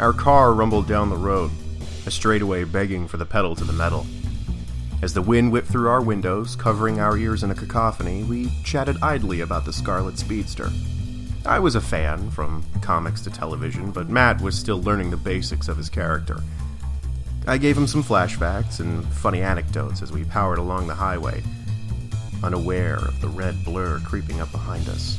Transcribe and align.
Our 0.00 0.14
car 0.14 0.54
rumbled 0.54 0.88
down 0.88 1.10
the 1.10 1.16
road, 1.18 1.50
a 2.06 2.10
straightaway 2.10 2.64
begging 2.64 3.06
for 3.06 3.18
the 3.18 3.26
pedal 3.26 3.54
to 3.54 3.64
the 3.64 3.74
metal. 3.74 4.06
As 5.02 5.12
the 5.12 5.20
wind 5.20 5.52
whipped 5.52 5.68
through 5.68 5.90
our 5.90 6.00
windows, 6.00 6.56
covering 6.56 6.98
our 6.98 7.18
ears 7.18 7.42
in 7.42 7.50
a 7.50 7.54
cacophony, 7.54 8.24
we 8.24 8.50
chatted 8.64 8.96
idly 9.02 9.42
about 9.42 9.66
the 9.66 9.74
Scarlet 9.74 10.16
Speedster. 10.16 10.70
I 11.44 11.58
was 11.58 11.74
a 11.74 11.82
fan, 11.82 12.30
from 12.30 12.64
comics 12.80 13.20
to 13.22 13.30
television, 13.30 13.90
but 13.90 14.08
Matt 14.08 14.40
was 14.40 14.58
still 14.58 14.80
learning 14.80 15.10
the 15.10 15.18
basics 15.18 15.68
of 15.68 15.76
his 15.76 15.90
character. 15.90 16.40
I 17.46 17.58
gave 17.58 17.76
him 17.76 17.86
some 17.86 18.02
flashbacks 18.02 18.80
and 18.80 19.04
funny 19.04 19.42
anecdotes 19.42 20.00
as 20.00 20.12
we 20.12 20.24
powered 20.24 20.58
along 20.58 20.86
the 20.86 20.94
highway, 20.94 21.42
unaware 22.42 22.96
of 22.96 23.20
the 23.20 23.28
red 23.28 23.62
blur 23.66 24.00
creeping 24.00 24.40
up 24.40 24.50
behind 24.50 24.88
us. 24.88 25.18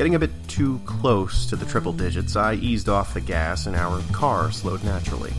Getting 0.00 0.14
a 0.14 0.18
bit 0.18 0.48
too 0.48 0.80
close 0.86 1.44
to 1.44 1.56
the 1.56 1.66
triple 1.66 1.92
digits, 1.92 2.34
I 2.34 2.54
eased 2.54 2.88
off 2.88 3.12
the 3.12 3.20
gas 3.20 3.66
and 3.66 3.76
our 3.76 4.00
car 4.12 4.50
slowed 4.50 4.82
naturally, 4.82 5.32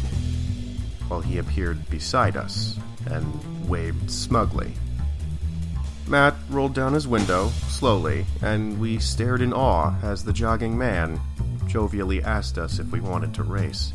while 1.08 1.20
he 1.20 1.40
appeared 1.40 1.90
beside 1.90 2.38
us 2.38 2.78
and 3.08 3.68
waved 3.68 4.12
smugly. 4.12 4.74
Matt 6.06 6.36
rolled 6.48 6.76
down 6.76 6.94
his 6.94 7.08
window, 7.08 7.50
slowly, 7.70 8.24
and 8.44 8.80
we 8.80 9.00
stared 9.00 9.42
in 9.42 9.52
awe 9.52 9.96
as 10.04 10.24
the 10.24 10.32
jogging 10.32 10.78
man 10.78 11.20
jovially 11.66 12.22
asked 12.22 12.60
us 12.60 12.78
if 12.78 12.86
we 12.92 13.00
wanted 13.00 13.34
to 13.34 13.42
race. 13.42 13.94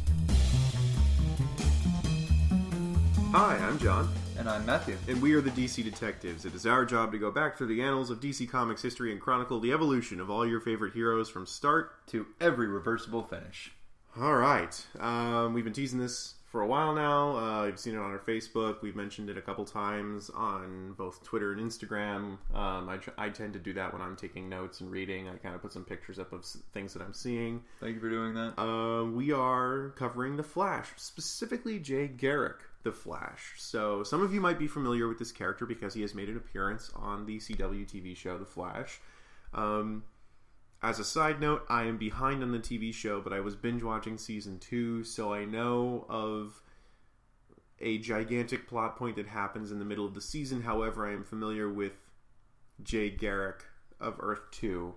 Hi, 3.30 3.56
I'm 3.56 3.78
John, 3.78 4.09
And 4.46 4.55
I'm 4.55 4.64
Matthew. 4.64 4.96
and 5.09 5.20
we 5.20 5.34
are 5.34 5.41
the 5.41 5.50
DC 5.50 5.82
Detectives. 5.82 6.45
It 6.45 6.54
is 6.54 6.66
our 6.66 6.84
job 6.84 7.10
to 7.10 7.18
go 7.18 7.32
back 7.32 7.59
through 7.59 7.66
the 7.66 7.82
annals 7.82 8.10
of 8.10 8.20
DC 8.20 8.48
Comics 8.48 8.80
history 8.80 9.10
and 9.10 9.20
chronicle 9.20 9.59
the 9.59 9.73
evolution 9.73 10.20
of 10.20 10.30
all 10.30 10.46
your 10.46 10.60
favorite 10.60 10.92
heroes 10.95 11.28
from 11.28 11.46
start 11.46 11.91
To 12.10 12.27
every 12.41 12.68
reversible 12.68 13.24
finish. 13.24 13.73
All 14.16 14.37
right. 14.37 14.87
Um, 15.01 15.52
we've 15.52 15.65
been 15.65 15.73
teasing 15.73 15.98
this 15.98 16.35
for 16.45 16.60
a 16.60 16.66
while 16.68 16.95
now. 16.95 17.37
Uh, 17.37 17.65
you've 17.66 17.80
seen 17.80 17.95
it 17.95 17.98
on 17.98 18.12
our 18.12 18.20
Facebook. 18.20 18.82
We've 18.82 18.95
mentioned 18.95 19.29
it 19.30 19.37
a 19.37 19.43
couple 19.43 19.65
times 19.65 20.30
on 20.30 20.92
both 20.96 21.24
Twitter 21.24 21.51
and 21.52 21.60
Instagram. 21.60 22.38
Um, 22.54 22.88
I, 22.88 22.98
tr- 22.98 23.10
I 23.18 23.30
tend 23.30 23.52
to 23.54 23.59
do 23.59 23.73
that 23.73 23.92
when 23.92 24.01
I'm 24.01 24.15
taking 24.15 24.48
notes 24.48 24.80
and 24.80 24.88
reading. 24.92 25.29
I 25.29 25.35
kind 25.38 25.57
of 25.57 25.60
put 25.60 25.73
some 25.73 25.85
pictures 25.85 26.20
up 26.20 26.32
of 26.32 26.42
s- 26.42 26.59
things 26.73 26.92
that 26.92 27.02
I'm 27.02 27.15
seeing. 27.15 27.63
Thank 27.80 27.95
you 27.96 28.01
for 28.01 28.09
doing 28.10 28.35
that. 28.35 28.57
Uh, 28.63 29.07
we 29.07 29.32
are 29.32 29.88
covering 29.96 30.37
The 30.37 30.45
Flash, 30.45 30.90
specifically 30.95 31.80
Jay 31.80 32.07
Garrick, 32.07 32.60
The 32.87 32.92
Flash. 32.92 33.54
So 33.56 34.04
some 34.04 34.23
of 34.23 34.32
you 34.32 34.40
might 34.40 34.60
be 34.60 34.68
familiar 34.68 35.09
with 35.09 35.18
this 35.18 35.32
character 35.32 35.66
because 35.66 35.92
he 35.92 36.02
has 36.02 36.15
made 36.15 36.29
an 36.29 36.37
appearance 36.37 36.88
on 36.95 37.26
the 37.26 37.38
CW 37.38 37.84
TV 37.84 38.16
show 38.16 38.38
The 38.38 38.45
Flash. 38.45 39.01
Um, 39.52 40.04
as 40.84 41.01
a 41.01 41.04
side 41.04 41.40
note, 41.40 41.66
I 41.68 41.82
am 41.82 41.98
behind 41.98 42.45
on 42.45 42.52
the 42.52 42.60
TV 42.60 42.95
show, 42.95 43.20
but 43.20 43.32
I 43.32 43.40
was 43.40 43.57
binge 43.57 43.82
watching 43.82 44.18
season 44.18 44.60
two, 44.60 45.02
so 45.02 45.34
I 45.34 45.45
know 45.45 46.07
of 46.09 46.62
a 47.80 47.98
gigantic 47.98 48.68
plot 48.68 48.96
point 48.96 49.16
that 49.16 49.26
happens 49.26 49.73
in 49.73 49.80
the 49.80 49.84
middle 49.84 50.07
of 50.07 50.14
the 50.14 50.20
season. 50.20 50.62
However, 50.62 51.09
I 51.09 51.12
am 51.12 51.24
familiar 51.24 51.68
with 51.68 51.95
Jay 52.84 53.10
Garrick 53.10 53.64
of 53.98 54.14
Earth 54.20 54.42
2 54.52 54.95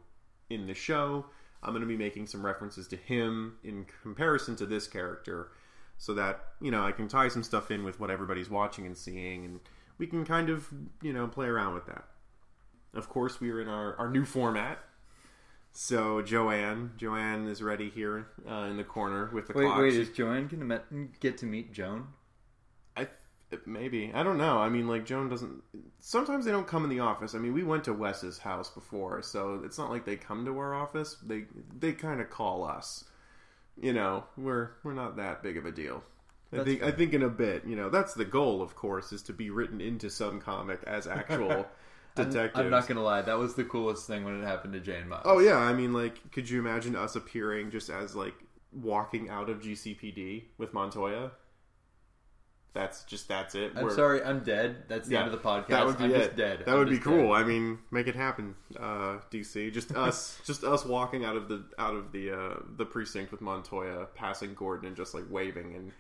in 0.51 0.67
the 0.67 0.75
show. 0.75 1.25
I'm 1.63 1.71
going 1.71 1.81
to 1.81 1.87
be 1.87 1.97
making 1.97 2.27
some 2.27 2.45
references 2.45 2.87
to 2.89 2.95
him 2.95 3.57
in 3.63 3.87
comparison 4.03 4.55
to 4.57 4.67
this 4.67 4.85
character 4.85 5.49
so 5.99 6.15
that, 6.15 6.39
you 6.59 6.71
know, 6.71 6.83
I 6.83 6.91
can 6.91 7.07
tie 7.07 7.27
some 7.27 7.43
stuff 7.43 7.69
in 7.69 7.83
with 7.83 7.99
what 7.99 8.09
everybody's 8.09 8.49
watching 8.49 8.87
and 8.87 8.97
seeing, 8.97 9.45
and 9.45 9.59
we 9.99 10.07
can 10.07 10.25
kind 10.25 10.49
of, 10.49 10.67
you 11.03 11.13
know, 11.13 11.27
play 11.27 11.45
around 11.45 11.75
with 11.75 11.85
that. 11.85 12.05
Of 12.95 13.07
course, 13.09 13.39
we 13.39 13.51
are 13.51 13.61
in 13.61 13.67
our, 13.67 13.95
our 13.97 14.09
new 14.09 14.25
format. 14.25 14.79
So 15.71 16.21
Joanne, 16.23 16.93
Joanne 16.97 17.47
is 17.47 17.61
ready 17.61 17.89
here 17.91 18.27
uh, 18.49 18.63
in 18.71 18.77
the 18.77 18.83
corner 18.83 19.29
with 19.31 19.45
the 19.47 19.53
Wait, 19.53 19.65
clock. 19.65 19.77
wait, 19.79 19.91
She- 19.93 20.01
is 20.01 20.09
Joanne 20.09 20.49
to 20.49 20.55
met- 20.57 21.19
get 21.19 21.37
to 21.39 21.45
meet 21.45 21.71
Joan? 21.71 22.07
I 22.97 23.07
maybe 23.67 24.11
I 24.13 24.23
don't 24.23 24.37
know. 24.39 24.57
I 24.57 24.69
mean, 24.69 24.87
like 24.87 25.05
Joan 25.05 25.29
doesn't. 25.29 25.61
Sometimes 25.99 26.45
they 26.45 26.51
don't 26.51 26.65
come 26.67 26.83
in 26.83 26.89
the 26.89 26.99
office. 27.01 27.35
I 27.35 27.37
mean, 27.37 27.53
we 27.53 27.63
went 27.63 27.83
to 27.83 27.93
Wes's 27.93 28.39
house 28.39 28.69
before, 28.71 29.21
so 29.21 29.61
it's 29.63 29.77
not 29.77 29.91
like 29.91 30.05
they 30.05 30.15
come 30.15 30.43
to 30.45 30.57
our 30.57 30.73
office. 30.73 31.17
They 31.25 31.45
they 31.77 31.91
kind 31.93 32.19
of 32.19 32.29
call 32.31 32.63
us. 32.63 33.03
You 33.81 33.93
know, 33.93 34.25
we're 34.37 34.71
we're 34.83 34.93
not 34.93 35.17
that 35.17 35.41
big 35.41 35.57
of 35.57 35.65
a 35.65 35.71
deal. 35.71 36.03
I 36.51 36.57
That's 36.57 36.67
think 36.67 36.83
I 36.83 36.91
think 36.91 37.13
in 37.13 37.23
a 37.23 37.29
bit, 37.29 37.65
you 37.65 37.75
know, 37.75 37.89
that's 37.89 38.13
the 38.13 38.25
goal, 38.25 38.61
of 38.61 38.75
course, 38.75 39.11
is 39.11 39.21
to 39.23 39.33
be 39.33 39.49
written 39.49 39.79
into 39.81 40.09
some 40.09 40.41
comic 40.41 40.81
as 40.87 41.07
actual 41.19 41.65
I'm- 42.17 42.51
I'm, 42.55 42.69
not 42.69 42.87
going 42.87 42.97
to 42.97 43.03
lie. 43.03 43.21
That 43.21 43.37
was 43.37 43.55
the 43.55 43.63
coolest 43.63 44.07
thing 44.07 44.25
when 44.25 44.41
it 44.41 44.45
happened 44.45 44.73
to 44.73 44.79
Jane 44.79 45.07
Miles. 45.07 45.23
Oh 45.25 45.39
yeah, 45.39 45.57
I 45.57 45.73
mean, 45.73 45.93
like, 45.93 46.31
could 46.31 46.49
you 46.49 46.59
imagine 46.59 46.95
us 46.95 47.15
appearing 47.15 47.71
just 47.71 47.89
as 47.89 48.15
like 48.15 48.33
walking 48.73 49.29
out 49.29 49.49
of 49.49 49.61
GCPD 49.61 50.43
with 50.57 50.73
Montoya? 50.73 51.31
That's 52.73 53.03
just 53.05 53.27
that's 53.27 53.55
it. 53.55 53.71
I'm 53.75 53.83
We're- 53.83 53.95
sorry, 53.95 54.23
I'm 54.23 54.41
dead. 54.41 54.83
That's 54.87 55.07
the 55.07 55.15
Yeah, 55.15 55.23
end 55.23 55.33
of 55.33 55.41
the 55.41 55.47
podcast. 55.47 55.67
That 55.69 55.85
would 55.87 55.97
be 55.97 56.03
I'm 56.05 56.11
it. 56.11 56.17
just 56.17 56.35
dead. 56.35 56.59
That 56.65 56.69
I'm 56.69 56.77
would 56.79 56.89
be 56.89 56.99
cool. 56.99 57.33
dead. 57.33 57.41
I 57.41 57.43
mean, 57.43 57.79
make 57.91 58.07
it 58.07 58.15
happen, 58.15 58.55
uh, 58.79 59.17
DC. 59.31 59.71
Just 59.73 59.91
us, 59.95 60.39
just 60.45 60.63
us 60.63 60.85
walking 60.85 61.25
out 61.25 61.35
of 61.35 61.49
the 61.49 61.63
out 61.79 61.95
of 61.95 62.11
the 62.11 62.31
uh, 62.31 62.55
the 62.77 62.85
precinct 62.85 63.31
with 63.31 63.41
Montoya, 63.41 64.05
passing 64.15 64.53
Gordon, 64.53 64.87
and 64.87 64.95
just 64.95 65.13
like 65.15 65.23
waving, 65.29 65.73
and 65.75 65.91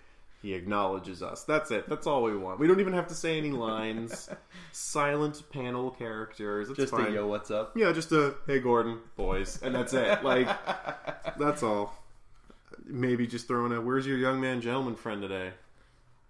he 0.43 0.53
acknowledges 0.53 1.21
us. 1.23 1.43
That's 1.43 1.71
it. 1.71 1.89
That's 1.89 2.05
all 2.07 2.21
we 2.23 2.37
want. 2.37 2.59
We 2.59 2.67
don't 2.67 2.79
even 2.79 2.93
have 2.93 3.07
to 3.07 3.15
say 3.15 3.37
any 3.39 3.51
lines. 3.51 4.29
Silent 4.71 5.41
panel 5.51 5.89
characters. 5.91 6.69
It's 6.69 6.77
Just 6.77 6.91
fine. 6.91 7.07
a 7.07 7.11
yo, 7.11 7.27
what's 7.27 7.49
up? 7.51 7.75
Yeah, 7.75 7.91
just 7.91 8.11
a 8.11 8.35
hey 8.47 8.59
Gordon, 8.59 8.99
boys, 9.17 9.59
and 9.63 9.73
that's 9.73 9.93
it. 9.93 10.23
Like 10.23 10.47
that's 11.39 11.63
all. 11.63 11.95
Maybe 12.85 13.27
just 13.27 13.47
throwing 13.47 13.71
a 13.73 13.81
"Where's 13.81 14.05
your 14.07 14.17
young 14.17 14.39
man, 14.39 14.61
gentleman 14.61 14.95
friend 14.95 15.21
today?" 15.21 15.51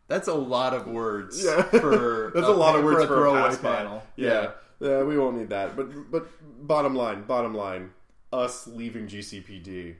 That's 0.09 0.27
a 0.27 0.33
lot 0.33 0.73
of 0.73 0.87
words 0.87 1.41
Yeah. 1.43 1.61
for 1.61 2.31
That's 2.35 2.47
a 2.47 2.51
lot 2.51 2.75
of 2.75 2.83
words 2.83 3.03
a 3.03 3.07
for 3.07 3.27
a 3.27 3.31
pass 3.31 3.57
by. 3.57 3.75
panel. 3.77 4.03
Yeah. 4.17 4.51
yeah, 4.81 5.03
we 5.03 5.17
won't 5.17 5.37
need 5.37 5.49
that. 5.49 5.75
But 5.77 6.11
but 6.11 6.27
bottom 6.67 6.95
line, 6.95 7.23
bottom 7.23 7.53
line, 7.55 7.91
us 8.33 8.67
leaving 8.67 9.07
GCPD. 9.07 9.95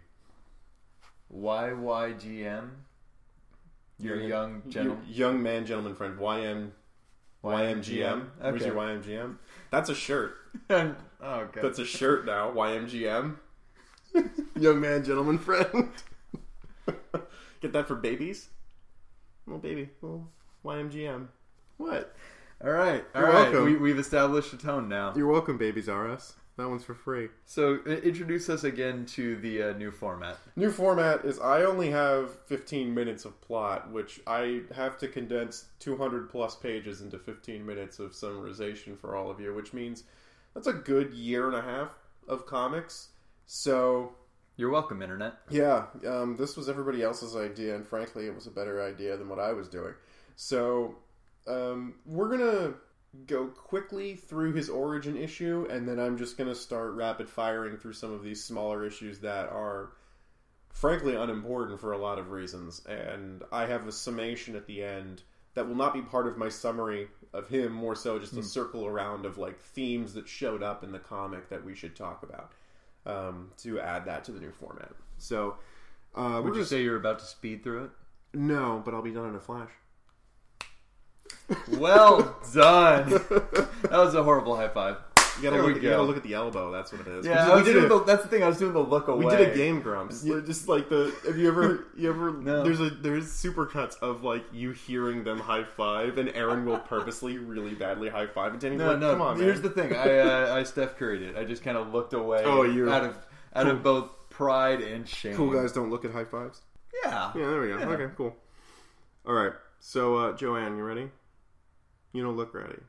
YYGM. 1.33 2.69
Your 3.99 4.15
Your- 4.15 4.27
young 4.27 4.61
gentleman. 4.67 5.05
Young 5.07 5.43
man, 5.43 5.65
gentleman 5.65 5.93
friend, 5.95 6.17
YM, 6.17 6.71
YMGM. 7.43 8.25
Where's 8.39 8.55
Okay. 8.61 8.65
your 8.65 8.75
YMGM? 8.75 9.35
That's 9.71 9.89
a 9.89 9.95
shirt. 9.95 10.35
oh, 10.69 10.95
God. 11.21 11.49
That's 11.53 11.79
a 11.79 11.85
shirt 11.85 12.25
now. 12.25 12.51
YMGM. 12.55 13.35
young 14.55 14.79
man, 14.81 15.03
gentleman 15.03 15.37
friend. 15.37 15.89
Get 17.61 17.73
that 17.73 17.87
for 17.87 17.95
babies. 17.95 18.47
Little 19.49 19.57
baby, 19.61 19.89
little 20.03 20.29
YMGM. 20.63 21.27
What? 21.77 22.15
all 22.63 22.69
right. 22.69 23.03
All 23.15 23.21
You're 23.21 23.31
right. 23.31 23.51
welcome. 23.51 23.65
We, 23.65 23.75
we've 23.77 23.97
established 23.97 24.53
a 24.53 24.57
tone 24.57 24.87
now. 24.87 25.11
You're 25.15 25.25
welcome, 25.31 25.57
babies 25.57 25.89
R 25.89 26.07
Us. 26.11 26.35
That 26.57 26.69
one's 26.69 26.83
for 26.83 26.93
free. 26.93 27.29
So 27.45 27.79
i- 27.87 27.89
introduce 27.89 28.47
us 28.47 28.63
again 28.63 29.07
to 29.07 29.37
the 29.37 29.63
uh, 29.63 29.73
new 29.73 29.89
format. 29.89 30.37
New 30.55 30.69
format 30.71 31.25
is 31.25 31.39
I 31.39 31.63
only 31.63 31.89
have 31.89 32.37
15 32.45 32.93
minutes 32.93 33.25
of 33.25 33.41
plot, 33.41 33.89
which 33.91 34.19
I 34.27 34.61
have 34.75 34.99
to 34.99 35.07
condense 35.07 35.65
200 35.79 36.29
plus 36.29 36.55
pages 36.55 37.01
into 37.01 37.17
15 37.17 37.65
minutes 37.65 37.97
of 37.97 38.11
summarization 38.11 38.99
for 38.99 39.15
all 39.15 39.31
of 39.31 39.39
you, 39.39 39.51
which 39.55 39.73
means 39.73 40.03
that's 40.53 40.67
a 40.67 40.73
good 40.73 41.11
year 41.11 41.47
and 41.47 41.55
a 41.55 41.61
half 41.63 41.89
of 42.27 42.45
comics. 42.45 43.07
So, 43.47 44.11
You're 44.59 44.71
welcome, 44.71 45.01
Internet. 45.01 45.35
yeah, 45.49 45.85
um, 46.05 46.35
this 46.35 46.57
was 46.57 46.67
everybody 46.67 47.01
else's 47.01 47.33
idea, 47.33 47.77
and 47.77 47.87
frankly, 47.87 48.25
it 48.25 48.35
was 48.35 48.45
a 48.45 48.51
better 48.51 48.83
idea 48.83 49.15
than 49.15 49.29
what 49.29 49.39
I 49.39 49.53
was 49.53 49.69
doing. 49.69 49.93
So, 50.35 50.97
um, 51.47 51.95
we're 52.05 52.27
gonna 52.27 52.73
go 53.25 53.47
quickly 53.47 54.15
through 54.15 54.51
his 54.51 54.69
origin 54.69 55.15
issue, 55.15 55.65
and 55.69 55.87
then 55.87 55.97
I'm 55.97 56.17
just 56.17 56.37
gonna 56.37 56.55
start 56.55 56.91
rapid 56.95 57.29
firing 57.29 57.77
through 57.77 57.93
some 57.93 58.11
of 58.11 58.21
these 58.21 58.43
smaller 58.43 58.85
issues 58.85 59.19
that 59.19 59.47
are, 59.47 59.93
frankly, 60.73 61.15
unimportant 61.15 61.79
for 61.79 61.93
a 61.93 61.97
lot 61.97 62.19
of 62.19 62.31
reasons. 62.31 62.85
And 62.85 63.43
I 63.53 63.65
have 63.65 63.87
a 63.87 63.93
summation 63.93 64.57
at 64.57 64.67
the 64.67 64.83
end 64.83 65.23
that 65.53 65.69
will 65.69 65.75
not 65.75 65.93
be 65.93 66.01
part 66.01 66.27
of 66.27 66.37
my 66.37 66.49
summary 66.49 67.07
of 67.31 67.47
him, 67.47 67.71
more 67.71 67.95
so 67.95 68.19
just 68.19 68.33
a 68.33 68.43
circle 68.43 68.85
around 68.85 69.25
of 69.25 69.37
like 69.37 69.57
themes 69.57 70.15
that 70.15 70.27
showed 70.27 70.63
up 70.63 70.83
in 70.83 70.91
the 70.91 70.99
comic 70.99 71.47
that 71.47 71.63
we 71.63 71.75
should 71.75 71.95
talk 71.95 72.23
about 72.23 72.51
um, 73.05 73.49
to 73.59 73.79
add 73.79 74.05
that 74.05 74.23
to 74.25 74.31
the 74.31 74.39
new 74.39 74.51
format. 74.51 74.91
So, 75.17 75.55
uh, 76.15 76.41
Would 76.43 76.55
you 76.55 76.61
just 76.61 76.69
say 76.69 76.81
you're 76.83 76.95
about 76.97 77.19
to 77.19 77.25
speed 77.25 77.63
through 77.63 77.85
it? 77.85 77.91
no, 78.33 78.81
but 78.85 78.93
I'll 78.93 79.01
be 79.01 79.11
done 79.11 79.29
in 79.29 79.35
a 79.35 79.39
flash. 79.39 79.71
Well 81.67 82.37
done. 82.53 83.09
that 83.09 83.89
was 83.91 84.13
a 84.13 84.23
horrible 84.23 84.55
high 84.55 84.67
five. 84.69 84.97
You 85.41 85.49
gotta, 85.49 85.61
look, 85.61 85.75
we 85.75 85.81
you 85.81 85.89
gotta 85.89 86.03
look 86.03 86.17
at 86.17 86.23
the 86.23 86.33
elbow. 86.33 86.71
That's 86.71 86.91
what 86.91 87.01
it 87.01 87.07
is. 87.07 87.25
Yeah, 87.25 87.55
we 87.55 87.63
did, 87.63 87.75
we 87.75 87.81
did 87.81 87.85
a, 87.85 87.87
the, 87.99 88.03
that's 88.03 88.23
the 88.23 88.27
thing. 88.29 88.43
I 88.43 88.47
was 88.47 88.57
doing 88.57 88.73
the 88.73 88.79
look 88.79 89.07
away. 89.07 89.25
we 89.25 89.31
did 89.35 89.49
a 89.51 89.55
Game 89.55 89.81
Grumps. 89.81 90.23
Yeah. 90.23 90.39
Just 90.45 90.67
like 90.67 90.89
the. 90.89 91.13
Have 91.25 91.37
you 91.37 91.47
ever? 91.47 91.85
You 91.97 92.09
ever? 92.09 92.31
No. 92.39 92.63
There's 92.63 92.79
a 92.79 92.89
there's 92.89 93.25
supercuts 93.25 93.97
of 93.99 94.23
like 94.23 94.43
you 94.53 94.71
hearing 94.71 95.23
them 95.23 95.39
high 95.39 95.63
five, 95.63 96.17
and 96.17 96.29
Arin 96.29 96.65
will 96.65 96.79
purposely 96.79 97.37
really 97.37 97.73
badly 97.73 98.09
high 98.09 98.27
five, 98.27 98.51
and 98.53 98.61
Danny's 98.61 98.79
No, 98.79 98.91
like, 98.91 98.99
no. 98.99 99.11
"Come 99.11 99.21
on, 99.21 99.39
here's 99.39 99.61
man." 99.61 99.63
the 99.63 99.69
thing. 99.69 99.95
I 99.95 100.19
uh, 100.19 100.55
I 100.55 100.63
Steph 100.63 100.97
Curryed 100.97 101.21
it. 101.21 101.37
I 101.37 101.43
just 101.43 101.63
kind 101.63 101.77
of 101.77 101.93
looked 101.93 102.13
away. 102.13 102.43
Oh, 102.45 102.63
you're- 102.63 102.91
out 102.91 103.03
of 103.03 103.17
out 103.55 103.67
of 103.67 103.83
both 103.83 104.11
pride 104.29 104.81
and 104.81 105.07
shame. 105.07 105.35
cool 105.35 105.51
guys 105.51 105.71
don't 105.73 105.89
look 105.89 106.05
at 106.05 106.11
high 106.11 106.25
fives. 106.25 106.61
Yeah. 107.03 107.31
Yeah, 107.35 107.47
there 107.49 107.61
we 107.61 107.67
go. 107.69 107.77
Yeah. 107.79 107.87
Okay, 107.89 108.13
cool. 108.17 108.35
All 109.25 109.33
right. 109.33 109.53
So, 109.79 110.15
uh, 110.15 110.33
Joanne, 110.35 110.77
you 110.77 110.83
ready? 110.83 111.09
You 112.13 112.23
don't 112.23 112.35
look 112.37 112.53
ready. 112.53 112.79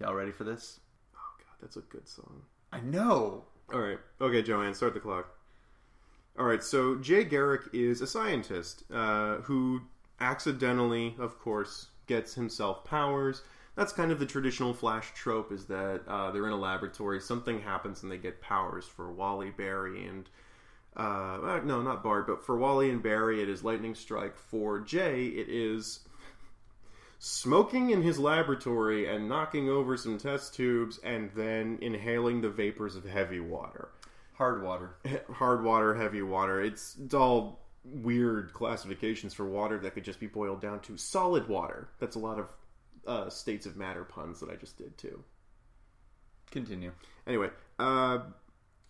Y'all 0.00 0.14
ready 0.14 0.32
for 0.32 0.44
this? 0.44 0.80
That's 1.62 1.76
a 1.76 1.80
good 1.80 2.06
song. 2.06 2.42
I 2.72 2.80
know. 2.80 3.44
All 3.72 3.80
right. 3.80 3.98
Okay, 4.20 4.42
Joanne, 4.42 4.74
start 4.74 4.92
the 4.94 5.00
clock. 5.00 5.28
All 6.38 6.44
right. 6.44 6.62
So 6.62 6.96
Jay 6.96 7.24
Garrick 7.24 7.62
is 7.72 8.02
a 8.02 8.06
scientist 8.06 8.84
uh, 8.92 9.36
who 9.36 9.80
accidentally, 10.20 11.14
of 11.18 11.38
course, 11.38 11.86
gets 12.06 12.34
himself 12.34 12.84
powers. 12.84 13.42
That's 13.76 13.92
kind 13.92 14.12
of 14.12 14.18
the 14.18 14.26
traditional 14.26 14.74
Flash 14.74 15.14
trope: 15.14 15.52
is 15.52 15.66
that 15.66 16.02
uh, 16.06 16.30
they're 16.30 16.46
in 16.46 16.52
a 16.52 16.56
laboratory, 16.56 17.20
something 17.20 17.60
happens, 17.60 18.02
and 18.02 18.12
they 18.12 18.18
get 18.18 18.42
powers. 18.42 18.84
For 18.84 19.10
Wally, 19.10 19.50
Barry, 19.50 20.06
and 20.06 20.28
uh, 20.96 21.38
uh, 21.42 21.60
no, 21.64 21.80
not 21.80 22.02
Bart, 22.02 22.26
but 22.26 22.44
for 22.44 22.58
Wally 22.58 22.90
and 22.90 23.02
Barry, 23.02 23.40
it 23.40 23.48
is 23.48 23.64
lightning 23.64 23.94
strike. 23.94 24.36
For 24.36 24.80
Jay, 24.80 25.26
it 25.26 25.48
is 25.48 26.00
smoking 27.24 27.90
in 27.90 28.02
his 28.02 28.18
laboratory 28.18 29.06
and 29.06 29.28
knocking 29.28 29.68
over 29.68 29.96
some 29.96 30.18
test 30.18 30.54
tubes, 30.54 30.98
and 31.04 31.30
then 31.36 31.78
inhaling 31.80 32.40
the 32.40 32.50
vapors 32.50 32.96
of 32.96 33.04
heavy 33.04 33.38
water 33.38 33.90
Hard 34.34 34.64
water. 34.64 34.96
hard 35.32 35.62
water, 35.62 35.94
heavy 35.94 36.22
water. 36.22 36.60
It's, 36.60 36.96
it's 37.00 37.14
all 37.14 37.60
weird 37.84 38.52
classifications 38.52 39.34
for 39.34 39.44
water 39.44 39.78
that 39.78 39.94
could 39.94 40.02
just 40.02 40.18
be 40.18 40.26
boiled 40.26 40.60
down 40.60 40.80
to 40.80 40.96
solid 40.96 41.46
water. 41.46 41.90
That's 42.00 42.16
a 42.16 42.18
lot 42.18 42.40
of 42.40 42.48
uh, 43.06 43.30
states 43.30 43.66
of 43.66 43.76
matter 43.76 44.02
puns 44.02 44.40
that 44.40 44.50
I 44.50 44.56
just 44.56 44.76
did 44.76 44.98
too. 44.98 45.22
Continue. 46.50 46.90
Anyway, 47.24 47.50
uh, 47.78 48.18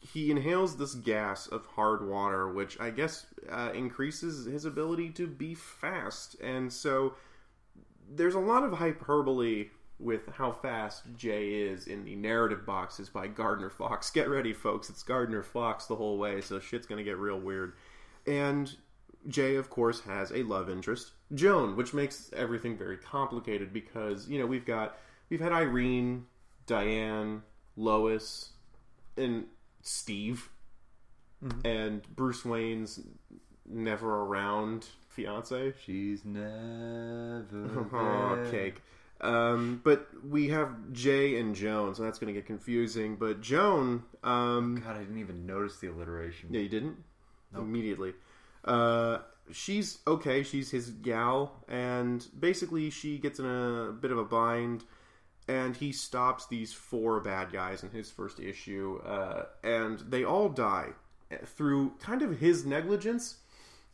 he 0.00 0.30
inhales 0.30 0.78
this 0.78 0.94
gas 0.94 1.48
of 1.48 1.66
hard 1.66 2.08
water, 2.08 2.50
which 2.50 2.80
I 2.80 2.88
guess 2.88 3.26
uh, 3.50 3.72
increases 3.74 4.46
his 4.46 4.64
ability 4.64 5.10
to 5.10 5.26
be 5.26 5.54
fast. 5.54 6.36
And 6.40 6.72
so 6.72 7.12
there's 8.14 8.34
a 8.34 8.40
lot 8.40 8.64
of 8.64 8.72
hyperbole 8.72 9.68
with 9.98 10.28
how 10.32 10.52
fast 10.52 11.04
Jay 11.16 11.50
is 11.62 11.86
in 11.86 12.04
the 12.04 12.16
narrative 12.16 12.66
boxes 12.66 13.08
by 13.08 13.28
Gardner 13.28 13.70
Fox. 13.70 14.10
Get 14.10 14.28
ready, 14.28 14.52
folks. 14.52 14.90
It's 14.90 15.02
Gardner 15.02 15.42
Fox 15.42 15.86
the 15.86 15.96
whole 15.96 16.18
way, 16.18 16.40
so 16.40 16.58
shit's 16.58 16.86
going 16.86 16.98
to 16.98 17.04
get 17.04 17.18
real 17.18 17.38
weird. 17.38 17.74
And 18.26 18.74
Jay, 19.28 19.54
of 19.54 19.70
course, 19.70 20.00
has 20.00 20.32
a 20.32 20.42
love 20.42 20.68
interest, 20.68 21.12
Joan, 21.34 21.76
which 21.76 21.94
makes 21.94 22.30
everything 22.36 22.76
very 22.76 22.96
complicated 22.96 23.72
because, 23.72 24.28
you 24.28 24.38
know, 24.38 24.46
we've 24.46 24.66
got, 24.66 24.98
we've 25.30 25.40
had 25.40 25.52
Irene, 25.52 26.26
Diane, 26.66 27.42
Lois, 27.76 28.50
and 29.16 29.44
Steve, 29.82 30.48
mm-hmm. 31.44 31.64
and 31.64 32.02
Bruce 32.16 32.44
Wayne's 32.44 33.00
never 33.64 34.22
around 34.22 34.86
fiance. 35.12 35.74
She's 35.84 36.24
never 36.24 37.86
Oh, 37.92 38.48
cake. 38.50 38.82
Um, 39.20 39.80
but 39.84 40.08
we 40.28 40.48
have 40.48 40.92
Jay 40.92 41.38
and 41.38 41.54
Joan, 41.54 41.94
so 41.94 42.02
that's 42.02 42.18
going 42.18 42.32
to 42.34 42.38
get 42.38 42.46
confusing. 42.46 43.14
But 43.16 43.40
Joan, 43.40 44.02
um, 44.24 44.82
God, 44.84 44.96
I 44.96 44.98
didn't 45.00 45.18
even 45.18 45.46
notice 45.46 45.78
the 45.78 45.86
alliteration. 45.88 46.48
yeah, 46.50 46.60
you 46.60 46.68
didn't 46.68 46.96
immediately. 47.56 48.14
Uh, 48.64 49.18
she's 49.52 49.98
okay. 50.08 50.42
She's 50.42 50.70
his 50.72 50.90
gal, 50.90 51.62
and 51.68 52.26
basically 52.38 52.90
she 52.90 53.18
gets 53.18 53.38
in 53.38 53.46
a 53.46 53.92
bit 53.92 54.10
of 54.10 54.18
a 54.18 54.24
bind, 54.24 54.84
and 55.46 55.76
he 55.76 55.92
stops 55.92 56.46
these 56.48 56.72
four 56.72 57.20
bad 57.20 57.52
guys 57.52 57.84
in 57.84 57.90
his 57.90 58.10
first 58.10 58.40
issue, 58.40 59.00
uh, 59.04 59.44
and 59.62 60.00
they 60.00 60.24
all 60.24 60.48
die 60.48 60.88
through 61.44 61.92
kind 62.00 62.22
of 62.22 62.40
his 62.40 62.64
negligence. 62.66 63.36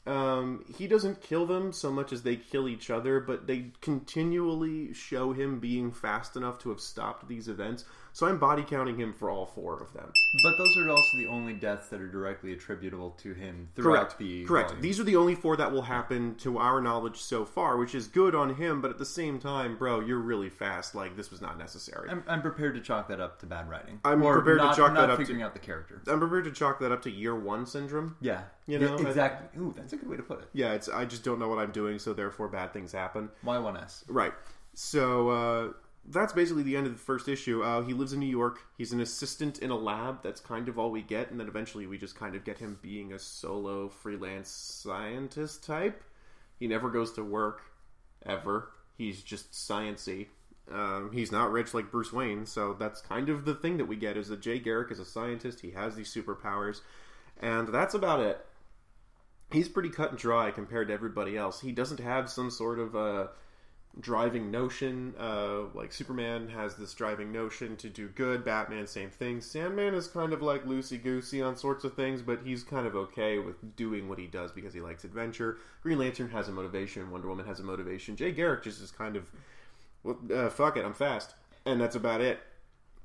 Um, 0.08 0.64
he 0.78 0.86
doesn't 0.86 1.20
kill 1.20 1.44
them 1.44 1.70
so 1.70 1.92
much 1.92 2.14
as 2.14 2.22
they 2.22 2.36
kill 2.36 2.66
each 2.66 2.88
other, 2.88 3.20
but 3.20 3.46
they 3.46 3.72
continually 3.82 4.94
show 4.94 5.34
him 5.34 5.60
being 5.60 5.92
fast 5.92 6.34
enough 6.34 6.58
to 6.60 6.70
have 6.70 6.80
stopped 6.80 7.28
these 7.28 7.46
events. 7.46 7.84
So 8.18 8.26
I'm 8.26 8.36
body 8.36 8.64
counting 8.64 8.96
him 8.98 9.12
for 9.12 9.30
all 9.30 9.46
four 9.46 9.80
of 9.80 9.92
them. 9.92 10.12
But 10.42 10.58
those 10.58 10.76
are 10.76 10.90
also 10.90 11.18
the 11.18 11.28
only 11.28 11.52
deaths 11.52 11.86
that 11.90 12.00
are 12.00 12.08
directly 12.08 12.52
attributable 12.52 13.12
to 13.22 13.32
him 13.32 13.68
throughout 13.76 14.06
Correct. 14.06 14.18
the 14.18 14.44
Correct. 14.44 14.70
volume. 14.70 14.82
These 14.82 14.98
are 14.98 15.04
the 15.04 15.14
only 15.14 15.36
four 15.36 15.56
that 15.56 15.70
will 15.70 15.82
happen 15.82 16.34
to 16.38 16.58
our 16.58 16.80
knowledge 16.80 17.18
so 17.18 17.44
far, 17.44 17.76
which 17.76 17.94
is 17.94 18.08
good 18.08 18.34
on 18.34 18.56
him. 18.56 18.80
But 18.80 18.90
at 18.90 18.98
the 18.98 19.06
same 19.06 19.38
time, 19.38 19.78
bro, 19.78 20.00
you're 20.00 20.18
really 20.18 20.48
fast. 20.50 20.96
Like 20.96 21.14
this 21.14 21.30
was 21.30 21.40
not 21.40 21.58
necessary. 21.58 22.10
I'm, 22.10 22.24
I'm, 22.26 22.42
prepared 22.42 22.74
to 22.74 22.80
chalk 22.80 23.06
that 23.06 23.20
up 23.20 23.38
to 23.38 23.46
bad 23.46 23.70
writing. 23.70 24.00
I'm 24.04 24.20
or 24.24 24.42
prepared 24.42 24.62
to 24.68 24.74
chalk 24.76 24.94
not 24.94 25.02
that 25.02 25.10
up 25.10 25.18
to- 25.20 25.24
figuring 25.24 25.42
out 25.42 25.52
the 25.52 25.60
character. 25.60 26.02
I'm 26.08 26.18
prepared 26.18 26.42
to 26.46 26.50
chalk 26.50 26.80
that 26.80 26.90
up 26.90 27.02
to 27.02 27.10
year 27.12 27.38
one 27.38 27.66
syndrome. 27.66 28.16
Yeah, 28.20 28.40
You 28.66 28.80
Yeah, 28.80 28.86
know, 28.88 28.96
I- 28.98 29.08
exactly. 29.10 29.60
Ooh, 29.62 29.72
that's 29.76 29.92
a 29.92 29.96
good 29.96 30.08
way 30.08 30.16
to 30.16 30.24
put 30.24 30.40
it. 30.40 30.48
Yeah, 30.54 30.72
it's 30.72 30.88
I 30.88 31.04
just 31.04 31.22
don't 31.22 31.38
know 31.38 31.46
what 31.48 31.60
I'm 31.60 31.70
doing, 31.70 32.00
so 32.00 32.14
therefore 32.14 32.48
bad 32.48 32.72
things 32.72 32.90
happen. 32.90 33.28
Y1S. 33.44 34.02
Right. 34.08 34.32
So 34.74 35.28
uh, 35.28 35.72
that's 36.10 36.32
basically 36.32 36.62
the 36.62 36.76
end 36.76 36.86
of 36.86 36.92
the 36.92 36.98
first 36.98 37.28
issue. 37.28 37.62
Uh, 37.62 37.82
he 37.82 37.92
lives 37.92 38.12
in 38.12 38.20
New 38.20 38.26
York. 38.26 38.60
He's 38.76 38.92
an 38.92 39.00
assistant 39.00 39.58
in 39.58 39.70
a 39.70 39.76
lab. 39.76 40.22
That's 40.22 40.40
kind 40.40 40.68
of 40.68 40.78
all 40.78 40.90
we 40.90 41.02
get, 41.02 41.30
and 41.30 41.38
then 41.38 41.48
eventually 41.48 41.86
we 41.86 41.98
just 41.98 42.16
kind 42.16 42.34
of 42.34 42.44
get 42.44 42.58
him 42.58 42.78
being 42.82 43.12
a 43.12 43.18
solo 43.18 43.88
freelance 43.88 44.50
scientist 44.50 45.64
type. 45.64 46.02
He 46.58 46.66
never 46.66 46.90
goes 46.90 47.12
to 47.12 47.22
work 47.22 47.62
ever. 48.24 48.70
He's 48.96 49.22
just 49.22 49.52
sciency. 49.52 50.26
Um, 50.72 51.10
he's 51.12 51.32
not 51.32 51.52
rich 51.52 51.72
like 51.72 51.90
Bruce 51.90 52.12
Wayne, 52.12 52.44
so 52.44 52.74
that's 52.74 53.00
kind 53.00 53.28
of 53.28 53.44
the 53.44 53.54
thing 53.54 53.78
that 53.78 53.86
we 53.86 53.96
get 53.96 54.16
is 54.16 54.28
that 54.28 54.40
Jay 54.40 54.58
Garrick 54.58 54.90
is 54.90 54.98
a 54.98 55.04
scientist. 55.04 55.60
He 55.60 55.70
has 55.70 55.94
these 55.94 56.12
superpowers, 56.12 56.80
and 57.40 57.68
that's 57.68 57.94
about 57.94 58.20
it 58.20 58.44
he's 59.52 59.68
pretty 59.68 59.88
cut 59.88 60.10
and 60.10 60.18
dry 60.18 60.50
compared 60.50 60.88
to 60.88 60.94
everybody 60.94 61.36
else. 61.36 61.60
He 61.60 61.72
doesn't 61.72 62.00
have 62.00 62.30
some 62.30 62.50
sort 62.50 62.78
of 62.78 62.94
uh, 62.96 63.26
driving 64.00 64.50
notion. 64.50 65.14
Uh, 65.18 65.62
like 65.74 65.92
Superman 65.92 66.48
has 66.48 66.76
this 66.76 66.94
driving 66.94 67.32
notion 67.32 67.76
to 67.76 67.88
do 67.88 68.08
good. 68.08 68.44
Batman, 68.44 68.86
same 68.86 69.10
thing. 69.10 69.40
Sandman 69.40 69.94
is 69.94 70.06
kind 70.06 70.32
of 70.32 70.42
like 70.42 70.64
loosey 70.64 71.02
goosey 71.02 71.42
on 71.42 71.56
sorts 71.56 71.84
of 71.84 71.94
things, 71.94 72.22
but 72.22 72.40
he's 72.44 72.62
kind 72.62 72.86
of 72.86 72.94
okay 72.94 73.38
with 73.38 73.76
doing 73.76 74.08
what 74.08 74.18
he 74.18 74.26
does 74.26 74.52
because 74.52 74.72
he 74.72 74.80
likes 74.80 75.04
adventure. 75.04 75.58
Green 75.82 75.98
Lantern 75.98 76.30
has 76.30 76.48
a 76.48 76.52
motivation. 76.52 77.10
Wonder 77.10 77.28
Woman 77.28 77.46
has 77.46 77.60
a 77.60 77.64
motivation. 77.64 78.16
Jay 78.16 78.32
Garrick 78.32 78.62
just 78.62 78.80
is 78.80 78.90
kind 78.90 79.16
of, 79.16 79.30
well, 80.02 80.18
uh, 80.34 80.48
fuck 80.48 80.76
it, 80.76 80.84
I'm 80.84 80.94
fast, 80.94 81.34
and 81.66 81.80
that's 81.80 81.96
about 81.96 82.20
it. 82.20 82.40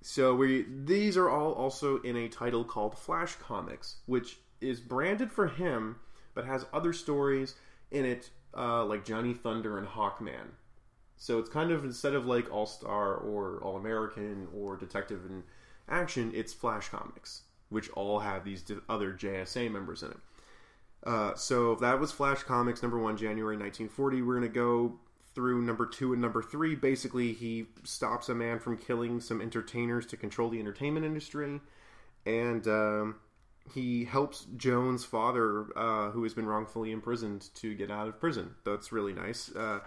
So 0.02 0.36
we 0.36 0.66
these 0.84 1.16
are 1.16 1.30
all 1.30 1.54
also 1.54 2.02
in 2.02 2.18
a 2.18 2.28
title 2.28 2.66
called 2.66 2.98
Flash 2.98 3.36
Comics, 3.36 3.98
which 4.06 4.38
is 4.60 4.82
branded 4.82 5.32
for 5.32 5.48
him, 5.48 5.96
but 6.34 6.46
has 6.46 6.66
other 6.74 6.92
stories 6.92 7.56
in 7.90 8.06
it, 8.06 8.30
uh, 8.56 8.84
like 8.84 9.06
Johnny 9.06 9.34
Thunder 9.34 9.78
and 9.78 9.88
Hawkman. 9.88 10.52
So 11.24 11.40
it's 11.40 11.48
kind 11.48 11.72
of 11.72 11.86
instead 11.86 12.16
of 12.16 12.26
like 12.26 12.52
All 12.52 12.66
Star 12.66 13.16
or 13.16 13.60
All 13.64 13.78
American 13.78 14.46
or 14.54 14.76
Detective 14.76 15.22
in 15.26 15.44
Action, 15.88 16.34
it's 16.36 16.52
Flash 16.52 16.90
Comics, 16.90 17.44
which 17.70 17.90
all 17.92 18.20
have 18.20 18.44
these 18.44 18.62
other 18.90 19.14
JSA 19.14 19.72
members 19.72 20.04
in 20.04 20.12
it. 20.12 20.18
Uh, 21.06 21.34
so 21.36 21.76
that 21.76 21.98
was 21.98 22.12
Flash 22.12 22.44
Comics 22.44 22.82
number 22.82 23.00
one, 23.00 23.16
January 23.16 23.56
1940. 23.56 24.22
We're 24.22 24.38
going 24.38 24.50
to 24.50 24.54
go 24.54 25.00
through 25.34 25.62
number 25.62 25.86
two 25.86 26.12
and 26.12 26.22
number 26.22 26.44
three. 26.44 26.76
Basically, 26.76 27.32
he 27.32 27.68
stops 27.86 28.28
a 28.28 28.36
man 28.36 28.60
from 28.60 28.76
killing 28.76 29.22
some 29.22 29.40
entertainers 29.40 30.06
to 30.08 30.18
control 30.18 30.50
the 30.50 30.60
entertainment 30.60 31.06
industry, 31.06 31.62
and 32.26 32.68
um, 32.68 33.16
he 33.74 34.04
helps 34.04 34.46
Joan's 34.58 35.06
father, 35.06 35.68
uh, 35.78 36.12
who 36.12 36.24
has 36.24 36.34
been 36.34 36.48
wrongfully 36.48 36.92
imprisoned, 36.92 37.50
to 37.56 37.74
get 37.76 37.90
out 37.90 38.10
of 38.10 38.20
prison. 38.20 38.56
That's 38.66 38.92
really 38.92 39.14
nice. 39.14 39.56
Uh, 39.56 39.80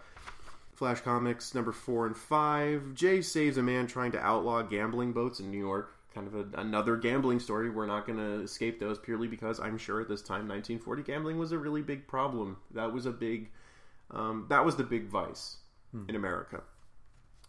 Flash 0.77 1.01
Comics 1.01 1.55
number 1.55 1.73
four 1.73 2.07
and 2.07 2.17
five. 2.17 2.95
Jay 2.95 3.23
saves 3.23 3.57
a 3.57 3.63
man 3.63 3.87
trying 3.87 4.13
to 4.13 4.21
outlaw 4.21 4.63
gambling 4.63 5.13
boats 5.13 5.41
in 5.41 5.51
New 5.51 5.59
York. 5.59 5.93
Kind 6.15 6.27
of 6.27 6.35
a, 6.35 6.61
another 6.61 6.97
gambling 6.97 7.41
story. 7.41 7.71
We're 7.71 7.87
not 7.87 8.07
going 8.07 8.19
to 8.19 8.43
escape 8.43 8.79
those 8.79 8.99
purely 8.99 9.27
because 9.27 9.59
I'm 9.59 9.79
sure 9.79 10.03
at 10.03 10.09
this 10.09 10.21
time, 10.21 10.49
1940, 10.49 11.03
gambling 11.03 11.39
was 11.39 11.53
a 11.53 11.59
really 11.59 11.81
big 11.81 12.07
problem. 12.07 12.59
That 12.75 12.93
was 12.93 13.07
a 13.07 13.11
big, 13.11 13.51
um, 14.11 14.47
that 14.51 14.65
was 14.65 14.77
the 14.77 14.85
big 14.85 15.09
vice 15.09 15.57
in 16.09 16.15
America. 16.15 16.63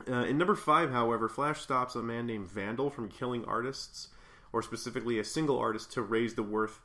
Uh, 0.09 0.23
in 0.23 0.37
number 0.37 0.55
five, 0.55 0.91
however, 0.91 1.27
Flash 1.27 1.61
stops 1.61 1.95
a 1.95 2.03
man 2.03 2.27
named 2.27 2.49
Vandal 2.49 2.89
from 2.89 3.09
killing 3.09 3.43
artists, 3.45 4.09
or 4.53 4.61
specifically 4.61 5.19
a 5.19 5.23
single 5.23 5.59
artist, 5.59 5.91
to 5.93 6.01
raise 6.01 6.35
the 6.35 6.43
worth 6.43 6.79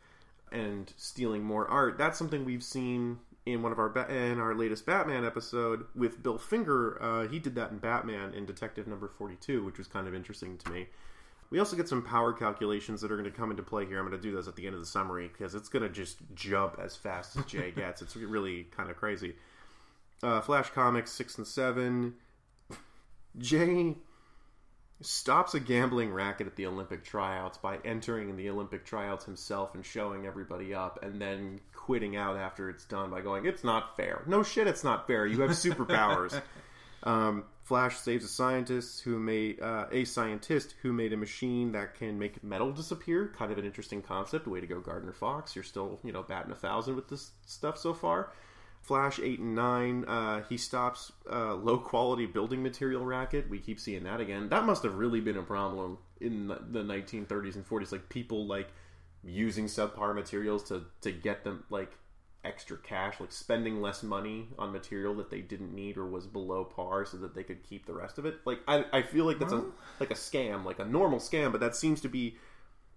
and 0.51 0.93
stealing 0.97 1.45
more 1.45 1.69
art. 1.69 1.99
That's 1.99 2.19
something 2.19 2.45
we've 2.45 2.65
seen 2.65 3.19
in 3.45 3.63
one 3.63 3.73
of 3.73 3.79
our 3.79 3.89
ba- 3.89 4.13
in 4.15 4.39
our 4.39 4.55
latest 4.55 4.87
Batman 4.87 5.25
episode 5.25 5.85
with 5.95 6.23
Bill 6.23 6.39
Finger. 6.39 7.03
Uh, 7.03 7.29
he 7.29 7.39
did 7.39 7.55
that 7.57 7.71
in 7.71 7.79
Batman 7.79 8.35
in 8.35 8.47
Detective 8.47 8.87
Number 8.87 9.09
Forty 9.09 9.37
Two, 9.37 9.65
which 9.65 9.79
was 9.79 9.87
kind 9.89 10.07
of 10.07 10.15
interesting 10.15 10.59
to 10.59 10.71
me. 10.71 10.87
We 11.51 11.59
also 11.59 11.77
get 11.77 11.87
some 11.89 12.03
power 12.03 12.33
calculations 12.33 13.03
that 13.03 13.13
are 13.13 13.17
going 13.17 13.31
to 13.31 13.37
come 13.37 13.51
into 13.51 13.63
play 13.63 13.85
here. 13.85 13.99
I'm 13.99 14.09
going 14.09 14.19
to 14.19 14.23
do 14.23 14.35
those 14.35 14.49
at 14.49 14.57
the 14.57 14.65
end 14.65 14.75
of 14.75 14.81
the 14.81 14.87
summary 14.87 15.29
because 15.29 15.55
it's 15.55 15.69
going 15.69 15.83
to 15.83 15.91
just 15.91 16.19
jump 16.35 16.79
as 16.83 16.97
fast 16.97 17.37
as 17.37 17.45
Jay 17.45 17.71
gets. 17.71 18.01
It's 18.01 18.17
really 18.17 18.65
kind 18.65 18.91
of 18.91 18.97
crazy. 18.97 19.35
Uh, 20.23 20.41
Flash 20.41 20.71
Comics 20.71 21.11
six 21.11 21.37
and 21.37 21.47
seven. 21.47 22.15
Jay 23.37 23.97
stops 25.01 25.55
a 25.55 25.61
gambling 25.61 26.13
racket 26.13 26.47
at 26.47 26.57
the 26.57 26.67
Olympic 26.67 27.05
tryouts 27.05 27.59
by 27.59 27.79
entering 27.85 28.29
in 28.31 28.37
the 28.37 28.49
Olympic 28.49 28.85
tryouts 28.85 29.25
himself 29.25 29.75
and 29.75 29.85
showing 29.85 30.27
everybody 30.27 30.75
up, 30.75 31.03
and 31.03 31.21
then 31.21 31.61
quitting 31.75 32.17
out 32.17 32.37
after 32.37 32.71
it's 32.71 32.85
done 32.85 33.11
by 33.11 33.21
going, 33.21 33.47
"It's 33.47 33.65
not 33.65 33.97
fair." 33.97 34.23
No 34.27 34.43
shit, 34.43 34.67
it's 34.67 34.85
not 34.85 35.07
fair. 35.07 35.27
You 35.27 35.41
have 35.41 35.51
superpowers. 35.51 36.41
um, 37.03 37.45
Flash 37.65 37.97
saves 37.99 38.25
a 38.25 38.29
scientist 38.29 39.03
who 39.03 39.19
made 39.19 39.61
uh, 39.61 39.87
a 39.93 40.05
scientist 40.05 40.75
who 40.83 40.93
made 40.93 41.13
a 41.13 41.17
machine 41.17 41.73
that 41.73 41.95
can 41.95 42.19
make 42.19 42.43
metal 42.43 42.73
disappear. 42.73 43.33
Kind 43.37 43.53
of 43.53 43.59
an 43.59 43.65
interesting 43.65 44.03
concept. 44.03 44.47
Way 44.47 44.61
to 44.61 44.67
go, 44.67 44.81
Gardner 44.81 45.13
Fox. 45.13 45.55
You're 45.55 45.63
still 45.63 46.01
you 46.03 46.13
know 46.13 46.23
batting 46.23 46.53
a 46.53 46.57
thousand 46.57 46.97
with 46.97 47.09
this 47.09 47.31
stuff 47.47 47.79
so 47.79 47.95
far. 47.95 48.31
Flash 48.83 49.21
8 49.21 49.39
and 49.39 49.55
9, 49.55 50.05
uh, 50.07 50.43
he 50.49 50.57
stops 50.57 51.13
uh, 51.31 51.55
low 51.55 51.79
quality 51.79 52.27
building 52.27 52.63
material 52.63 53.05
racket. 53.05 53.49
We 53.49 53.61
keep 53.61 53.79
seeing 53.79 54.03
that 54.05 54.21
again. 54.21 54.49
That 54.49 54.65
must 54.65 54.83
have 54.83 54.97
really 54.97 55.21
been 55.21 55.37
a 55.37 55.43
problem 55.43 55.99
in 56.21 56.49
the, 56.49 56.59
the 56.69 56.83
1930s 56.83 57.55
and 57.55 57.67
40s. 57.67 57.93
Like 57.93 58.09
people 58.09 58.47
like 58.47 58.69
using 59.23 59.67
subpar 59.67 60.15
materials 60.17 60.65
to, 60.65 60.85
to 61.03 61.13
get 61.13 61.45
them 61.45 61.63
like 61.71 61.93
extra 62.45 62.77
cash, 62.77 63.21
like 63.21 63.31
spending 63.31 63.81
less 63.81 64.03
money 64.03 64.49
on 64.59 64.73
material 64.73 65.15
that 65.15 65.31
they 65.31 65.41
didn't 65.41 65.73
need 65.73 65.97
or 65.97 66.07
was 66.07 66.27
below 66.27 66.65
par 66.65 67.05
so 67.05 67.17
that 67.19 67.37
they 67.37 67.45
could 67.45 67.63
keep 67.63 67.87
the 67.87 67.95
rest 67.95 68.19
of 68.19 68.27
it. 68.27 68.41
Like 68.45 68.59
I, 68.67 68.85
I 68.93 69.03
feel 69.03 69.25
like 69.27 69.39
that's 69.39 69.53
a 69.53 69.65
like 70.01 70.11
a 70.11 70.15
scam, 70.15 70.65
like 70.65 70.81
a 70.81 70.85
normal 70.85 71.21
scam, 71.21 71.53
but 71.53 71.61
that 71.61 71.77
seems 71.77 72.01
to 72.01 72.09
be 72.09 72.37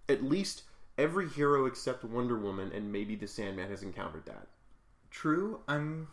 at 0.10 0.24
least 0.24 0.63
every 0.98 1.30
hero 1.30 1.65
except 1.65 2.04
Wonder 2.04 2.39
Woman 2.39 2.72
and 2.74 2.92
maybe 2.92 3.15
the 3.15 3.27
Sandman 3.27 3.70
has 3.70 3.84
encountered 3.84 4.25
that. 4.25 4.48
True. 5.15 5.62
I'm 5.67 6.07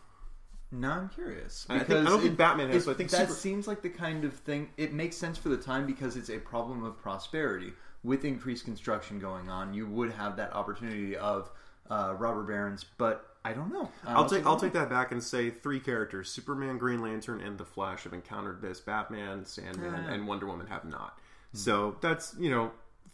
now 0.71 0.93
I'm 0.93 1.09
curious 1.09 1.67
I, 1.69 1.79
think, 1.79 2.07
I 2.07 2.09
don't 2.09 2.21
think 2.21 2.37
Batman 2.37 2.67
has. 2.69 2.77
it- 2.77 2.85
So 2.85 2.91
I 2.91 2.93
think 2.95 3.09
that 3.11 3.27
Super- 3.27 3.33
seems 3.33 3.67
like 3.67 3.81
the 3.81 3.89
kind 3.89 4.23
of 4.23 4.33
thing. 4.33 4.69
It 4.77 4.93
makes 4.93 5.17
sense 5.17 5.37
for 5.37 5.49
the 5.49 5.57
time 5.57 5.85
because 5.85 6.15
it's 6.15 6.29
a 6.29 6.39
problem 6.39 6.83
of 6.83 6.97
prosperity. 7.01 7.73
With 8.03 8.25
increased 8.25 8.65
construction 8.65 9.19
going 9.19 9.49
on, 9.49 9.73
you 9.73 9.85
would 9.87 10.11
have 10.11 10.35
that 10.37 10.53
opportunity 10.53 11.15
of 11.15 11.51
uh, 11.89 12.15
robber 12.17 12.43
barons. 12.43 12.85
But 12.97 13.25
I 13.45 13.53
don't 13.53 13.71
know. 13.71 13.89
I 14.05 14.13
I'll 14.13 14.25
take 14.25 14.45
I'll 14.45 14.59
take 14.59 14.73
that 14.73 14.89
back 14.89 15.11
and 15.11 15.21
say 15.23 15.49
three 15.49 15.79
characters: 15.81 16.29
Superman, 16.29 16.77
Green 16.77 17.01
Lantern, 17.01 17.39
and 17.41 17.57
the 17.57 17.65
Flash 17.65 18.03
have 18.03 18.13
encountered 18.13 18.61
this. 18.61 18.79
Batman, 18.79 19.45
Sandman, 19.45 19.93
Yeah. 20.05 20.11
and 20.13 20.27
Wonder 20.27 20.45
Woman 20.47 20.67
have 20.67 20.85
not. 20.85 21.19
So 21.53 21.97
that's 22.01 22.35
you 22.39 22.49
know 22.49 22.71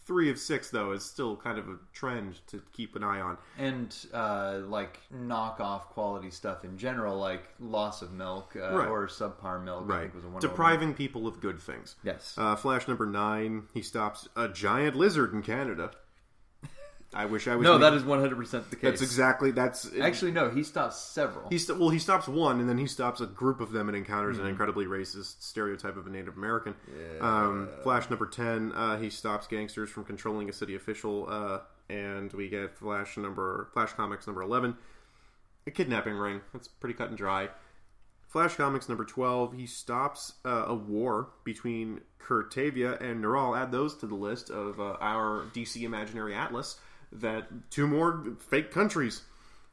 three 0.09 0.31
of 0.31 0.39
six 0.39 0.71
though 0.71 0.91
is 0.91 1.03
still 1.05 1.35
kind 1.37 1.59
of 1.59 1.69
a 1.69 1.75
trend 1.93 2.39
to 2.47 2.59
keep 2.73 2.95
an 2.95 3.03
eye 3.03 3.21
on. 3.21 3.37
and 3.59 3.95
uh, 4.11 4.57
like 4.65 4.99
knockoff 5.15 5.81
quality 5.83 6.31
stuff 6.31 6.65
in 6.65 6.77
general, 6.79 7.15
like 7.17 7.43
loss 7.59 8.01
of 8.01 8.11
milk 8.11 8.55
uh, 8.55 8.71
Right. 8.75 8.87
or 8.87 9.05
subpar 9.07 9.63
milk. 9.63 9.83
I 9.87 9.93
Right, 9.93 10.11
think 10.11 10.25
was 10.25 10.43
a 10.43 10.47
depriving 10.47 10.95
people 10.95 11.27
of 11.27 11.39
good 11.39 11.59
things. 11.61 11.95
Yes. 12.03 12.33
Uh, 12.37 12.55
Flash 12.55 12.87
number 12.87 13.05
nine. 13.05 13.67
He 13.73 13.83
stops 13.83 14.27
a 14.35 14.47
giant 14.49 14.95
lizard 14.95 15.31
in 15.31 15.43
Canada. 15.43 15.91
I 17.13 17.25
wish 17.25 17.47
I 17.47 17.55
was. 17.55 17.63
no, 17.63 17.71
making- 17.77 17.81
that 17.81 17.93
is 17.95 18.03
one 18.03 18.19
hundred 18.19 18.35
percent 18.37 18.69
the 18.69 18.75
case. 18.75 18.83
that's 18.91 19.01
exactly 19.01 19.49
that's 19.51 19.89
Actually, 19.99 20.31
no. 20.31 20.49
He 20.49 20.61
stops 20.63 20.97
several. 21.01 21.49
He 21.49 21.57
st- 21.57 21.79
well, 21.79 21.89
he 21.89 21.97
stops 21.99 22.27
one, 22.27 22.59
and 22.59 22.69
then 22.69 22.77
he 22.77 22.85
stops 22.85 23.19
a 23.19 23.25
group 23.25 23.61
of 23.61 23.71
them 23.71 23.89
and 23.89 23.97
encounters 23.97 24.35
Mm-hmm. 24.37 24.45
an 24.45 24.51
incredibly 24.51 24.85
racist 24.85 25.41
stereotype 25.41 25.97
of 25.97 26.05
a 26.05 26.09
Native 26.11 26.37
American. 26.37 26.75
Um, 27.19 27.69
Flash 27.83 28.09
number 28.11 28.27
ten, 28.27 28.71
uh, 28.73 28.97
he 28.99 29.09
stops 29.09 29.47
gangsters 29.47 29.89
from 29.89 30.03
controlling 30.05 30.49
a 30.49 30.53
city 30.53 30.75
official, 30.75 31.25
uh, 31.29 31.59
and 31.91 32.31
we 32.33 32.47
get 32.47 32.77
Flash 32.77 33.17
number 33.17 33.69
Flash 33.73 33.93
Comics 33.93 34.27
number 34.27 34.43
eleven, 34.43 34.77
a 35.65 35.71
kidnapping 35.71 36.13
ring. 36.15 36.41
That's 36.53 36.67
pretty 36.67 36.93
cut 36.93 37.09
and 37.09 37.17
dry. 37.17 37.49
Flash 38.27 38.53
Comics 38.55 38.87
number 38.87 39.03
twelve, 39.05 39.53
he 39.55 39.65
stops 39.65 40.33
uh, 40.45 40.65
a 40.67 40.75
war 40.75 41.29
between 41.43 42.01
Kurtavia 42.23 43.01
and 43.01 43.19
Neural. 43.21 43.55
Add 43.55 43.71
those 43.71 43.95
to 43.97 44.05
the 44.05 44.13
list 44.13 44.51
of 44.51 44.79
uh, 44.79 44.97
our 45.01 45.45
DC 45.55 45.81
Imaginary 45.81 46.35
Atlas. 46.35 46.77
That 47.11 47.71
two 47.71 47.87
more 47.87 48.37
fake 48.39 48.71
countries. 48.71 49.23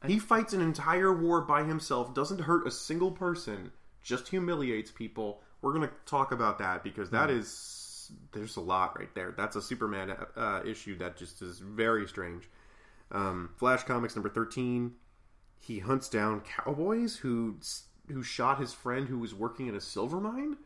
He 0.05 0.19
fights 0.19 0.53
an 0.53 0.61
entire 0.61 1.11
war 1.11 1.41
by 1.41 1.63
himself, 1.63 2.13
doesn't 2.13 2.41
hurt 2.41 2.67
a 2.67 2.71
single 2.71 3.11
person, 3.11 3.71
just 4.03 4.27
humiliates 4.27 4.91
people. 4.91 5.41
We're 5.61 5.73
going 5.73 5.87
to 5.87 5.93
talk 6.05 6.31
about 6.31 6.59
that 6.59 6.83
because 6.83 7.09
that 7.09 7.29
is 7.29 8.11
there's 8.31 8.55
a 8.55 8.61
lot 8.61 8.97
right 8.97 9.13
there. 9.15 9.33
That's 9.35 9.55
a 9.55 9.61
Superman 9.61 10.15
uh, 10.35 10.61
issue 10.65 10.97
that 10.99 11.17
just 11.17 11.41
is 11.41 11.59
very 11.59 12.07
strange. 12.07 12.49
Um, 13.11 13.49
Flash 13.57 13.83
Comics 13.83 14.15
number 14.15 14.29
thirteen. 14.29 14.93
He 15.59 15.79
hunts 15.79 16.07
down 16.09 16.41
cowboys 16.41 17.17
who 17.17 17.57
who 18.07 18.23
shot 18.23 18.59
his 18.59 18.73
friend 18.73 19.07
who 19.07 19.19
was 19.19 19.33
working 19.33 19.67
at 19.67 19.75
a 19.75 19.81
silver 19.81 20.19
mine. 20.19 20.57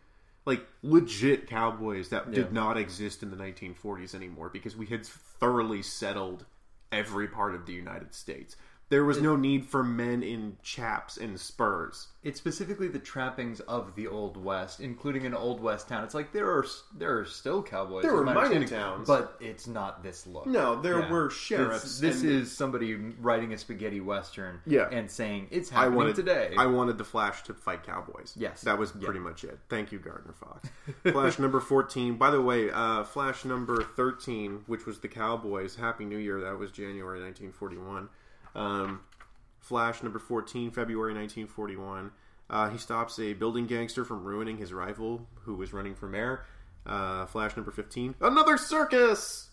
Like 0.45 0.65
legit 0.81 1.47
cowboys 1.47 2.09
that 2.09 2.31
did 2.31 2.51
not 2.51 2.75
exist 2.75 3.21
in 3.21 3.29
the 3.29 3.37
1940s 3.37 4.15
anymore 4.15 4.49
because 4.49 4.75
we 4.75 4.87
had 4.87 5.05
thoroughly 5.05 5.83
settled 5.83 6.45
every 6.91 7.27
part 7.27 7.55
of 7.55 7.65
the 7.65 7.73
United 7.73 8.13
States. 8.13 8.55
There 8.91 9.05
was 9.05 9.21
no 9.21 9.37
need 9.37 9.65
for 9.65 9.85
men 9.85 10.21
in 10.21 10.57
chaps 10.61 11.15
and 11.15 11.39
spurs. 11.39 12.09
It's 12.23 12.37
specifically 12.37 12.89
the 12.89 12.99
trappings 12.99 13.61
of 13.61 13.95
the 13.95 14.05
Old 14.07 14.35
West, 14.35 14.81
including 14.81 15.25
an 15.25 15.33
Old 15.33 15.61
West 15.61 15.87
town. 15.87 16.03
It's 16.03 16.13
like 16.13 16.33
there 16.33 16.51
are 16.51 16.65
there 16.95 17.17
are 17.19 17.25
still 17.25 17.63
cowboys. 17.63 18.03
There 18.03 18.13
were 18.13 18.25
my 18.25 18.33
mining 18.33 18.55
understanding, 18.57 18.87
towns. 18.97 19.07
but 19.07 19.37
it's 19.39 19.65
not 19.65 20.03
this 20.03 20.27
look. 20.27 20.45
No, 20.45 20.81
there 20.81 20.99
Yeah. 20.99 21.09
were 21.09 21.29
sheriffs. 21.29 21.99
this 22.01 22.21
and- 22.21 22.29
is 22.31 22.51
somebody 22.55 22.95
writing 22.95 23.53
a 23.53 23.57
spaghetti 23.57 24.01
western, 24.01 24.59
Yeah. 24.65 24.89
and 24.91 25.09
saying 25.09 25.47
it's 25.51 25.71
I 25.71 25.75
happening 25.75 25.95
wanted 25.97 26.15
today. 26.17 26.53
I 26.57 26.65
wanted 26.65 26.97
the 26.97 27.05
Flash 27.05 27.43
to 27.43 27.53
fight 27.53 27.83
cowboys. 27.83 28.33
Yes. 28.35 28.59
that 28.63 28.77
was 28.77 28.91
Yeah. 28.99 29.05
pretty 29.05 29.21
much 29.21 29.45
it. 29.45 29.57
Thank 29.69 29.93
you, 29.93 29.99
Gardner 29.99 30.33
Fox. 30.33 30.67
Flash 31.13 31.39
number 31.39 31.61
fourteen. 31.61 32.17
By 32.17 32.29
the 32.29 32.41
way, 32.41 32.69
uh, 32.69 33.05
Flash 33.05 33.45
number 33.45 33.81
thirteen, 33.83 34.63
which 34.67 34.85
was 34.85 34.99
the 34.99 35.07
Cowboys. 35.07 35.77
Happy 35.77 36.03
New 36.03 36.17
Year. 36.17 36.41
That 36.41 36.59
was 36.59 36.71
January 36.71 37.21
nineteen 37.21 37.53
forty 37.53 37.77
one. 37.77 38.09
Um, 38.55 39.01
Flash 39.59 40.01
number 40.01 40.19
fourteen, 40.19 40.71
February 40.71 41.13
nineteen 41.13 41.47
forty 41.47 41.75
one. 41.75 42.11
Uh, 42.49 42.69
he 42.69 42.77
stops 42.77 43.19
a 43.19 43.33
building 43.33 43.67
gangster 43.67 44.03
from 44.03 44.23
ruining 44.23 44.57
his 44.57 44.73
rival, 44.73 45.27
who 45.43 45.53
was 45.55 45.71
running 45.71 45.95
for 45.95 46.09
mayor. 46.09 46.45
Uh, 46.85 47.27
Flash 47.27 47.55
number 47.55 47.71
fifteen. 47.71 48.15
Another 48.19 48.57
circus. 48.57 49.50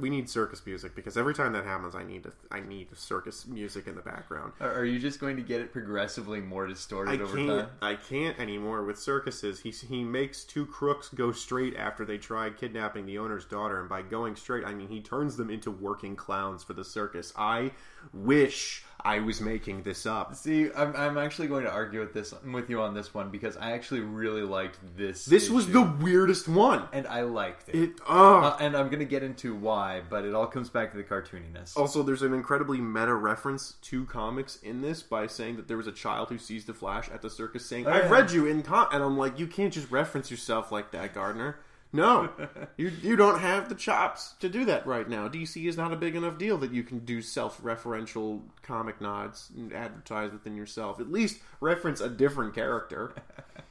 We 0.00 0.10
need 0.10 0.28
circus 0.28 0.64
music 0.64 0.94
because 0.94 1.16
every 1.16 1.34
time 1.34 1.52
that 1.52 1.64
happens, 1.64 1.94
I 1.94 2.02
need 2.04 2.26
a, 2.26 2.32
I 2.50 2.60
need 2.60 2.88
circus 2.96 3.46
music 3.46 3.86
in 3.86 3.94
the 3.94 4.02
background. 4.02 4.52
Are 4.60 4.84
you 4.84 4.98
just 4.98 5.20
going 5.20 5.36
to 5.36 5.42
get 5.42 5.60
it 5.60 5.72
progressively 5.72 6.40
more 6.40 6.66
I 6.66 6.68
distorted 6.68 7.20
over 7.20 7.36
can't. 7.36 7.48
time? 7.48 7.68
I 7.82 7.94
can't 7.94 8.38
anymore 8.38 8.84
with 8.84 8.98
circuses. 8.98 9.60
He 9.60 9.70
he 9.70 10.04
makes 10.04 10.44
two 10.44 10.66
crooks 10.66 11.08
go 11.08 11.32
straight 11.32 11.76
after 11.76 12.04
they 12.04 12.18
try 12.18 12.50
kidnapping 12.50 13.06
the 13.06 13.18
owner's 13.18 13.44
daughter, 13.44 13.80
and 13.80 13.88
by 13.88 14.02
going 14.02 14.36
straight, 14.36 14.64
I 14.64 14.74
mean 14.74 14.88
he 14.88 15.00
turns 15.00 15.36
them 15.36 15.50
into 15.50 15.70
working 15.70 16.16
clowns 16.16 16.62
for 16.62 16.72
the 16.74 16.84
circus. 16.84 17.32
I 17.36 17.72
wish 18.12 18.84
I 19.04 19.18
was 19.20 19.40
making 19.40 19.82
this 19.82 20.06
up. 20.06 20.34
See, 20.34 20.68
I'm, 20.76 20.94
I'm 20.96 21.18
actually 21.18 21.48
going 21.48 21.64
to 21.64 21.70
argue 21.70 22.00
with 22.00 22.12
this 22.12 22.34
with 22.44 22.68
you 22.70 22.80
on 22.80 22.94
this 22.94 23.12
one 23.14 23.30
because 23.30 23.56
I 23.56 23.72
actually 23.72 24.00
really 24.00 24.42
liked 24.42 24.78
this. 24.96 25.24
This 25.24 25.50
was 25.50 25.66
the 25.68 25.82
weirdest 25.82 26.48
one. 26.48 26.88
and 26.92 27.06
I 27.06 27.22
liked 27.22 27.68
it. 27.68 27.74
It 27.74 27.90
oh. 28.08 28.36
Uh, 28.38 28.56
and 28.60 28.76
I'm 28.76 28.86
going 28.86 28.98
to 29.00 29.04
get 29.04 29.22
into 29.22 29.54
why, 29.54 30.02
but 30.08 30.24
it 30.24 30.34
all 30.34 30.46
comes 30.46 30.68
back 30.68 30.90
to 30.92 30.96
the 30.96 31.04
cartooniness. 31.04 31.76
Also, 31.76 32.02
there's 32.02 32.22
an 32.22 32.34
incredibly 32.34 32.78
meta 32.78 33.14
reference 33.14 33.72
to 33.82 34.04
comics 34.06 34.56
in 34.62 34.80
this 34.82 35.02
by 35.02 35.26
saying 35.26 35.56
that 35.56 35.68
there 35.68 35.76
was 35.76 35.86
a 35.86 35.92
child 35.92 36.28
who 36.28 36.38
sees 36.38 36.64
the 36.64 36.74
Flash 36.74 37.08
at 37.10 37.22
the 37.22 37.30
circus 37.30 37.64
saying, 37.66 37.86
Oh, 37.86 37.90
"I've 37.90 38.04
yeah. 38.04 38.10
read 38.10 38.30
you 38.32 38.46
in 38.46 38.62
com," 38.62 38.88
and 38.92 39.02
I'm 39.02 39.16
like, 39.16 39.38
"You 39.38 39.46
can't 39.46 39.72
just 39.72 39.90
reference 39.90 40.30
yourself 40.30 40.70
like 40.72 40.90
that, 40.92 41.14
Gardner. 41.14 41.56
No, 41.92 42.30
you 42.76 42.92
you 43.02 43.16
don't 43.16 43.40
have 43.40 43.68
the 43.68 43.74
chops 43.74 44.34
to 44.38 44.48
do 44.48 44.64
that 44.66 44.86
right 44.86 45.08
now. 45.08 45.28
DC 45.28 45.66
is 45.66 45.76
not 45.76 45.92
a 45.92 45.96
big 45.96 46.14
enough 46.14 46.38
deal 46.38 46.56
that 46.58 46.72
you 46.72 46.84
can 46.84 47.00
do 47.00 47.20
self-referential 47.20 48.42
comic 48.62 49.00
nods 49.00 49.50
and 49.56 49.72
advertise 49.72 50.30
within 50.30 50.54
yourself. 50.56 51.00
At 51.00 51.10
least 51.10 51.40
reference 51.60 52.00
a 52.00 52.08
different 52.08 52.54
character. 52.54 53.14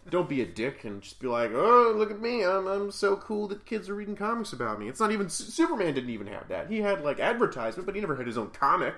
Don't 0.09 0.27
be 0.27 0.41
a 0.41 0.45
dick 0.45 0.83
and 0.83 1.01
just 1.01 1.19
be 1.21 1.27
like, 1.27 1.51
"Oh, 1.53 1.93
look 1.95 2.11
at 2.11 2.19
me! 2.19 2.43
I'm 2.43 2.67
I'm 2.67 2.91
so 2.91 3.15
cool 3.15 3.47
that 3.49 3.65
kids 3.65 3.87
are 3.87 3.95
reading 3.95 4.17
comics 4.17 4.51
about 4.51 4.79
me." 4.79 4.89
It's 4.89 4.99
not 4.99 5.11
even 5.11 5.29
Superman 5.29 5.93
didn't 5.93 6.09
even 6.09 6.27
have 6.27 6.49
that. 6.49 6.69
He 6.69 6.81
had 6.81 7.03
like 7.03 7.21
advertisement, 7.21 7.85
but 7.85 7.95
he 7.95 8.01
never 8.01 8.17
had 8.17 8.27
his 8.27 8.37
own 8.37 8.49
comic 8.49 8.95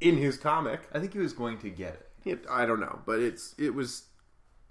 in 0.00 0.16
his 0.16 0.38
comic. 0.38 0.80
I 0.92 0.98
think 0.98 1.12
he 1.12 1.18
was 1.18 1.32
going 1.34 1.58
to 1.58 1.68
get 1.68 1.94
it. 1.94 2.08
It, 2.24 2.46
I 2.48 2.64
don't 2.64 2.80
know, 2.80 3.00
but 3.04 3.18
it's 3.18 3.54
it 3.58 3.74
was 3.74 4.04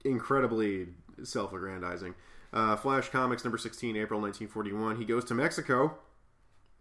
incredibly 0.03 0.88
self-aggrandizing. 1.24 2.15
Uh, 2.53 2.75
Flash 2.75 3.10
Comics 3.10 3.43
number 3.43 3.58
sixteen, 3.58 3.96
April 3.96 4.20
nineteen 4.20 4.48
forty-one. 4.48 4.98
He 4.98 5.05
goes 5.05 5.24
to 5.25 5.34
Mexico. 5.34 5.98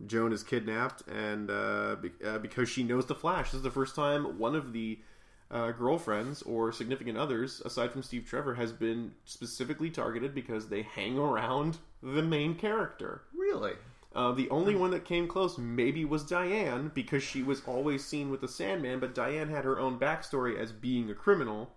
Joan 0.07 0.33
is 0.33 0.43
kidnapped, 0.43 1.03
and 1.09 1.51
uh, 1.51 1.97
be, 2.01 2.11
uh, 2.27 2.39
because 2.39 2.69
she 2.69 2.83
knows 2.83 3.05
the 3.07 3.15
Flash, 3.15 3.51
this 3.51 3.59
is 3.59 3.63
the 3.63 3.71
first 3.71 3.95
time 3.95 4.39
one 4.39 4.55
of 4.57 4.73
the 4.73 4.99
uh, 5.51 5.73
girlfriends 5.73 6.41
or 6.43 6.73
significant 6.73 7.19
others, 7.19 7.61
aside 7.67 7.93
from 7.93 8.03
Steve 8.03 8.25
Trevor, 8.27 8.55
has 8.55 8.73
been 8.73 9.13
specifically 9.27 9.91
targeted 9.91 10.35
because 10.35 10.69
they 10.69 10.83
hang 10.83 11.19
around 11.19 11.77
the 12.03 12.23
main 12.23 12.55
character. 12.55 13.23
Really? 13.37 13.75
Uh, 14.15 14.33
the 14.33 14.49
only 14.49 14.75
one 14.75 14.91
that 14.91 15.05
came 15.05 15.29
close 15.29 15.59
maybe 15.59 16.05
was 16.05 16.25
Diane 16.25 16.91
because 16.95 17.23
she 17.23 17.43
was 17.43 17.63
always 17.67 18.03
seen 18.05 18.31
with 18.31 18.41
the 18.41 18.49
Sandman, 18.49 19.01
but 19.01 19.15
Diane 19.15 19.51
had 19.51 19.65
her 19.65 19.79
own 19.79 19.99
backstory 19.99 20.59
as 20.59 20.73
being 20.73 21.11
a 21.11 21.15
criminal. 21.15 21.75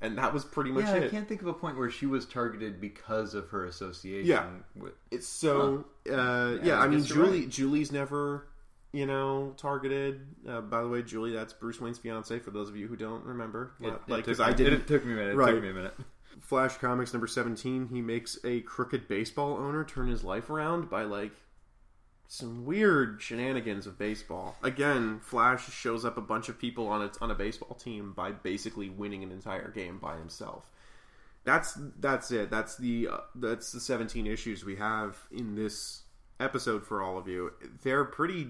And 0.00 0.16
that 0.18 0.32
was 0.32 0.44
pretty 0.44 0.70
much 0.70 0.84
Yeah, 0.84 0.94
I 1.04 1.08
can't 1.08 1.28
think 1.28 1.40
of 1.42 1.48
a 1.48 1.52
point 1.54 1.76
where 1.78 1.90
she 1.90 2.06
was 2.06 2.24
targeted 2.26 2.80
because 2.80 3.34
of 3.34 3.48
her 3.50 3.64
association. 3.66 4.26
Yeah. 4.28 4.46
with 4.76 4.94
It's 5.10 5.26
so 5.28 5.84
uh, 6.10 6.58
yeah. 6.62 6.78
I 6.78 6.84
I 6.84 6.88
mean, 6.88 7.02
Julie. 7.04 7.40
right. 7.40 7.48
Julie's 7.48 7.92
never 7.92 8.48
you 8.92 9.04
know 9.06 9.54
targeted. 9.56 10.26
Uh, 10.48 10.60
by 10.62 10.80
the 10.82 10.88
way, 10.88 11.02
Julie, 11.02 11.32
that's 11.32 11.52
Bruce 11.52 11.80
Wayne's 11.80 11.98
fiance. 11.98 12.38
For 12.38 12.50
those 12.50 12.68
of 12.68 12.76
you 12.76 12.86
who 12.88 12.96
don't 12.96 13.24
remember, 13.24 13.72
It, 13.80 13.92
like 14.08 14.24
because 14.24 14.40
I 14.40 14.52
didn't. 14.52 14.86
took 14.86 15.04
me 15.04 15.12
a 15.12 15.16
minute. 15.16 15.32
It 15.34 15.36
Right. 15.36 15.52
took 15.52 15.62
me 15.62 15.70
a 15.70 15.74
minute. 15.74 15.94
Flash 16.40 16.76
Comics 16.78 17.12
number 17.12 17.26
seventeen. 17.26 17.88
He 17.88 18.00
makes 18.00 18.38
a 18.44 18.60
crooked 18.60 19.08
baseball 19.08 19.56
owner 19.56 19.84
turn 19.84 20.08
his 20.08 20.22
life 20.24 20.48
around 20.50 20.88
by 20.88 21.02
like 21.02 21.32
some 22.30 22.66
weird 22.66 23.20
shenanigans 23.22 23.86
of 23.86 23.98
baseball. 23.98 24.54
Again, 24.62 25.18
Flash 25.20 25.72
shows 25.72 26.04
up 26.04 26.18
a 26.18 26.20
bunch 26.20 26.50
of 26.50 26.58
people 26.58 26.86
on 26.86 27.02
a 27.02 27.10
on 27.22 27.30
a 27.30 27.34
baseball 27.34 27.74
team 27.74 28.12
by 28.12 28.30
basically 28.32 28.90
winning 28.90 29.22
an 29.22 29.32
entire 29.32 29.70
game 29.70 29.98
by 29.98 30.16
himself. 30.16 30.70
That's 31.44 31.78
that's 31.98 32.30
it. 32.30 32.50
That's 32.50 32.76
the 32.76 33.08
uh, 33.08 33.16
that's 33.34 33.72
the 33.72 33.80
17 33.80 34.26
issues 34.26 34.62
we 34.62 34.76
have 34.76 35.16
in 35.32 35.54
this 35.54 36.02
episode 36.38 36.86
for 36.86 37.02
all 37.02 37.16
of 37.16 37.26
you. 37.26 37.52
They're 37.82 38.04
pretty 38.04 38.48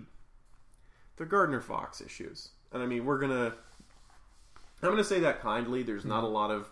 they're 1.16 1.26
Gardner 1.26 1.60
Fox 1.60 2.00
issues. 2.00 2.48
And 2.72 2.82
I 2.82 2.86
mean, 2.86 3.04
we're 3.04 3.20
going 3.20 3.30
to 3.30 3.54
I'm 4.82 4.90
going 4.90 4.96
to 4.96 5.04
say 5.04 5.20
that 5.20 5.40
kindly. 5.40 5.84
There's 5.84 6.04
not 6.04 6.24
a 6.24 6.28
lot 6.28 6.50
of 6.50 6.68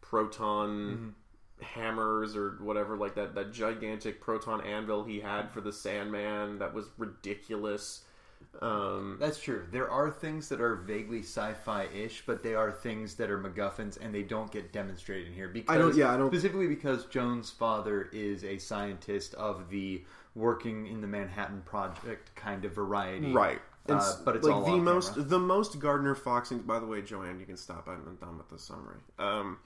proton 0.00 1.14
hammers 1.60 2.36
or 2.36 2.50
whatever 2.60 2.96
like 2.96 3.14
that 3.14 3.34
that 3.34 3.52
gigantic 3.52 4.20
proton 4.20 4.60
anvil 4.62 5.04
he 5.04 5.20
had 5.20 5.50
for 5.50 5.60
the 5.60 5.72
Sandman 5.72 6.58
that 6.58 6.72
was 6.72 6.86
ridiculous. 6.98 8.04
Um 8.62 9.16
That's 9.20 9.40
true. 9.40 9.64
There 9.70 9.90
are 9.90 10.10
things 10.10 10.48
that 10.48 10.60
are 10.60 10.76
vaguely 10.76 11.20
sci-fi-ish, 11.22 12.24
but 12.26 12.42
they 12.42 12.54
are 12.54 12.70
things 12.72 13.14
that 13.16 13.30
are 13.30 13.38
MacGuffins, 13.38 13.98
and 14.00 14.14
they 14.14 14.22
don't 14.22 14.50
get 14.50 14.72
demonstrated 14.72 15.28
in 15.28 15.34
here. 15.34 15.48
Because, 15.48 15.74
I 15.74 15.78
don't- 15.78 15.94
yeah, 15.96 16.12
I 16.12 16.16
don't- 16.16 16.28
specifically 16.30 16.68
because 16.68 17.04
Joan's 17.06 17.50
father 17.50 18.08
is 18.12 18.44
a 18.44 18.58
scientist 18.58 19.34
of 19.34 19.68
the 19.70 20.04
working 20.34 20.86
in 20.86 21.00
the 21.00 21.06
Manhattan 21.06 21.62
Project 21.62 22.34
kind 22.36 22.64
of 22.64 22.72
variety, 22.72 23.32
Right. 23.32 23.60
Uh, 23.88 24.16
but 24.24 24.36
it's 24.36 24.46
like 24.46 24.54
all 24.54 24.64
the 24.64 24.76
most 24.76 25.14
camera. 25.14 25.28
the 25.28 25.38
most 25.38 25.78
Gardner 25.80 26.14
Fox 26.14 26.50
things. 26.50 26.62
By 26.62 26.78
the 26.78 26.86
way, 26.86 27.00
Joanne, 27.02 27.40
you 27.40 27.46
can 27.46 27.56
stop. 27.56 27.88
I'm 27.88 28.16
done 28.20 28.36
with 28.38 28.48
the 28.50 28.58
summary. 28.58 28.98
Um, 29.18 29.58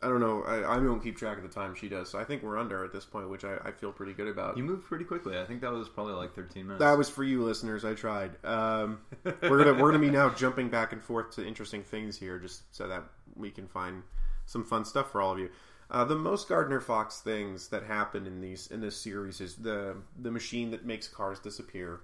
I 0.00 0.06
don't 0.08 0.20
know. 0.20 0.42
I, 0.44 0.76
I 0.76 0.76
don't 0.76 1.02
keep 1.02 1.16
track 1.16 1.38
of 1.38 1.42
the 1.42 1.48
time 1.48 1.74
she 1.74 1.88
does, 1.88 2.08
so 2.10 2.18
I 2.20 2.24
think 2.24 2.42
we're 2.44 2.56
under 2.56 2.84
at 2.84 2.92
this 2.92 3.04
point, 3.04 3.28
which 3.28 3.44
I, 3.44 3.56
I 3.64 3.72
feel 3.72 3.90
pretty 3.90 4.12
good 4.12 4.28
about. 4.28 4.56
You 4.56 4.62
moved 4.62 4.84
pretty 4.84 5.04
quickly. 5.04 5.36
I 5.38 5.44
think 5.44 5.60
that 5.62 5.72
was 5.72 5.88
probably 5.88 6.14
like 6.14 6.34
13 6.34 6.66
minutes. 6.66 6.80
that 6.80 6.96
was 6.96 7.08
for 7.10 7.24
you, 7.24 7.42
listeners. 7.42 7.84
I 7.84 7.94
tried. 7.94 8.32
Um, 8.44 9.00
we're 9.24 9.64
gonna 9.64 9.74
we're 9.74 9.90
gonna 9.90 9.98
be 9.98 10.10
now 10.10 10.30
jumping 10.30 10.68
back 10.68 10.92
and 10.92 11.02
forth 11.02 11.32
to 11.32 11.46
interesting 11.46 11.82
things 11.82 12.16
here, 12.16 12.38
just 12.38 12.62
so 12.74 12.86
that 12.86 13.02
we 13.34 13.50
can 13.50 13.66
find 13.66 14.02
some 14.46 14.64
fun 14.64 14.84
stuff 14.84 15.10
for 15.10 15.20
all 15.20 15.32
of 15.32 15.38
you. 15.40 15.50
Uh, 15.90 16.04
the 16.04 16.14
most 16.14 16.48
Gardner 16.48 16.80
Fox 16.80 17.20
things 17.20 17.68
that 17.68 17.82
happen 17.82 18.26
in 18.26 18.40
these 18.40 18.68
in 18.68 18.80
this 18.80 18.96
series 19.00 19.40
is 19.40 19.56
the 19.56 19.96
the 20.20 20.30
machine 20.30 20.70
that 20.70 20.84
makes 20.86 21.08
cars 21.08 21.40
disappear, 21.40 22.00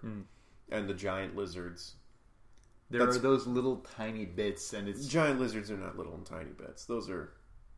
and 0.71 0.89
the 0.89 0.95
giant 0.95 1.37
lizards. 1.37 1.95
there 2.91 3.01
that's- 3.01 3.17
are 3.19 3.21
those 3.21 3.47
little 3.47 3.77
tiny 3.97 4.25
bits, 4.25 4.73
and 4.73 4.89
it's 4.89 5.07
Giant 5.07 5.39
lizards 5.39 5.71
are 5.71 5.77
not 5.77 5.97
little 5.97 6.15
and 6.15 6.27
tiny 6.27 6.51
bits. 6.51 6.87
Those 6.87 7.09
are 7.11 7.35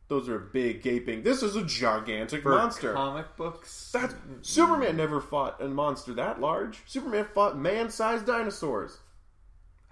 those 0.09 0.29
are 0.29 0.39
big 0.39 0.81
gaping. 0.81 1.23
This 1.23 1.43
is 1.43 1.55
a 1.55 1.63
gigantic 1.63 2.43
for 2.43 2.51
monster. 2.51 2.93
comic 2.93 3.35
books. 3.35 3.91
That 3.91 4.13
Superman 4.41 4.95
never 4.97 5.19
fought 5.21 5.61
a 5.61 5.67
monster 5.67 6.13
that 6.13 6.39
large. 6.39 6.79
Superman 6.85 7.25
fought 7.33 7.57
man-sized 7.57 8.25
dinosaurs. 8.25 8.97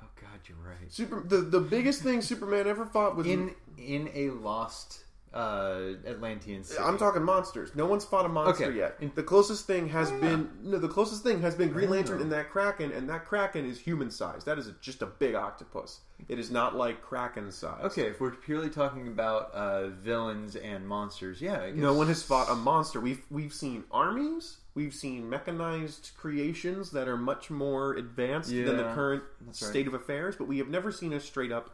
oh 0.02 0.08
God, 0.20 0.40
you're 0.48 0.58
right. 0.58 0.92
Super 0.92 1.22
the 1.22 1.38
the 1.38 1.60
biggest 1.60 2.02
thing 2.02 2.22
Superman 2.22 2.68
ever 2.68 2.86
fought 2.86 3.16
was 3.16 3.28
In 3.28 3.54
in 3.78 4.10
a 4.14 4.30
lost 4.30 5.05
uh, 5.36 5.96
Atlantean 6.08 6.64
city. 6.64 6.82
I'm 6.82 6.98
talking 6.98 7.22
monsters. 7.22 7.76
No 7.76 7.86
one's 7.86 8.06
fought 8.06 8.26
a 8.26 8.30
monster 8.30 8.66
Okay. 8.68 8.78
yet. 8.78 9.16
The 9.16 9.22
closest 9.24 9.68
thing 9.68 9.90
has 9.90 10.10
been 10.12 10.50
no. 10.64 10.78
The 10.78 10.88
closest 10.88 11.24
thing 11.24 11.42
has 11.42 11.56
been 11.56 11.70
Green 11.70 11.90
Lantern 11.90 12.22
and 12.22 12.32
that 12.32 12.50
Kraken, 12.50 12.92
and 12.94 13.10
that 13.10 13.26
Kraken 13.26 13.66
is 13.66 13.78
human 13.78 14.10
sized. 14.10 14.46
That 14.46 14.58
is 14.58 14.72
just 14.80 15.02
a 15.02 15.06
big 15.06 15.36
octopus. 15.36 16.00
It 16.30 16.40
is 16.40 16.50
not 16.50 16.76
like 16.78 17.02
Kraken 17.02 17.52
size. 17.52 17.84
Okay, 17.84 18.04
if 18.04 18.22
we're 18.22 18.32
purely 18.32 18.70
talking 18.70 19.10
about 19.10 19.52
uh, 19.54 19.88
villains 19.90 20.56
and 20.56 20.88
monsters, 20.88 21.42
yeah. 21.42 21.60
I 21.62 21.72
guess. 21.72 21.80
No 21.80 21.94
one 21.94 22.08
has 22.08 22.24
fought 22.24 22.50
a 22.50 22.56
monster. 22.56 23.02
We've 23.02 23.26
we've 23.30 23.54
seen 23.54 23.84
armies. 23.92 24.58
We've 24.74 24.94
seen 24.94 25.30
mechanized 25.30 26.12
creations 26.18 26.92
that 26.92 27.08
are 27.10 27.18
much 27.18 27.50
more 27.50 27.94
advanced 27.96 28.50
than 28.50 28.78
the 28.78 28.84
Yeah, 28.84 28.94
current 28.94 29.24
that's 29.46 29.62
right. 29.62 29.70
state 29.70 29.88
of 29.88 29.94
affairs, 29.94 30.36
but 30.38 30.48
we 30.48 30.58
have 30.60 30.68
never 30.70 30.92
seen 30.92 31.12
a 31.14 31.20
straight 31.20 31.52
up 31.52 31.72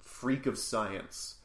freak 0.00 0.46
of 0.46 0.58
science. 0.58 1.36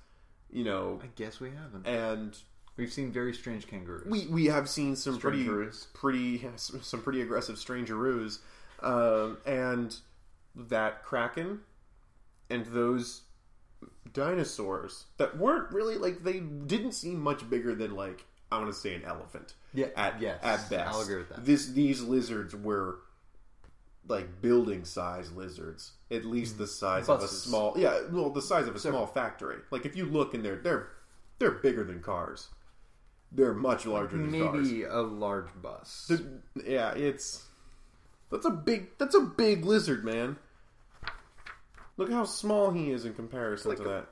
You 0.54 0.64
know, 0.64 1.00
I 1.04 1.08
guess 1.16 1.40
we 1.40 1.50
haven't. 1.50 1.88
and 1.88 2.38
We've 2.78 2.92
seen 2.92 3.12
very 3.12 3.34
strange 3.34 3.68
kangaroos. 3.68 4.06
we 4.06 4.28
we 4.28 4.46
have 4.46 4.70
seen 4.70 4.96
some 4.96 5.20
pretty 5.20 5.48
pretty 5.94 6.44
some 6.56 7.02
pretty 7.02 7.22
aggressive 7.22 7.56
strangeroos, 7.58 8.40
um, 8.82 9.38
and 9.46 9.96
that 10.56 11.04
kraken, 11.04 11.62
and 12.50 12.66
those 12.68 13.22
dinosaurs 14.12 15.06
that 15.18 15.38
weren't 15.38 15.72
really 15.72 15.98
like 15.98 16.24
they 16.24 16.40
didn't 16.40 16.94
seem 16.94 17.20
much 17.20 17.48
bigger 17.50 17.76
than 17.76 17.96
like 17.96 18.26
I 18.52 18.58
want 18.58 18.72
to 18.74 18.80
say 18.80 18.94
an 18.94 19.04
elephant. 19.04 19.54
Yeah, 19.74 19.88
at 19.96 20.22
yes, 20.22 20.40
at 20.44 20.70
best, 20.70 20.94
I'll 20.94 21.02
agree 21.02 21.18
with 21.18 21.30
that. 21.30 21.46
This 21.46 21.68
these 21.68 22.02
lizards 22.02 22.56
were 22.56 23.00
like 24.08 24.42
building 24.42 24.86
size 24.86 25.32
lizards, 25.32 25.94
at 26.12 26.26
least 26.26 26.58
the 26.58 26.66
mm. 26.66 26.70
size 26.70 27.10
of 27.10 27.22
a 27.22 27.28
small 27.28 27.74
yeah, 27.78 28.02
well 28.12 28.30
the 28.30 28.42
size 28.42 28.68
of 28.68 28.76
a 28.76 28.80
small 28.80 29.08
factory. 29.08 29.58
Like 29.72 29.86
if 29.86 29.96
you 29.96 30.06
look 30.06 30.34
in 30.34 30.44
there, 30.44 30.58
they're 30.58 30.90
they're 31.40 31.52
bigger 31.52 31.84
than 31.84 32.02
cars. 32.02 32.50
They're 33.32 33.54
much 33.54 33.86
larger 33.86 34.18
than 34.18 34.32
cars. 34.32 34.68
Maybe 34.68 34.84
a 34.84 35.02
large 35.02 35.50
bus. 35.62 36.06
The- 36.08 36.24
yeah, 36.66 36.94
it's 36.94 37.46
that's 38.30 38.46
a 38.46 38.52
big 38.52 38.98
that's 38.98 39.16
a 39.16 39.22
big 39.22 39.66
lizard, 39.66 40.04
man. 40.04 40.38
Look 41.96 42.12
how 42.12 42.26
small 42.26 42.72
he 42.72 42.92
is 42.92 43.06
in 43.06 43.14
comparison 43.14 43.70
Like 43.70 43.78
to 43.80 43.86
a- 43.86 43.88
that. 43.90 44.08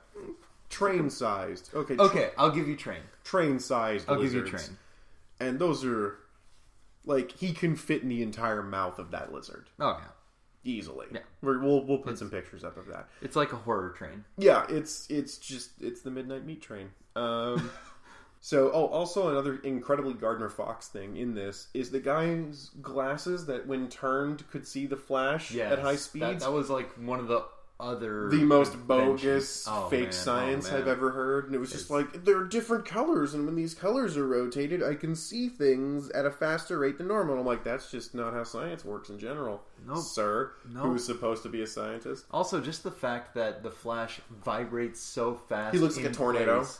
Train 0.70 1.10
sized. 1.10 1.68
Okay. 1.74 1.96
okay, 1.98 2.30
I'll 2.38 2.50
give 2.50 2.66
you 2.66 2.76
train. 2.76 3.02
Train 3.24 3.58
sized. 3.58 4.08
I'll 4.08 4.16
lizards. 4.16 4.50
give 4.50 4.52
you 4.52 4.58
train. 4.58 4.78
And 5.38 5.58
those 5.58 5.84
are 5.84 6.16
like 7.04 7.32
he 7.32 7.52
can 7.52 7.76
fit 7.76 8.02
in 8.02 8.08
the 8.08 8.22
entire 8.22 8.62
mouth 8.62 8.98
of 8.98 9.10
that 9.10 9.32
lizard 9.32 9.68
Oh 9.80 9.98
yeah, 10.00 10.08
easily. 10.64 11.06
Yeah. 11.12 11.20
We're, 11.42 11.58
we'll 11.60 11.84
we'll 11.84 11.98
put 11.98 12.18
some 12.18 12.30
pictures 12.30 12.64
up 12.64 12.76
of 12.76 12.86
that. 12.86 13.08
it's 13.20 13.36
like 13.36 13.52
a 13.52 13.56
horror 13.56 13.90
train. 13.90 14.24
Yeah, 14.38 14.64
it's 14.68 15.06
it's 15.10 15.38
just 15.38 15.70
it's 15.80 16.02
the 16.02 16.10
midnight 16.10 16.46
meat 16.46 16.62
train. 16.62 16.90
Um, 17.16 17.70
so 18.40 18.70
oh, 18.72 18.86
also 18.86 19.28
another 19.28 19.56
incredibly 19.64 20.14
Gardner 20.14 20.48
Fox 20.48 20.88
thing 20.88 21.16
in 21.16 21.34
this 21.34 21.68
is 21.74 21.90
the 21.90 22.00
guy's 22.00 22.70
glasses 22.80 23.46
that, 23.46 23.66
when 23.66 23.88
turned, 23.88 24.48
could 24.50 24.66
see 24.66 24.86
the 24.86 24.96
flash 24.96 25.50
Yeah, 25.50 25.70
at 25.70 25.78
high 25.80 25.96
speeds. 25.96 26.24
That, 26.24 26.40
that 26.40 26.52
was 26.52 26.70
like 26.70 26.90
one 26.94 27.18
of 27.18 27.28
the 27.28 27.44
other 27.80 28.28
the 28.28 28.44
most 28.44 28.86
bogus 28.86 29.66
Oh, 29.68 29.88
fake 29.88 30.00
man. 30.00 30.08
Oh, 30.08 30.12
science 30.12 30.70
man. 30.70 30.80
I've 30.80 30.88
ever 30.88 31.10
heard, 31.10 31.46
and 31.46 31.54
it 31.54 31.58
was 31.58 31.72
just 31.72 31.90
like 31.90 32.24
there 32.24 32.36
are 32.38 32.44
different 32.44 32.84
colors, 32.84 33.34
and 33.34 33.44
when 33.46 33.56
these 33.56 33.74
colors 33.74 34.16
are 34.16 34.26
rotated, 34.26 34.82
I 34.82 34.94
can 34.94 35.16
see 35.16 35.48
things 35.48 36.08
at 36.10 36.24
a 36.24 36.30
faster 36.30 36.78
rate 36.78 36.98
than 36.98 37.08
normal. 37.08 37.38
I'm 37.38 37.46
like, 37.46 37.64
that's 37.64 37.90
just 37.90 38.14
not 38.14 38.34
how 38.34 38.44
science 38.44 38.84
works 38.84 39.08
in 39.10 39.18
general, 39.18 39.62
Nope. 39.86 39.98
sir. 39.98 40.52
Nope. 40.70 40.84
Who's 40.84 41.04
supposed 41.04 41.42
to 41.42 41.48
be 41.48 41.62
a 41.62 41.66
scientist? 41.66 42.24
Also, 42.30 42.60
just 42.60 42.82
the 42.84 42.90
fact 42.90 43.34
that 43.34 43.62
the 43.62 43.70
Flash 43.70 44.20
vibrates 44.44 45.00
so 45.00 45.34
fast. 45.34 45.74
He 45.74 45.80
looks 45.80 45.96
like 45.96 46.06
a 46.06 46.10
tornado. 46.10 46.58
place, 46.60 46.78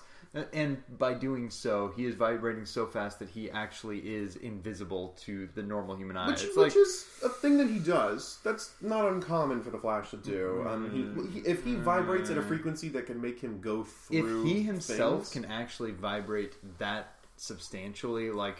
and 0.52 0.82
by 0.98 1.12
doing 1.12 1.50
so, 1.50 1.92
he 1.94 2.06
is 2.06 2.14
vibrating 2.14 2.64
so 2.64 2.86
fast 2.86 3.18
that 3.18 3.28
he 3.28 3.50
actually 3.50 3.98
is 3.98 4.36
invisible 4.36 5.14
to 5.20 5.48
the 5.54 5.62
normal 5.62 5.94
human 5.94 6.16
eye. 6.16 6.28
Which, 6.28 6.44
it's 6.44 6.56
which 6.56 6.74
like 6.74 6.76
is 6.76 7.06
a 7.22 7.28
thing 7.28 7.58
that 7.58 7.68
he 7.68 7.78
does. 7.78 8.38
That's 8.42 8.72
not 8.80 9.06
uncommon 9.06 9.62
for 9.62 9.70
the 9.70 9.78
Flash 9.78 10.10
to 10.10 10.16
do. 10.16 10.64
Um, 10.66 11.26
he, 11.30 11.40
he, 11.40 11.46
if 11.46 11.64
he 11.64 11.74
vibrates 11.74 12.30
at 12.30 12.38
a 12.38 12.42
frequency 12.42 12.88
that 12.90 13.06
can 13.06 13.20
make 13.20 13.40
him 13.40 13.60
go 13.60 13.84
through, 13.84 14.42
if 14.42 14.46
he 14.46 14.62
himself 14.62 15.26
things- 15.26 15.30
can 15.30 15.44
actually 15.44 15.90
vibrate 15.90 16.56
that 16.78 17.12
substantially, 17.36 18.30
like 18.30 18.56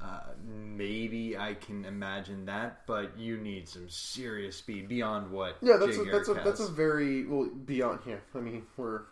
uh, 0.00 0.20
maybe 0.44 1.36
I 1.36 1.54
can 1.54 1.84
imagine 1.84 2.46
that, 2.46 2.86
but 2.86 3.18
you 3.18 3.38
need 3.38 3.68
some 3.68 3.88
serious 3.88 4.56
speed 4.56 4.88
beyond 4.88 5.30
what. 5.30 5.56
yeah, 5.62 5.78
that's 5.78 5.96
Jay 5.96 6.02
a, 6.02 6.12
that's 6.12 6.28
a 6.28 6.34
Garrick 6.34 6.44
that's 6.44 6.60
a 6.60 6.68
very 6.68 7.24
well 7.26 7.48
beyond. 7.66 8.00
Yeah, 8.06 8.16
I 8.34 8.38
mean 8.38 8.64
we're 8.76 9.02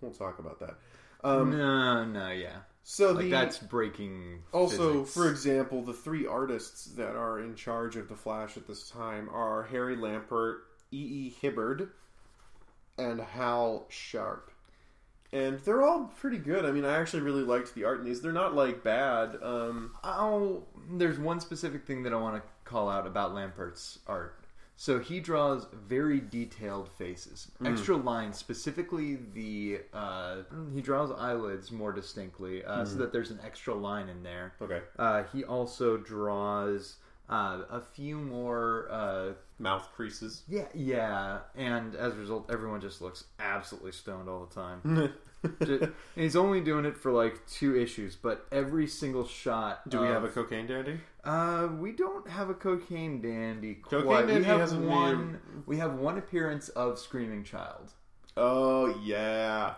we'll 0.00 0.12
talk 0.12 0.38
about 0.38 0.60
that. 0.60 0.76
Um, 1.22 1.50
no, 1.56 2.04
no, 2.04 2.30
yeah. 2.30 2.56
so 2.82 3.12
Like 3.12 3.24
the 3.24 3.30
that's 3.30 3.58
breaking. 3.58 4.42
also, 4.52 5.00
physics. 5.04 5.14
for 5.14 5.30
example, 5.30 5.82
the 5.82 5.92
three 5.92 6.26
artists 6.26 6.86
that 6.96 7.14
are 7.16 7.38
in 7.40 7.54
charge 7.54 7.96
of 7.96 8.08
the 8.08 8.16
Flash 8.16 8.56
at 8.56 8.66
this 8.66 8.88
time 8.88 9.28
are 9.32 9.64
Harry 9.64 9.96
Lampert, 9.96 10.58
E. 10.92 10.96
E. 10.98 11.34
Hibbard, 11.42 11.90
and 12.98 13.20
Hal 13.20 13.86
Sharp. 13.90 14.50
And 15.32 15.60
they're 15.60 15.82
all 15.82 16.06
pretty 16.18 16.38
good. 16.38 16.64
I 16.64 16.72
mean, 16.72 16.84
I 16.84 16.96
actually 16.98 17.22
really 17.22 17.44
liked 17.44 17.72
the 17.76 17.84
art 17.84 18.00
in 18.00 18.04
these. 18.04 18.20
They're 18.20 18.32
not 18.32 18.54
like 18.56 18.82
bad. 18.82 19.36
Um, 19.42 19.92
Oh, 20.02 20.64
there's 20.90 21.20
one 21.20 21.38
specific 21.38 21.86
thing 21.86 22.02
that 22.02 22.12
I 22.12 22.16
want 22.16 22.42
to 22.42 22.50
call 22.64 22.88
out 22.88 23.06
about 23.06 23.32
Lampert's 23.32 24.00
art. 24.08 24.39
So 24.80 24.98
he 24.98 25.20
draws 25.20 25.66
very 25.74 26.20
detailed 26.20 26.88
faces, 26.88 27.50
extra 27.62 27.96
lines, 27.96 28.38
specifically 28.38 29.18
the. 29.34 29.80
Uh, 29.92 30.36
he 30.72 30.80
draws 30.80 31.10
eyelids 31.10 31.70
more 31.70 31.92
distinctly, 31.92 32.64
uh, 32.64 32.86
so 32.86 32.96
that 32.96 33.12
there's 33.12 33.30
an 33.30 33.40
extra 33.44 33.74
line 33.74 34.08
in 34.08 34.22
there. 34.22 34.54
Okay. 34.58 34.80
Uh, 34.98 35.24
he 35.34 35.44
also 35.44 35.98
draws 35.98 36.96
uh, 37.28 37.60
a 37.68 37.82
few 37.92 38.16
more. 38.16 38.88
Uh, 38.90 39.32
Mouth 39.58 39.86
creases. 39.94 40.44
yeah, 40.48 40.64
yeah, 40.72 41.40
and 41.54 41.94
as 41.94 42.14
a 42.14 42.16
result, 42.16 42.50
everyone 42.50 42.80
just 42.80 43.02
looks 43.02 43.24
absolutely 43.38 43.92
stoned 43.92 44.30
all 44.30 44.46
the 44.46 44.54
time. 44.54 45.12
And 45.42 45.92
he's 46.14 46.36
only 46.36 46.60
doing 46.60 46.84
it 46.84 46.96
for 46.96 47.12
like 47.12 47.46
two 47.46 47.76
issues, 47.76 48.16
but 48.16 48.46
every 48.52 48.86
single 48.86 49.26
shot. 49.26 49.88
Do 49.88 50.00
we 50.00 50.06
have 50.08 50.24
a 50.24 50.28
cocaine 50.28 50.66
dandy? 50.66 51.00
uh, 51.24 51.68
we 51.78 51.92
don't 51.92 52.28
have 52.28 52.50
a 52.50 52.54
cocaine 52.54 53.20
dandy. 53.22 53.76
Cocaine 53.76 54.06
quite. 54.06 54.26
dandy 54.26 54.40
we 54.40 54.46
have 54.46 54.76
one. 54.78 55.40
We 55.66 55.76
have 55.78 55.94
one 55.94 56.18
appearance 56.18 56.68
of 56.70 56.98
Screaming 56.98 57.44
Child, 57.44 57.92
Oh 58.36 58.98
yeah, 59.02 59.74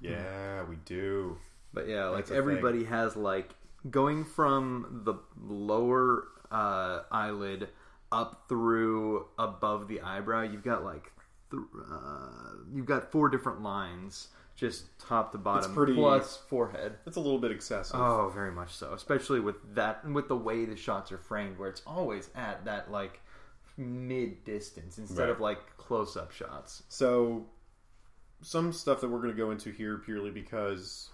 yeah, 0.00 0.64
we 0.64 0.76
do. 0.84 1.38
but 1.72 1.88
yeah, 1.88 2.06
like 2.08 2.26
That's 2.26 2.30
a 2.32 2.36
everybody 2.36 2.84
has 2.84 3.16
like 3.16 3.54
going 3.90 4.24
from 4.24 5.02
the 5.04 5.14
lower 5.42 6.28
uh, 6.50 7.00
eyelid 7.10 7.68
up 8.12 8.44
through 8.48 9.26
above 9.38 9.88
the 9.88 10.00
eyebrow. 10.00 10.42
You've 10.42 10.62
got 10.64 10.84
like 10.84 11.12
th- 11.50 11.62
uh, 11.90 12.28
you've 12.72 12.86
got 12.86 13.10
four 13.10 13.28
different 13.28 13.62
lines, 13.62 14.28
just 14.56 14.98
top 14.98 15.32
to 15.32 15.38
bottom, 15.38 15.74
pretty- 15.74 15.94
plus 15.94 16.36
forehead. 16.48 16.96
That's 17.04 17.16
a 17.16 17.20
little 17.20 17.38
bit 17.38 17.50
excessive. 17.50 18.00
Oh, 18.00 18.30
very 18.34 18.50
much 18.50 18.74
so. 18.74 18.92
Especially 18.94 19.38
with 19.38 19.56
that, 19.74 20.04
with 20.10 20.28
the 20.28 20.36
way 20.36 20.64
the 20.64 20.76
shots 20.76 21.12
are 21.12 21.18
framed, 21.18 21.58
where 21.58 21.68
it's 21.68 21.82
always 21.86 22.30
at 22.34 22.64
that 22.64 22.90
like 22.90 23.20
mid 23.76 24.42
distance 24.44 24.96
instead 24.98 25.24
Right. 25.24 25.28
of 25.30 25.40
like 25.40 25.76
close 25.76 26.16
up 26.16 26.32
shots. 26.32 26.82
So, 26.88 27.46
some 28.42 28.72
stuff 28.72 29.00
that 29.02 29.08
we're 29.08 29.18
going 29.20 29.30
to 29.32 29.36
go 29.36 29.50
into 29.50 29.70
here 29.70 29.98
purely 29.98 30.30
because 30.30 31.10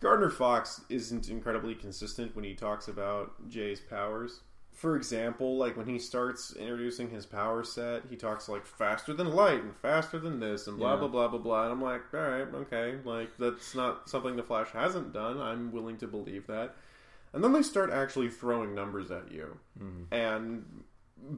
Gardner 0.00 0.30
Fox 0.30 0.80
isn't 0.88 1.28
incredibly 1.28 1.74
consistent 1.76 2.34
when 2.34 2.44
he 2.44 2.54
talks 2.54 2.88
about 2.88 3.48
Jay's 3.48 3.80
powers. 3.80 4.40
For 4.82 4.96
example, 4.96 5.56
like 5.58 5.76
when 5.76 5.86
he 5.86 6.00
starts 6.00 6.56
introducing 6.56 7.08
his 7.08 7.24
power 7.24 7.62
set, 7.62 8.02
he 8.10 8.16
talks 8.16 8.48
like 8.48 8.66
faster 8.66 9.14
than 9.14 9.32
light 9.32 9.62
and 9.62 9.76
faster 9.76 10.18
than 10.18 10.40
this 10.40 10.66
and 10.66 10.76
blah 10.76 10.94
Yeah. 10.94 10.98
blah 10.98 11.08
blah 11.08 11.28
blah 11.28 11.38
blah. 11.38 11.62
And 11.62 11.72
I'm 11.72 11.80
like, 11.80 12.02
all 12.12 12.20
right, 12.20 12.48
okay, 12.62 12.98
like 13.04 13.30
that's 13.38 13.76
not 13.76 14.08
something 14.10 14.34
the 14.34 14.42
Flash 14.42 14.70
hasn't 14.72 15.12
done. 15.12 15.40
I'm 15.40 15.70
willing 15.70 15.98
to 15.98 16.08
believe 16.08 16.48
that. 16.48 16.74
And 17.32 17.44
then 17.44 17.52
they 17.52 17.62
start 17.62 17.90
actually 17.92 18.28
throwing 18.28 18.74
numbers 18.74 19.12
at 19.12 19.30
you, 19.30 19.56
and 20.10 20.82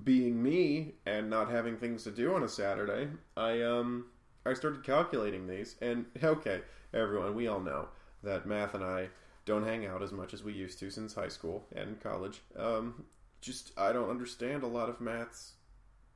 being 0.02 0.42
me 0.42 0.94
and 1.04 1.28
not 1.28 1.50
having 1.50 1.76
things 1.76 2.02
to 2.04 2.11
do 2.11 2.35
on 2.35 2.42
a 2.42 2.48
Saturday, 2.48 3.09
I 3.37 3.61
um 3.61 4.07
I 4.46 4.54
started 4.54 4.83
calculating 4.85 5.46
these 5.46 5.76
and 5.83 6.07
okay, 6.22 6.62
everyone, 6.94 7.35
we 7.35 7.46
all 7.46 7.61
know 7.61 7.88
that 8.22 8.46
math 8.46 8.72
and 8.74 8.83
I 8.83 9.09
don't 9.44 9.64
hang 9.66 9.85
out 9.85 10.02
as 10.02 10.12
much 10.12 10.33
as 10.33 10.42
we 10.42 10.54
used 10.54 10.78
to 10.78 10.90
since 10.90 11.12
high 11.14 11.28
school 11.28 11.66
and 11.76 12.00
college. 12.00 12.40
Um 12.57 13.04
just 13.44 13.72
I 13.78 13.92
don't 13.92 14.11
understand 14.11 14.62
a 14.62 14.68
lot 14.68 14.88
of 14.88 15.00
math's 15.00 15.52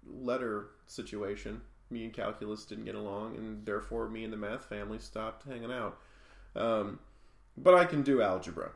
letter 0.07 0.69
situation. 0.87 1.61
Me 1.91 2.05
and 2.05 2.13
calculus 2.13 2.65
didn't 2.65 2.87
get 2.87 2.95
along 2.95 3.37
and 3.37 3.65
therefore 3.65 4.09
me 4.09 4.25
and 4.25 4.33
the 4.33 4.37
math 4.37 4.65
family 4.65 4.99
stopped 4.99 5.45
hanging 5.47 5.73
out. 5.73 5.99
Um 6.57 7.01
but 7.57 7.75
I 7.75 7.85
can 7.85 8.03
do 8.03 8.23
algebra 8.23 8.71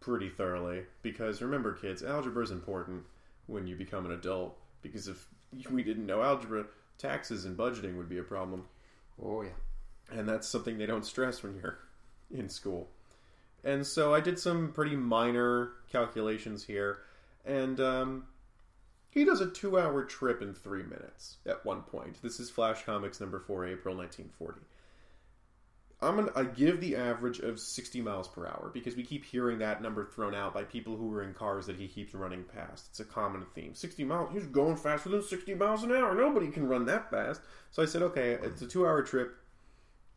pretty 0.00 0.28
thoroughly 0.28 0.84
because 1.02 1.40
remember 1.40 1.72
kids, 1.72 2.02
algebra 2.02 2.44
is 2.44 2.50
important 2.50 3.04
when 3.46 3.66
you 3.66 3.74
become 3.74 4.04
an 4.04 4.12
adult 4.12 4.58
because 4.82 5.08
if 5.08 5.26
we 5.70 5.82
didn't 5.82 6.06
know 6.06 6.22
algebra, 6.22 6.66
taxes 6.98 7.44
and 7.44 7.56
budgeting 7.56 7.96
would 7.96 8.08
be 8.08 8.18
a 8.18 8.22
problem. 8.22 8.66
Oh 9.22 9.42
yeah. 9.42 9.50
And 10.10 10.28
that's 10.28 10.48
something 10.48 10.78
they 10.78 10.86
don't 10.86 11.06
stress 11.06 11.42
when 11.42 11.56
you're 11.56 11.78
in 12.30 12.48
school. 12.48 12.88
And 13.64 13.86
so 13.86 14.14
I 14.14 14.20
did 14.20 14.38
some 14.38 14.72
pretty 14.72 14.96
minor 14.96 15.72
calculations 15.90 16.64
here, 16.64 16.98
and 17.48 17.80
um, 17.80 18.26
he 19.10 19.24
does 19.24 19.40
a 19.40 19.50
two 19.50 19.78
hour 19.78 20.04
trip 20.04 20.42
in 20.42 20.54
three 20.54 20.82
minutes 20.82 21.38
at 21.46 21.64
one 21.64 21.82
point. 21.82 22.22
This 22.22 22.38
is 22.38 22.50
Flash 22.50 22.84
Comics 22.84 23.20
number 23.20 23.40
four, 23.40 23.66
April 23.66 23.96
1940. 23.96 24.60
I'm 26.00 26.14
gonna 26.14 26.32
I 26.36 26.44
give 26.44 26.80
the 26.80 26.94
average 26.94 27.40
of 27.40 27.58
60 27.58 28.00
miles 28.02 28.28
per 28.28 28.46
hour 28.46 28.70
because 28.72 28.94
we 28.94 29.02
keep 29.02 29.24
hearing 29.24 29.58
that 29.58 29.82
number 29.82 30.04
thrown 30.04 30.34
out 30.34 30.54
by 30.54 30.62
people 30.62 30.96
who 30.96 31.12
are 31.12 31.22
in 31.22 31.34
cars 31.34 31.66
that 31.66 31.76
he 31.76 31.88
keeps 31.88 32.14
running 32.14 32.44
past. 32.44 32.86
It's 32.90 33.00
a 33.00 33.04
common 33.04 33.44
theme. 33.54 33.74
60 33.74 34.04
miles, 34.04 34.30
he's 34.32 34.46
going 34.46 34.76
faster 34.76 35.08
than 35.08 35.22
60 35.22 35.54
miles 35.54 35.82
an 35.82 35.90
hour. 35.90 36.14
Nobody 36.14 36.48
can 36.48 36.68
run 36.68 36.84
that 36.86 37.10
fast. 37.10 37.40
So 37.72 37.82
I 37.82 37.86
said, 37.86 38.02
okay, 38.02 38.38
it's 38.42 38.62
a 38.62 38.66
two 38.66 38.86
hour 38.86 39.02
trip, 39.02 39.36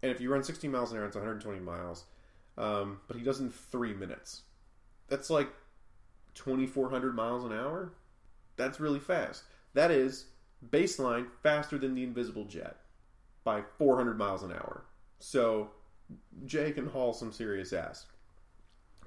and 0.04 0.12
if 0.12 0.22
you 0.22 0.32
run 0.32 0.44
60 0.44 0.68
miles 0.68 0.92
an 0.92 1.00
hour, 1.00 1.06
it's 1.06 1.16
120 1.16 1.60
miles. 1.60 2.04
Um, 2.58 3.00
but 3.08 3.18
he 3.18 3.24
does 3.24 3.40
in 3.40 3.50
three 3.50 3.94
minutes. 3.94 4.42
That's 5.08 5.32
like 5.32 5.50
2,400 6.36 7.16
miles 7.16 7.44
an 7.44 7.54
hour. 7.54 7.94
That's 8.58 8.80
really 8.80 9.00
fast. 9.00 9.44
That 9.74 9.92
is 9.92 10.26
baseline 10.70 11.28
faster 11.42 11.78
than 11.78 11.96
the 11.96 12.04
invisible 12.04 12.46
jet 12.46 12.78
by 13.44 13.62
400 13.78 14.18
miles 14.18 14.44
an 14.44 14.52
hour. 14.52 14.86
So 15.20 15.72
Jay 16.46 16.72
can 16.72 16.88
haul 16.88 17.14
some 17.14 17.32
serious 17.32 17.74
ass. 17.74 18.06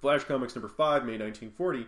Flash 0.00 0.24
Comics 0.24 0.54
number 0.54 0.68
5, 0.68 1.04
May 1.04 1.18
1940. 1.18 1.86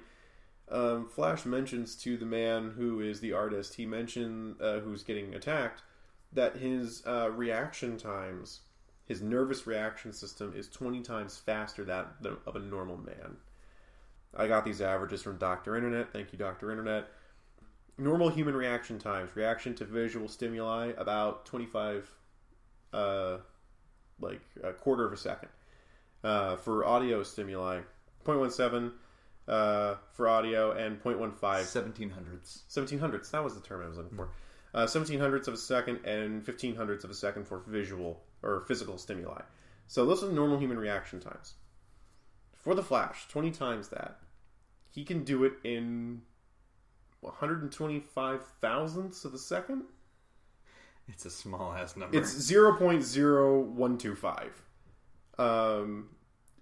Um, 0.68 1.08
Flash 1.08 1.44
mentions 1.44 1.94
to 1.96 2.16
the 2.16 2.26
man 2.26 2.72
who 2.76 3.00
is 3.00 3.20
the 3.20 3.32
artist, 3.32 3.74
he 3.74 3.86
mentioned 3.86 4.56
uh, 4.60 4.80
who's 4.80 5.04
getting 5.04 5.34
attacked, 5.34 5.82
that 6.32 6.56
his 6.56 7.02
uh, 7.06 7.30
reaction 7.30 7.96
times, 7.96 8.60
his 9.06 9.22
nervous 9.22 9.66
reaction 9.66 10.12
system, 10.12 10.52
is 10.56 10.68
20 10.68 11.02
times 11.02 11.36
faster 11.38 11.84
that 11.84 12.14
of 12.46 12.56
a 12.56 12.60
normal 12.60 12.96
man. 12.96 13.36
I 14.36 14.46
got 14.46 14.64
these 14.64 14.80
averages 14.80 15.22
from 15.22 15.38
Dr. 15.38 15.76
Internet. 15.76 16.12
Thank 16.12 16.32
you, 16.32 16.38
Dr. 16.38 16.70
Internet. 16.70 17.08
Normal 17.98 18.28
human 18.28 18.54
reaction 18.54 18.98
times, 18.98 19.34
reaction 19.34 19.74
to 19.76 19.84
visual 19.84 20.28
stimuli, 20.28 20.92
about 20.98 21.46
25 21.46 22.10
uh, 22.92 23.38
like 24.20 24.40
a 24.62 24.72
quarter 24.72 25.06
of 25.06 25.12
a 25.12 25.16
second. 25.16 25.48
Uh, 26.22 26.56
for 26.56 26.84
audio 26.84 27.22
stimuli, 27.22 27.80
0.17 28.24 28.92
uh, 29.48 29.94
for 30.12 30.28
audio 30.28 30.72
and 30.72 31.02
0.15 31.02 31.64
Seventeen 31.64 32.10
hundreds. 32.10 32.64
17 32.68 32.98
hundredths. 32.98 33.30
That 33.30 33.44
was 33.44 33.54
the 33.54 33.60
term 33.60 33.82
I 33.82 33.88
was 33.88 33.96
looking 33.96 34.16
for. 34.16 34.30
Uh, 34.74 34.86
17 34.86 35.20
hundredths 35.20 35.48
of 35.48 35.54
a 35.54 35.58
second 35.58 36.04
and 36.04 36.44
15 36.44 36.76
hundredths 36.76 37.04
of 37.04 37.10
a 37.10 37.14
second 37.14 37.46
for 37.46 37.62
visual 37.66 38.22
or 38.42 38.62
physical 38.62 38.98
stimuli. 38.98 39.40
So 39.86 40.04
those 40.04 40.22
are 40.24 40.30
normal 40.30 40.58
human 40.58 40.78
reaction 40.78 41.20
times. 41.20 41.54
For 42.56 42.74
the 42.74 42.82
Flash, 42.82 43.28
20 43.28 43.52
times 43.52 43.88
that. 43.88 44.18
He 44.96 45.04
can 45.04 45.22
do 45.24 45.44
it 45.44 45.52
in 45.62 46.22
125 47.20 48.46
thousandths 48.62 49.26
of 49.26 49.34
a 49.34 49.38
second. 49.38 49.82
It's 51.06 51.26
a 51.26 51.30
small 51.30 51.74
ass 51.74 51.98
number. 51.98 52.16
It's 52.16 52.34
0.0125. 52.34 54.48
Um, 55.38 56.08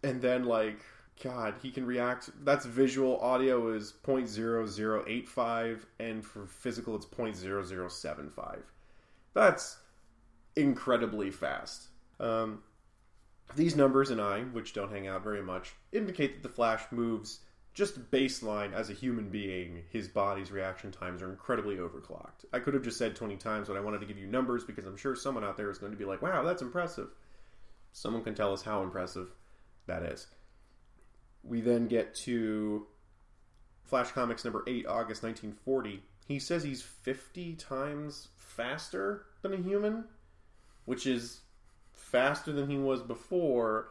and 0.02 0.20
then, 0.20 0.46
like, 0.46 0.80
God, 1.22 1.54
he 1.62 1.70
can 1.70 1.86
react. 1.86 2.30
That's 2.44 2.66
visual. 2.66 3.20
Audio 3.20 3.72
is 3.72 3.94
0.0085. 4.04 5.84
And 6.00 6.24
for 6.24 6.46
physical, 6.46 6.96
it's 6.96 7.06
0.0075. 7.06 8.62
That's 9.32 9.76
incredibly 10.56 11.30
fast. 11.30 11.86
Um, 12.18 12.64
these 13.54 13.76
numbers 13.76 14.10
and 14.10 14.20
I, 14.20 14.40
which 14.40 14.72
don't 14.72 14.90
hang 14.90 15.06
out 15.06 15.22
very 15.22 15.42
much, 15.42 15.74
indicate 15.92 16.34
that 16.34 16.42
the 16.42 16.52
Flash 16.52 16.82
moves 16.90 17.38
just 17.74 18.10
baseline 18.12 18.72
as 18.72 18.88
a 18.88 18.94
human 18.94 19.28
being. 19.28 19.82
His 19.90 20.06
body's 20.06 20.52
reaction 20.52 20.92
times 20.92 21.20
are 21.20 21.30
incredibly 21.30 21.76
overclocked. 21.76 22.44
I 22.52 22.60
could 22.60 22.72
have 22.74 22.84
just 22.84 22.98
said 22.98 23.16
20 23.16 23.36
times, 23.36 23.68
but 23.68 23.76
I 23.76 23.80
wanted 23.80 24.00
to 24.00 24.06
give 24.06 24.16
you 24.16 24.28
numbers 24.28 24.62
because 24.64 24.86
I'm 24.86 24.96
sure 24.96 25.16
someone 25.16 25.44
out 25.44 25.56
there 25.56 25.70
is 25.70 25.78
going 25.78 25.92
to 25.92 25.98
be 25.98 26.04
like, 26.04 26.22
wow, 26.22 26.42
that's 26.44 26.62
impressive. 26.62 27.08
Someone 27.92 28.22
can 28.22 28.34
tell 28.34 28.52
us 28.52 28.62
how 28.62 28.82
impressive 28.82 29.30
that 29.86 30.04
is. 30.04 30.28
We 31.42 31.60
then 31.60 31.88
get 31.88 32.14
to 32.16 32.86
Flash 33.82 34.12
Comics 34.12 34.44
number 34.44 34.62
8, 34.66 34.86
August 34.86 35.22
1940. 35.24 36.02
He 36.26 36.38
says 36.38 36.62
he's 36.62 36.82
50 36.82 37.54
times 37.54 38.28
faster 38.36 39.26
than 39.42 39.52
a 39.52 39.56
human, 39.58 40.04
which 40.84 41.06
is 41.06 41.40
faster 41.92 42.52
than 42.52 42.70
he 42.70 42.78
was 42.78 43.02
before. 43.02 43.88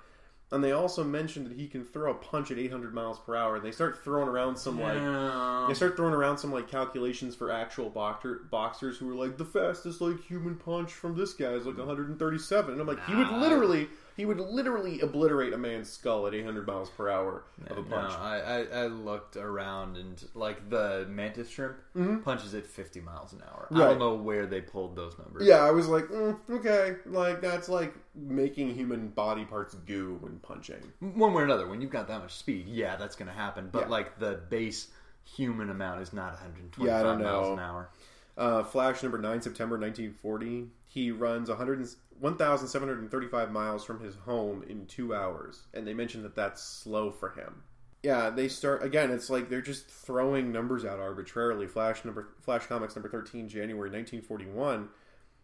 And 0.54 0.64
they 0.64 0.72
also 0.72 1.04
mentioned 1.04 1.48
that 1.48 1.58
he 1.58 1.68
can 1.68 1.84
throw 1.84 2.12
a 2.12 2.14
punch 2.14 2.52
at 2.52 2.60
800 2.60 2.94
miles 2.94 3.18
per 3.20 3.36
hour. 3.36 3.56
And 3.56 3.66
they 3.66 3.72
start 3.72 4.04
throwing 4.04 4.30
around 4.30 4.56
some 4.56 4.80
like 4.80 5.68
they 5.68 5.74
start 5.74 5.98
throwing 5.98 6.14
around 6.14 6.38
some 6.38 6.52
like 6.54 6.70
calculations 6.70 7.36
for 7.36 7.52
actual 7.52 7.90
boxer, 7.90 8.42
boxers 8.52 8.98
who 8.98 9.10
are 9.10 9.16
like 9.16 9.38
the 9.38 9.46
fastest 9.46 10.00
like 10.00 10.24
human 10.24 10.56
punch 10.56 10.92
from 10.92 11.18
this 11.18 11.34
guy 11.34 11.54
is 11.54 11.66
like 11.66 11.78
137. 11.78 12.72
And 12.72 12.80
I'm 12.80 12.88
like, 12.88 13.04
he 13.08 13.16
would 13.16 13.32
literally 13.32 13.88
He 14.16 14.26
would 14.26 14.40
literally 14.40 15.00
obliterate 15.02 15.54
a 15.54 15.58
man's 15.58 15.90
skull 15.90 16.28
at 16.28 16.36
800 16.36 16.68
miles 16.68 16.90
per 16.92 17.10
hour 17.10 17.44
of 17.68 17.78
a 17.78 17.82
No, 17.82 17.88
punch. 17.88 18.14
I, 18.14 18.40
I, 18.42 18.84
I 18.84 18.88
looked 18.88 19.38
around 19.38 19.98
and 19.98 20.24
like 20.36 20.70
the 20.70 21.06
mantis 21.10 21.50
shrimp 21.50 21.78
punches 22.24 22.54
at 22.54 22.68
50 22.68 23.02
miles 23.02 23.34
an 23.34 23.42
hour. 23.50 23.68
I 23.70 23.74
Mm-hmm. 23.74 23.80
Don't 23.80 24.00
know 24.00 24.14
where 24.16 24.46
they 24.46 24.62
pulled 24.62 24.96
those 24.96 25.18
numbers. 25.18 25.48
Yeah, 25.48 25.58
I 25.64 25.72
was 25.72 25.88
like, 25.88 26.06
mm, 26.06 26.38
okay, 26.50 26.96
like 27.06 27.42
that's 27.42 27.70
like 27.70 27.94
making 28.16 28.76
human 28.76 29.08
body 29.10 29.46
parts 29.46 29.74
goo 29.86 30.18
when 30.22 30.38
punching. 30.40 30.84
One 31.00 31.34
way 31.34 31.42
or 31.42 31.46
another, 31.46 31.68
when 31.68 31.82
you've 31.82 31.90
got 31.92 32.08
that 32.10 32.20
much 32.22 32.34
speed, 32.36 32.68
yeah, 32.68 32.96
that's 32.96 33.16
going 33.16 33.30
to 33.30 33.34
happen. 33.36 33.70
But 33.72 33.84
Yeah. 33.84 33.88
like 33.90 34.20
the 34.20 34.42
base 34.50 34.90
human 35.24 35.70
amount 35.70 36.02
is 36.02 36.14
not 36.14 36.34
125 36.34 36.86
Yeah, 36.86 37.16
miles 37.24 37.50
an 37.50 37.60
hour. 37.60 37.90
Uh, 38.36 38.64
Flash 38.64 39.02
number 39.04 39.18
nine, 39.18 39.42
September 39.42 39.78
1940. 39.78 40.68
He 40.88 41.12
runs 41.12 41.50
100 41.50 41.80
and- 41.80 41.96
1,735 42.24 43.52
miles 43.52 43.84
from 43.84 44.00
his 44.00 44.16
home 44.16 44.64
in 44.70 44.86
two 44.86 45.14
hours, 45.14 45.64
and 45.74 45.86
they 45.86 45.94
mentioned 45.94 46.24
that 46.24 46.36
that's 46.36 46.64
slow 46.64 47.12
for 47.12 47.32
him. 47.32 47.64
Yeah, 48.02 48.30
they 48.30 48.48
start 48.48 48.82
again. 48.82 49.12
It's 49.12 49.30
like 49.30 49.50
they're 49.50 49.62
just 49.62 49.90
throwing 49.90 50.50
numbers 50.50 50.86
out 50.86 51.00
arbitrarily. 51.00 51.68
Flash 51.68 52.06
number 52.06 52.30
Flash 52.40 52.66
Comics 52.68 52.96
number 52.96 53.10
13, 53.10 53.50
January 53.50 53.90
1941. 53.90 54.88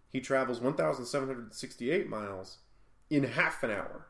He 0.08 0.22
travels 0.22 0.62
1,768 0.62 2.08
miles 2.08 2.60
in 3.10 3.26
half 3.26 3.62
an 3.62 3.72
hour, 3.72 4.08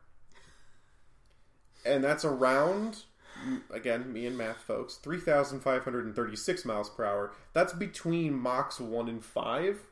and 1.84 2.04
that's 2.04 2.24
around 2.24 3.02
again, 3.72 4.12
me 4.12 4.26
and 4.26 4.38
math 4.38 4.58
folks, 4.58 4.94
3,536 4.96 6.64
miles 6.64 6.88
per 6.88 7.04
hour. 7.04 7.32
That's 7.52 7.72
between 7.72 8.34
Mach's 8.34 8.78
1 8.78 9.08
and 9.08 9.24
5. 9.24 9.86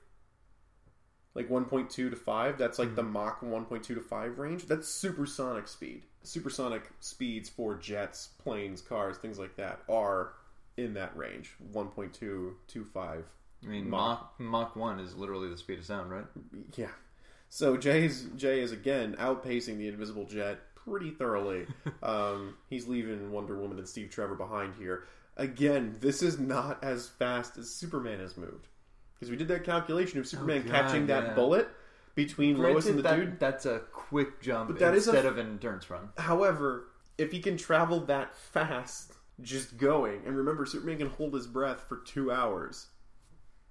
Like 1.35 1.49
1.2 1.49 1.91
to 1.91 2.17
5. 2.17 2.59
That's 2.59 2.79
like 2.79 2.97
the 2.97 3.03
Mach 3.03 3.41
1.2 3.41 3.83
to 3.83 4.01
5 4.01 4.39
range. 4.39 4.67
That's 4.67 4.89
supersonic 4.89 5.69
speed. 5.69 6.03
Supersonic 6.23 6.91
speeds 7.01 7.49
for 7.49 7.77
jets, 7.77 8.31
planes, 8.39 8.81
cars, 8.81 9.19
things 9.19 9.39
like 9.39 9.57
that 9.57 9.81
are 9.89 10.33
in 10.77 10.95
that 10.95 11.17
range 11.17 11.55
1.2 11.73 12.13
to 12.13 12.85
5. 12.85 13.25
I 13.63 13.67
mean, 13.67 13.89
Mach. 13.89 14.33
Mach, 14.39 14.51
Mach 14.51 14.77
1 14.77 15.01
is 15.01 15.15
literally 15.15 15.49
the 15.49 15.57
speed 15.57 15.79
of 15.79 15.85
sound, 15.85 16.11
right? 16.11 16.27
Yeah. 16.77 16.89
So 17.51 17.77
Jay's 17.77 18.27
Jay 18.37 18.61
is 18.61 18.73
again 18.73 19.17
outpacing 19.19 19.79
the 19.79 19.89
Invisible 19.89 20.27
Jet 20.27 20.59
pretty 20.75 21.11
thoroughly. 21.11 21.67
um, 22.03 22.57
he's 22.69 22.87
leaving 22.87 23.31
Wonder 23.31 23.59
Woman 23.59 23.79
and 23.79 23.89
Steve 23.89 24.11
Trevor 24.11 24.35
behind 24.35 24.75
here. 24.79 25.05
Again, 25.37 25.97
this 26.01 26.23
is 26.23 26.39
not 26.39 26.83
as 26.83 27.09
fast 27.09 27.57
as 27.59 27.71
Superman 27.71 28.19
has 28.21 28.37
moved 28.37 28.69
because 29.19 29.31
we 29.31 29.37
did 29.37 29.49
that 29.49 29.65
calculation 29.65 30.19
of 30.19 30.25
oh, 30.25 30.29
Superman 30.29 30.63
God, 30.63 30.71
catching 30.71 31.07
that 31.09 31.25
yeah. 31.25 31.35
bullet 31.35 31.69
between 32.15 32.59
Lois 32.59 32.87
and 32.87 32.99
the 32.99 33.03
that, 33.03 33.17
dude. 33.17 33.41
That's 33.41 33.67
a 33.67 33.81
quick 33.93 34.41
jump 34.41 34.79
that 34.79 34.95
is 34.95 35.07
a 35.09 35.11
instead 35.11 35.27
of 35.27 35.39
an 35.39 35.47
endurance 35.47 35.89
run. 35.91 36.09
However, 36.19 36.89
if 37.17 37.33
he 37.33 37.41
can 37.41 37.57
travel 37.57 38.01
that 38.01 38.37
fast, 38.37 39.13
just 39.41 39.77
going, 39.77 40.23
and 40.27 40.37
remember, 40.37 40.67
Superman 40.67 40.99
can 40.99 41.11
hold 41.11 41.35
his 41.35 41.47
breath 41.47 41.85
for 41.89 41.99
two 41.99 42.31
hours. 42.33 42.89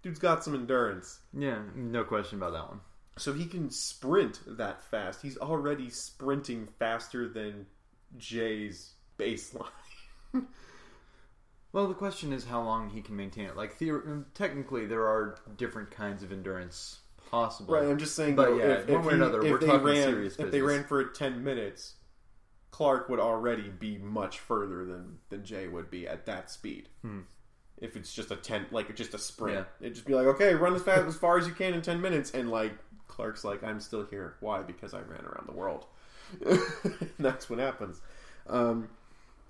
Dude's 0.02 0.20
got 0.20 0.44
some 0.44 0.54
endurance. 0.54 1.20
Yeah, 1.34 1.60
no 1.76 2.04
question 2.04 2.38
about 2.38 2.54
that 2.54 2.70
one. 2.70 2.80
So 3.18 3.34
he 3.34 3.46
can 3.46 3.70
sprint 3.70 4.40
that 4.46 4.84
fast. 4.84 5.22
He's 5.22 5.38
already 5.38 5.90
sprinting 5.90 6.68
faster 6.80 7.28
than 7.28 7.66
Jay's 8.18 8.94
baseline. 9.18 9.68
Well, 11.78 11.88
the 11.88 11.94
question 11.94 12.34
is 12.34 12.46
how 12.46 12.64
long 12.64 12.90
he 12.90 13.02
can 13.04 13.16
maintain 13.16 13.46
it. 13.46 13.56
Like, 13.56 13.78
theor- 13.78 14.26
technically, 14.34 14.88
there 14.88 15.06
are 15.06 15.38
different 15.58 15.92
kinds 15.92 16.24
of 16.24 16.32
endurance 16.32 17.02
possible. 17.30 17.76
right, 17.76 17.86
I'm 17.88 18.00
just 18.00 18.16
saying. 18.16 18.36
But 18.36 18.46
though, 18.48 18.58
yeah, 18.58 18.64
if, 18.66 18.90
one 18.90 19.00
if 19.02 19.06
way 19.06 19.14
or 19.14 19.16
another, 19.16 19.44
if 19.44 19.52
we're 19.52 19.60
they 19.60 19.68
talking 19.68 19.86
ran, 19.86 20.04
serious 20.04 20.36
If 20.40 20.50
they 20.50 20.62
ran 20.62 20.86
for 20.86 21.04
ten 21.04 21.44
minutes, 21.44 21.94
Clark 22.72 23.10
would 23.10 23.20
already 23.20 23.70
be 23.70 24.00
much 24.00 24.40
further 24.40 24.86
than 24.86 25.20
than 25.30 25.46
Jay 25.46 25.68
would 25.68 25.92
be 25.92 26.08
at 26.08 26.26
that 26.26 26.50
speed. 26.50 26.90
If 27.78 27.96
it's 27.96 28.12
just 28.12 28.32
a 28.32 28.38
ten, 28.38 28.66
like 28.72 28.96
just 28.96 29.14
a 29.14 29.20
sprint, 29.20 29.58
Hmm. 29.60 29.64
Yeah. 29.64 29.86
it'd 29.86 29.94
just 29.94 30.08
be 30.08 30.16
like, 30.16 30.26
okay, 30.26 30.56
run 30.56 30.74
as 30.74 30.82
fast 30.82 31.06
as 31.06 31.16
far 31.16 31.38
as 31.38 31.46
you 31.48 31.54
can 31.54 31.76
in 31.76 31.84
ten 31.84 32.02
minutes, 32.02 32.32
and 32.32 32.50
like 32.50 32.74
Clark's 33.08 33.44
like, 33.44 33.64
I'm 33.64 33.82
still 33.82 34.04
here. 34.04 34.38
Why? 34.40 34.64
Because 34.64 34.96
I 34.96 35.02
ran 35.02 35.24
around 35.26 35.48
the 35.48 35.54
world. 35.54 35.86
That's 37.20 37.52
what 37.52 37.60
happens. 37.60 38.02
Um, 38.48 38.90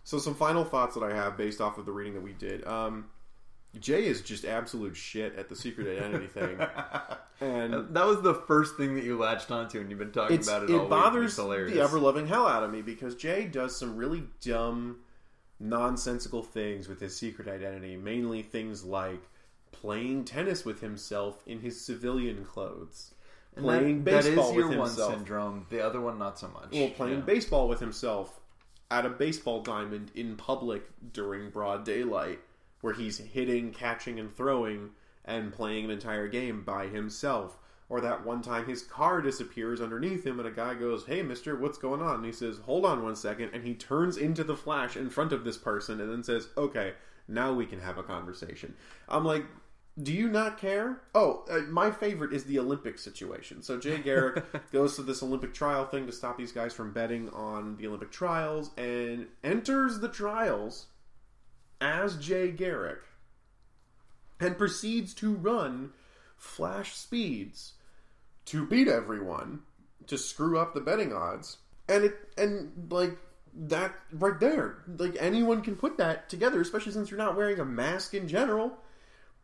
so 0.08 0.18
some 0.20 0.36
final 0.36 0.64
thoughts 0.64 0.96
that 0.96 1.04
I 1.04 1.14
have 1.14 1.36
based 1.36 1.60
off 1.60 1.78
of 1.78 1.86
the 1.86 1.92
reading 1.92 2.14
that 2.14 2.24
we 2.24 2.32
did. 2.32 2.66
Um, 2.66 3.08
Jay 3.78 4.06
is 4.06 4.22
just 4.22 4.46
absolute 4.46 4.96
shit 4.96 5.36
at 5.36 5.50
the 5.50 5.56
secret 5.56 5.86
identity 5.98 6.28
thing, 6.34 6.58
and 7.42 7.94
That 7.94 8.06
was 8.06 8.22
the 8.22 8.34
first 8.34 8.78
thing 8.78 8.96
that 8.96 9.04
you 9.04 9.18
latched 9.18 9.52
onto, 9.52 9.82
and 9.82 9.90
you've 9.90 10.00
been 10.00 10.14
talking 10.14 10.42
about 10.42 10.64
it, 10.64 10.70
it 10.70 10.74
all 10.76 10.80
week, 10.84 10.90
bothers 10.90 11.36
hilarious. 11.36 11.74
the 11.76 11.82
ever 11.82 12.00
loving 12.00 12.26
hell 12.26 12.48
out 12.48 12.64
of 12.64 12.72
me 12.72 12.82
because 12.82 13.16
Jay 13.16 13.46
does 13.48 13.76
some 13.76 13.98
really 13.98 14.24
dumb, 14.40 15.00
nonsensical 15.60 16.42
things 16.42 16.88
with 16.88 17.02
his 17.02 17.16
secret 17.16 17.50
identity. 17.50 17.98
Mainly 17.98 18.42
things 18.44 18.86
like 18.86 19.22
playing 19.74 20.24
tennis 20.24 20.64
with 20.64 20.80
himself 20.80 21.44
in 21.46 21.60
his 21.60 21.80
civilian 21.80 22.46
clothes, 22.46 23.14
And 23.58 23.66
playing 23.66 24.04
that, 24.06 24.24
baseball 24.24 24.46
that 24.46 24.52
is 24.52 24.56
your 24.58 24.70
with 24.70 24.78
one 24.78 24.88
himself. 24.88 25.14
syndrome. 25.14 25.66
The 25.70 25.86
other 25.86 26.00
one, 26.00 26.18
not 26.18 26.40
so 26.40 26.48
much. 26.48 26.70
Well, 26.72 26.90
playing 26.92 27.16
Yeah. 27.20 27.26
baseball 27.26 27.68
with 27.68 27.82
himself 27.82 28.37
at 28.90 29.06
a 29.06 29.10
baseball 29.10 29.62
diamond 29.62 30.12
in 30.16 30.36
public 30.36 30.84
during 31.14 31.50
broad 31.50 31.84
daylight, 31.84 32.40
where 32.82 32.94
he's 32.94 33.18
hitting, 33.18 33.72
catching, 33.72 34.20
and 34.20 34.36
throwing, 34.36 34.92
and 35.26 35.54
playing 35.54 35.86
an 35.86 35.92
entire 35.92 36.28
game 36.28 36.64
by 36.64 36.88
himself. 36.88 37.58
Or 37.90 38.02
that 38.02 38.26
one 38.26 38.42
time 38.42 38.66
his 38.66 38.84
car 38.84 39.22
disappears 39.22 39.80
underneath 39.80 40.26
him, 40.26 40.40
and 40.40 40.48
a 40.48 40.52
guy 40.52 40.74
goes, 40.74 41.06
Hey, 41.06 41.22
mister, 41.22 41.56
what's 41.56 41.78
going 41.78 42.02
on? 42.02 42.16
And 42.16 42.26
he 42.26 42.34
says, 42.34 42.60
Hold 42.66 42.86
on 42.86 43.04
one 43.04 43.16
second. 43.16 43.52
And 43.54 43.64
he 43.64 43.74
turns 43.74 44.18
into 44.18 44.44
the 44.44 44.58
flash 44.58 44.98
in 44.98 45.10
front 45.10 45.32
of 45.32 45.46
this 45.46 45.58
person 45.58 46.02
and 46.02 46.12
then 46.12 46.24
says, 46.24 46.50
Okay, 46.58 46.94
now 47.30 47.54
we 47.54 47.66
can 47.66 47.80
have 47.80 47.98
a 47.98 48.04
conversation. 48.04 48.74
I'm 49.08 49.24
like, 49.24 49.46
do 50.02 50.14
you 50.14 50.28
not 50.30 50.60
care? 50.60 51.02
Oh, 51.16 51.44
uh, 51.50 51.62
my 51.70 51.90
favorite 51.90 52.32
is 52.32 52.44
the 52.44 52.60
Olympic 52.60 53.00
situation. 53.00 53.64
So 53.64 53.80
Jay 53.80 53.98
Garrick 53.98 54.44
goes 54.72 54.96
to 54.96 55.02
this 55.02 55.24
Olympic 55.24 55.54
trial 55.54 55.86
thing 55.86 56.06
to 56.06 56.12
stop 56.12 56.38
these 56.38 56.52
guys 56.52 56.74
from 56.74 56.94
betting 56.94 57.30
on 57.30 57.78
the 57.78 57.88
Olympic 57.88 58.12
trials 58.12 58.70
and 58.78 59.28
enters 59.44 60.00
the 60.00 60.10
trials 60.10 60.88
as 61.82 62.18
Jay 62.18 62.52
Garrick 62.52 63.00
and 64.40 64.58
proceeds 64.58 65.14
to 65.16 65.34
run 65.34 65.92
flash 66.38 66.96
speeds 66.96 67.74
to 68.46 68.66
beat 68.66 68.88
everyone 68.88 69.62
to 70.06 70.18
screw 70.18 70.60
up 70.60 70.74
the 70.74 70.82
betting 70.82 71.12
odds. 71.12 71.58
And 71.90 72.06
it 72.06 72.18
and 72.38 72.92
like 72.92 73.18
that 73.54 73.96
right 74.12 74.40
there, 74.40 74.84
like 74.98 75.16
anyone 75.20 75.62
can 75.62 75.76
put 75.76 75.98
that 75.98 76.30
together, 76.30 76.62
especially 76.62 76.92
since 76.92 77.10
you're 77.10 77.18
not 77.18 77.36
wearing 77.36 77.60
a 77.60 77.66
mask 77.66 78.14
in 78.14 78.28
general. 78.28 78.78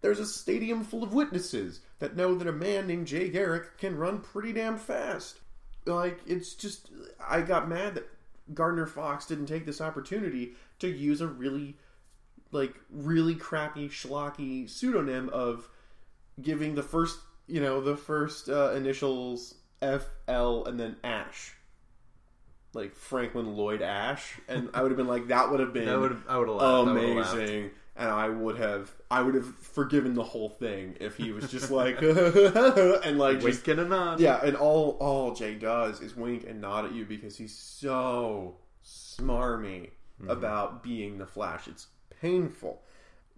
There's 0.03 0.19
a 0.19 0.25
stadium 0.25 0.83
full 0.83 1.01
of 1.01 1.13
witnesses 1.13 1.79
that 1.99 2.17
know 2.17 2.35
that 2.35 2.45
a 2.45 2.51
man 2.51 2.87
named 2.87 3.07
Jay 3.07 3.29
Garrick 3.29 3.77
can 3.77 3.97
run 3.97 4.19
pretty 4.19 4.51
damn 4.51 4.77
fast. 4.77 5.39
Like, 5.85 6.19
it's 6.27 6.55
just. 6.55 6.89
I 7.25 7.39
got 7.39 7.69
mad 7.69 7.95
that 7.95 8.09
Gardner 8.53 8.85
Fox 8.85 9.25
didn't 9.25 9.45
take 9.45 9.65
this 9.65 9.79
opportunity 9.79 10.55
to 10.79 10.89
use 10.89 11.21
a 11.21 11.27
really, 11.27 11.77
like, 12.51 12.75
really 12.91 13.33
crappy, 13.33 13.87
schlocky 13.87 14.69
pseudonym 14.69 15.29
of 15.29 15.69
giving 16.41 16.75
the 16.75 16.83
first, 16.83 17.19
you 17.47 17.61
know, 17.61 17.79
the 17.79 17.95
first 17.95 18.49
uh, 18.49 18.73
initials 18.73 19.55
F, 19.81 20.05
L, 20.27 20.65
and 20.65 20.77
then 20.77 20.97
Ash. 21.05 21.53
Like 22.73 22.93
Franklin 22.93 23.55
Lloyd 23.55 23.81
Ash. 23.81 24.37
And 24.49 24.69
I 24.73 24.81
would 24.81 24.91
have 24.91 24.97
been 24.97 25.07
like, 25.07 25.29
that 25.29 25.49
would 25.49 25.61
have 25.61 25.71
been 25.71 25.85
That 25.85 25.97
would 25.97 26.23
I 26.27 26.37
would 26.37 26.49
have 26.49 26.57
laughed. 26.57 26.87
I 26.87 26.91
would've 26.91 27.15
laughed. 27.15 27.33
amazing 27.35 27.71
and 27.95 28.09
i 28.09 28.27
would 28.27 28.57
have 28.57 28.91
i 29.11 29.21
would 29.21 29.35
have 29.35 29.45
forgiven 29.57 30.13
the 30.13 30.23
whole 30.23 30.49
thing 30.49 30.95
if 30.99 31.15
he 31.15 31.31
was 31.31 31.49
just 31.51 31.69
like 31.69 32.01
and 32.01 33.17
like 33.17 33.39
just 33.39 33.65
Wink 33.65 33.67
and 33.67 33.79
a 33.79 33.85
nod. 33.85 34.19
yeah 34.19 34.39
and 34.43 34.55
all 34.55 34.97
all 34.99 35.33
jay 35.33 35.55
does 35.55 36.01
is 36.01 36.15
wink 36.15 36.45
and 36.47 36.61
nod 36.61 36.85
at 36.85 36.93
you 36.93 37.05
because 37.05 37.37
he's 37.37 37.55
so 37.55 38.55
smarmy 38.85 39.89
mm-hmm. 40.21 40.29
about 40.29 40.83
being 40.83 41.17
the 41.17 41.25
flash. 41.25 41.67
It's 41.67 41.87
painful. 42.21 42.81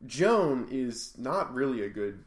Joan 0.05 0.67
is 0.69 1.13
not 1.17 1.53
really 1.53 1.83
a 1.83 1.89
good 1.89 2.23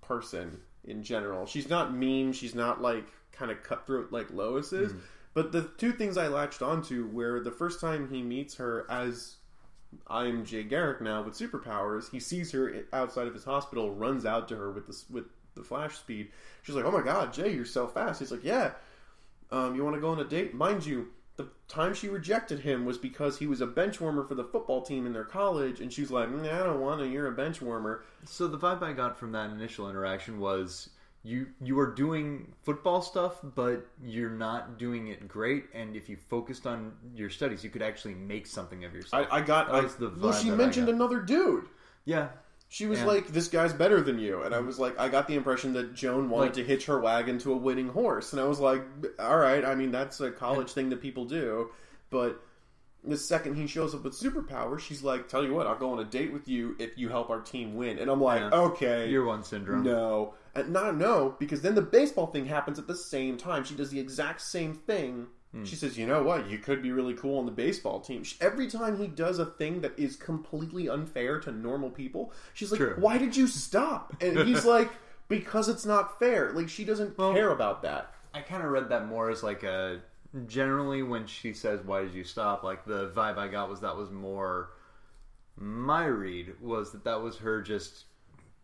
person 0.00 0.60
in 0.84 1.02
general. 1.02 1.46
She's 1.46 1.68
not 1.68 1.94
mean. 1.94 2.32
She's 2.32 2.54
not 2.54 2.80
like 2.80 3.06
kind 3.32 3.50
of 3.50 3.62
cutthroat 3.62 4.12
like 4.12 4.30
lois 4.32 4.72
is. 4.72 4.92
Mm. 4.92 5.00
But 5.34 5.52
the 5.52 5.62
two 5.78 5.92
things 5.92 6.18
i 6.18 6.28
latched 6.28 6.60
onto 6.60 7.06
where 7.08 7.40
the 7.40 7.50
first 7.50 7.80
time 7.80 8.08
he 8.10 8.22
meets 8.22 8.54
her 8.56 8.86
as 8.90 9.36
I'm 10.06 10.44
Jay 10.44 10.62
Garrick 10.62 11.00
now 11.00 11.22
with 11.22 11.34
superpowers. 11.34 12.10
He 12.10 12.20
sees 12.20 12.52
her 12.52 12.84
outside 12.92 13.26
of 13.26 13.34
his 13.34 13.44
hospital, 13.44 13.90
runs 13.90 14.26
out 14.26 14.48
to 14.48 14.56
her 14.56 14.70
with 14.70 14.86
the 14.86 15.02
with 15.10 15.24
the 15.54 15.62
flash 15.62 15.96
speed. 15.96 16.30
She's 16.62 16.74
like, 16.74 16.84
"Oh 16.84 16.90
my 16.90 17.02
god, 17.02 17.32
Jay, 17.32 17.52
you're 17.52 17.64
so 17.64 17.86
fast." 17.86 18.20
He's 18.20 18.30
like, 18.30 18.44
"Yeah, 18.44 18.72
um, 19.50 19.74
you 19.74 19.84
want 19.84 19.96
to 19.96 20.00
go 20.00 20.10
on 20.10 20.20
a 20.20 20.24
date?" 20.24 20.54
Mind 20.54 20.84
you, 20.86 21.08
the 21.36 21.48
time 21.68 21.94
she 21.94 22.08
rejected 22.08 22.60
him 22.60 22.84
was 22.84 22.98
because 22.98 23.38
he 23.38 23.46
was 23.46 23.60
a 23.60 23.66
bench 23.66 24.00
warmer 24.00 24.24
for 24.24 24.34
the 24.34 24.44
football 24.44 24.82
team 24.82 25.06
in 25.06 25.12
their 25.12 25.24
college, 25.24 25.80
and 25.80 25.92
she's 25.92 26.10
like, 26.10 26.28
"Mm, 26.28 26.52
"I 26.52 26.58
don't 26.62 26.80
want 26.80 27.00
to. 27.00 27.08
You're 27.08 27.26
a 27.26 27.32
bench 27.32 27.60
warmer." 27.60 28.02
So 28.24 28.48
the 28.48 28.58
vibe 28.58 28.82
I 28.82 28.92
got 28.92 29.18
from 29.18 29.32
that 29.32 29.50
initial 29.50 29.88
interaction 29.88 30.40
was 30.40 30.90
you 31.24 31.46
you 31.62 31.78
are 31.78 31.92
doing 31.92 32.52
football 32.62 33.00
stuff, 33.02 33.36
but 33.54 33.86
you're 34.02 34.30
not 34.30 34.78
doing 34.78 35.08
it 35.08 35.28
great. 35.28 35.66
And 35.72 35.94
if 35.94 36.08
you 36.08 36.16
focused 36.28 36.66
on 36.66 36.92
your 37.14 37.30
studies, 37.30 37.62
you 37.62 37.70
could 37.70 37.82
actually 37.82 38.14
make 38.14 38.46
something 38.46 38.84
of 38.84 38.94
yourself. 38.94 39.28
I, 39.30 39.36
I 39.36 39.40
got. 39.40 39.70
I, 39.70 39.82
the 39.82 40.12
well, 40.18 40.32
she 40.32 40.50
mentioned 40.50 40.88
another 40.88 41.20
dude. 41.20 41.66
yeah, 42.04 42.28
She 42.68 42.86
was 42.86 43.02
like, 43.02 43.28
"This 43.28 43.48
guy's 43.48 43.72
better 43.72 44.00
than 44.00 44.18
you," 44.18 44.42
and 44.42 44.52
I 44.54 44.60
was 44.60 44.78
like, 44.80 44.98
I 44.98 45.08
got 45.08 45.28
the 45.28 45.34
impression 45.36 45.72
that 45.74 45.94
Joan 45.94 46.28
wanted 46.28 46.46
Like- 46.46 46.54
to 46.54 46.64
hitch 46.64 46.86
her 46.86 46.98
wagon 47.00 47.38
to 47.40 47.52
a 47.52 47.56
winning 47.56 47.88
horse, 47.88 48.32
and 48.32 48.40
I 48.40 48.44
was 48.44 48.58
like, 48.58 48.82
"All 49.20 49.38
right, 49.38 49.64
I 49.64 49.74
mean 49.76 49.92
that's 49.92 50.20
a 50.20 50.30
college 50.30 50.72
thing 50.72 50.88
that 50.90 51.00
people 51.00 51.24
do," 51.24 51.70
but 52.10 52.42
the 53.04 53.16
second 53.16 53.56
he 53.56 53.66
shows 53.66 53.94
up 53.94 54.04
with 54.04 54.14
superpowers, 54.14 54.80
she's 54.80 55.02
like, 55.02 55.28
"Tell 55.28 55.44
you 55.44 55.52
what, 55.54 55.66
I'll 55.66 55.78
go 55.78 55.90
on 55.92 55.98
a 55.98 56.04
date 56.04 56.32
with 56.32 56.46
you 56.48 56.76
if 56.78 56.96
you 56.96 57.08
help 57.08 57.30
our 57.30 57.40
team 57.40 57.74
win," 57.74 57.98
and 57.98 58.10
I'm 58.10 58.20
like, 58.20 58.40
Yeah. 58.40 58.50
"Okay, 58.52 59.10
year 59.10 59.24
one 59.24 59.42
syndrome. 59.42 59.82
no, 59.82 60.34
and 60.54 60.70
not 60.72 60.96
no, 60.96 61.34
because 61.38 61.62
then 61.62 61.74
the 61.74 61.82
baseball 61.82 62.26
thing 62.28 62.46
happens 62.46 62.78
at 62.78 62.86
the 62.86 62.94
same 62.96 63.36
time. 63.36 63.64
She 63.64 63.74
does 63.74 63.90
the 63.90 63.98
exact 64.00 64.40
same 64.40 64.74
thing." 64.74 65.26
Hmm. 65.52 65.64
She 65.64 65.76
says, 65.76 65.98
"You 65.98 66.06
know 66.06 66.22
what? 66.22 66.48
You 66.48 66.58
could 66.58 66.80
be 66.82 66.92
really 66.92 67.14
cool 67.14 67.38
on 67.38 67.44
the 67.46 67.52
baseball 67.52 68.00
team." 68.00 68.22
She, 68.24 68.36
every 68.40 68.68
time 68.68 68.96
he 68.96 69.06
does 69.06 69.38
a 69.38 69.46
thing 69.46 69.80
that 69.82 69.98
is 69.98 70.16
completely 70.16 70.88
unfair 70.88 71.38
to 71.40 71.50
normal 71.52 71.90
people, 71.90 72.32
she's 72.54 72.70
like, 72.70 72.78
True. 72.80 72.94
"Why 72.98 73.18
did 73.18 73.36
you 73.36 73.46
stop?" 73.46 74.14
And 74.22 74.38
he's 74.48 74.64
like, 74.64 74.90
"Because 75.28 75.68
it's 75.68 75.84
not 75.84 76.18
fair." 76.18 76.52
Like 76.52 76.68
she 76.68 76.84
doesn't 76.84 77.18
Well- 77.18 77.34
care 77.34 77.50
about 77.50 77.82
that. 77.82 78.14
I 78.34 78.40
kind 78.40 78.62
of 78.62 78.70
read 78.70 78.88
that 78.88 79.06
more 79.08 79.28
as 79.28 79.42
like 79.42 79.62
a 79.62 80.00
generally 80.46 81.02
when 81.02 81.26
she 81.26 81.52
says 81.52 81.80
why 81.84 82.02
did 82.02 82.14
you 82.14 82.24
stop 82.24 82.62
like 82.62 82.84
the 82.86 83.10
vibe 83.10 83.36
I 83.38 83.48
got 83.48 83.68
was 83.68 83.80
that 83.80 83.96
was 83.96 84.10
more 84.10 84.70
my 85.56 86.04
read 86.06 86.54
was 86.60 86.92
that 86.92 87.04
that 87.04 87.20
was 87.20 87.36
her 87.38 87.60
just 87.60 88.04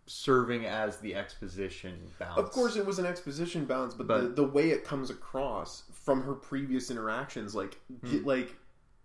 serving 0.06 0.64
as 0.64 0.96
the 1.00 1.14
exposition 1.14 2.00
bounce. 2.18 2.38
Of 2.38 2.50
course, 2.50 2.76
it 2.76 2.86
was 2.86 2.98
an 2.98 3.04
exposition 3.04 3.66
bounce, 3.66 3.92
but, 3.92 4.08
the, 4.08 4.14
But- 4.14 4.36
the 4.36 4.44
way 4.44 4.70
it 4.70 4.82
comes 4.84 5.10
across 5.10 5.82
from 5.92 6.22
her 6.22 6.32
previous 6.34 6.90
interactions, 6.90 7.54
like 7.54 7.78
Hmm. 8.06 8.24
like 8.24 8.56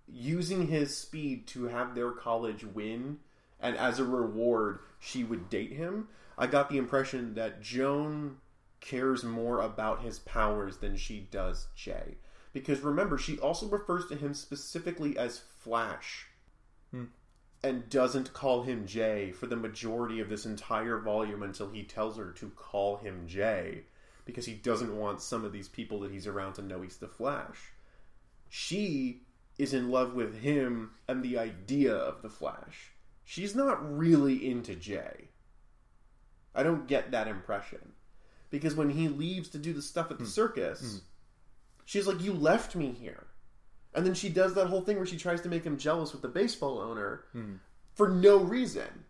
using 0.07 0.67
his 0.67 0.95
speed 0.97 1.45
to 1.47 1.65
have 1.65 1.93
their 1.93 2.11
college 2.11 2.63
win, 2.63 3.19
and 3.59 3.75
as 3.75 3.99
a 3.99 4.05
reward, 4.05 4.79
she 4.99 5.25
would 5.25 5.49
date 5.49 5.73
him. 5.73 6.07
I 6.37 6.47
got 6.47 6.69
the 6.69 6.77
impression 6.77 7.33
that 7.35 7.61
Joan 7.61 8.37
cares 8.79 9.25
more 9.25 9.59
about 9.59 10.01
his 10.03 10.19
powers 10.19 10.77
than 10.77 10.95
she 10.95 11.19
does 11.31 11.67
Jay, 11.75 12.15
because 12.53 12.81
remember, 12.81 13.17
she 13.17 13.37
also 13.39 13.67
refers 13.67 14.05
to 14.07 14.15
him 14.15 14.33
specifically 14.33 15.17
as 15.17 15.41
Flash. 15.59 16.27
Hmm. 16.91 17.05
And 17.63 17.89
doesn't 17.89 18.33
call 18.33 18.63
him 18.63 18.85
Jay 18.85 19.31
for 19.31 19.47
the 19.47 19.55
majority 19.55 20.19
of 20.19 20.29
this 20.29 20.45
entire 20.45 20.99
volume 20.99 21.43
until 21.43 21.69
he 21.69 21.83
tells 21.83 22.17
her 22.17 22.31
to 22.31 22.49
call 22.49 22.97
him 22.97 23.25
Jay 23.25 23.83
because 24.25 24.45
he 24.45 24.53
doesn't 24.53 24.95
want 24.95 25.21
some 25.21 25.45
of 25.45 25.53
these 25.53 25.69
people 25.69 26.01
that 26.01 26.11
he's 26.11 26.27
around 26.27 26.53
to 26.53 26.61
know 26.61 26.81
he's 26.81 26.97
the 26.97 27.07
Flash. 27.07 27.71
She 28.49 29.21
is 29.57 29.73
in 29.73 29.89
love 29.89 30.13
with 30.13 30.41
him 30.41 30.91
and 31.07 31.23
the 31.23 31.37
idea 31.37 31.93
of 31.93 32.21
the 32.21 32.29
Flash. 32.29 32.91
She's 33.23 33.55
not 33.55 33.97
really 33.97 34.49
into 34.49 34.75
Jay. 34.75 35.29
I 36.53 36.63
don't 36.63 36.87
get 36.87 37.11
that 37.11 37.27
impression. 37.27 37.93
Because 38.49 38.75
when 38.75 38.91
he 38.91 39.07
leaves 39.07 39.49
to 39.49 39.57
do 39.57 39.73
the 39.73 39.81
stuff 39.81 40.11
at 40.11 40.19
the 40.19 40.25
hmm. 40.25 40.29
circus, 40.29 40.81
hmm. 40.81 40.97
She's 41.93 42.07
like, 42.07 42.21
You 42.21 42.33
left 42.33 42.75
me 42.75 42.91
here. 42.91 43.27
And 43.93 44.03
then 44.05 44.15
she 44.15 44.29
does 44.29 44.55
that 44.55 44.65
whole 44.67 44.81
thing 44.81 44.97
where 44.97 45.05
she 45.05 45.17
tries 45.17 45.41
to 45.41 45.49
make 45.49 45.63
him 45.63 45.77
jealous 45.77 46.11
with 46.13 46.23
the 46.23 46.27
baseball 46.27 46.79
owner 46.79 47.25
for 47.93 48.09
no 48.09 48.37
reason. 48.39 49.05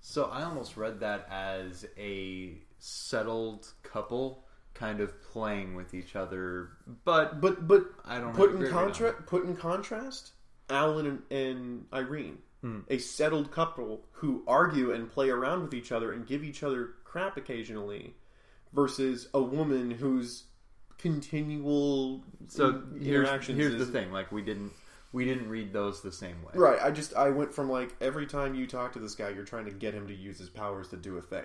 So 0.00 0.24
I 0.24 0.42
almost 0.42 0.76
read 0.76 0.98
that 1.00 1.28
as 1.30 1.86
a 1.96 2.58
settled 2.78 3.68
couple 3.84 4.44
kind 4.74 5.00
of 5.00 5.22
playing 5.22 5.76
with 5.76 5.94
each 5.94 6.16
other, 6.16 6.70
but 7.04 7.40
But 7.40 7.68
but 7.68 7.84
I 8.04 8.18
don't 8.18 8.34
put 8.34 8.50
in 8.50 8.56
great 8.56 8.72
read 8.72 8.76
on 8.76 8.84
contra- 8.86 9.22
put 9.22 9.44
in 9.44 9.54
contrast, 9.56 10.32
Alan 10.68 11.06
and, 11.06 11.22
and 11.30 11.86
Irene, 11.92 12.38
Hmm. 12.62 12.80
a 12.88 12.98
settled 12.98 13.50
couple 13.52 14.04
who 14.12 14.42
argue 14.48 14.92
and 14.92 15.08
play 15.10 15.30
around 15.30 15.62
with 15.62 15.74
each 15.74 15.92
other 15.92 16.10
and 16.12 16.26
give 16.26 16.42
each 16.42 16.62
other 16.64 16.94
crap 17.04 17.36
occasionally, 17.36 18.14
versus 18.72 19.28
a 19.34 19.42
woman 19.42 19.90
whose 19.92 20.44
continual 20.98 22.22
so 22.48 22.82
here's 22.94 23.26
interactions 23.26 23.58
here's 23.58 23.74
is- 23.74 23.86
the 23.86 23.92
thing: 23.92 24.12
like 24.12 24.30
we 24.32 24.42
didn't 24.42 24.72
we 25.12 25.24
didn't 25.26 25.48
read 25.48 25.72
those 25.72 26.00
the 26.00 26.12
same 26.12 26.42
way. 26.42 26.52
Right. 26.54 26.80
I 26.82 26.90
just 26.90 27.14
I 27.14 27.30
went 27.30 27.52
from 27.52 27.70
like 27.70 27.94
every 28.00 28.26
time 28.26 28.54
you 28.54 28.66
talk 28.66 28.92
to 28.94 28.98
this 28.98 29.14
guy, 29.14 29.28
you're 29.28 29.44
trying 29.44 29.66
to 29.66 29.70
get 29.70 29.94
him 29.94 30.08
to 30.08 30.14
use 30.14 30.38
his 30.38 30.48
powers 30.48 30.88
to 30.88 30.96
do 30.96 31.18
a 31.18 31.22
thing, 31.22 31.44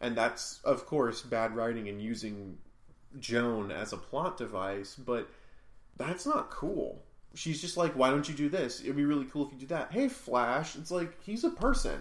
and 0.00 0.16
that's 0.16 0.60
of 0.64 0.86
course 0.86 1.22
bad 1.22 1.56
writing 1.56 1.88
and 1.88 2.00
using 2.00 2.56
Joan 3.18 3.72
as 3.72 3.92
a 3.92 3.96
plot 3.96 4.36
device. 4.36 4.94
But 4.94 5.28
that's 5.96 6.24
not 6.24 6.50
cool. 6.50 7.02
She's 7.34 7.60
just 7.60 7.76
like, 7.76 7.96
why 7.96 8.10
don't 8.10 8.28
you 8.28 8.34
do 8.34 8.48
this? 8.48 8.80
It'd 8.80 8.94
be 8.94 9.04
really 9.04 9.24
cool 9.24 9.46
if 9.46 9.52
you 9.52 9.58
do 9.58 9.66
that. 9.66 9.90
Hey, 9.90 10.08
Flash. 10.08 10.76
It's 10.76 10.90
like 10.90 11.20
he's 11.22 11.44
a 11.44 11.50
person. 11.50 11.98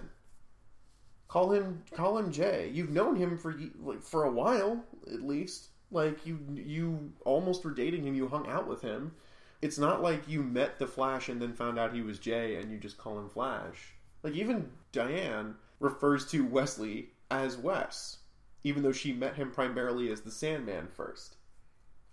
Call 1.28 1.54
him 1.54 1.82
call 1.94 2.18
him 2.18 2.32
Jay. 2.32 2.70
You've 2.72 2.90
known 2.92 3.16
him 3.16 3.38
for 3.38 3.56
like 3.80 4.04
for 4.04 4.26
a 4.26 4.32
while 4.32 4.84
at 5.08 5.22
least. 5.24 5.70
Like 5.92 6.26
you 6.26 6.40
you 6.54 7.12
almost 7.26 7.64
were 7.64 7.72
dating 7.72 8.06
him. 8.06 8.16
You 8.16 8.28
hung 8.28 8.48
out 8.48 8.68
with 8.68 8.82
him. 8.82 9.14
It's 9.62 9.78
not 9.78 10.02
like 10.02 10.28
you 10.28 10.42
met 10.42 10.80
the 10.80 10.88
Flash 10.88 11.30
and 11.30 11.42
then 11.42 11.54
found 11.54 11.78
out 11.78 11.94
he 11.94 12.02
was 12.02 12.18
Jay 12.18 12.56
and 12.56 12.72
you 12.72 12.78
just 12.78 12.98
call 12.98 13.20
him 13.20 13.30
Flash. 13.30 13.94
Like 14.24 14.34
even 14.34 14.72
Dian 14.92 15.56
refers 15.80 16.26
to 16.32 16.46
Wesley 16.46 17.10
as 17.30 17.58
Wes, 17.58 18.20
even 18.64 18.82
though 18.82 18.92
she 18.92 19.14
met 19.14 19.36
him 19.36 19.52
primarily 19.52 20.12
as 20.12 20.22
the 20.22 20.32
Sandman 20.32 20.88
first. 20.88 21.36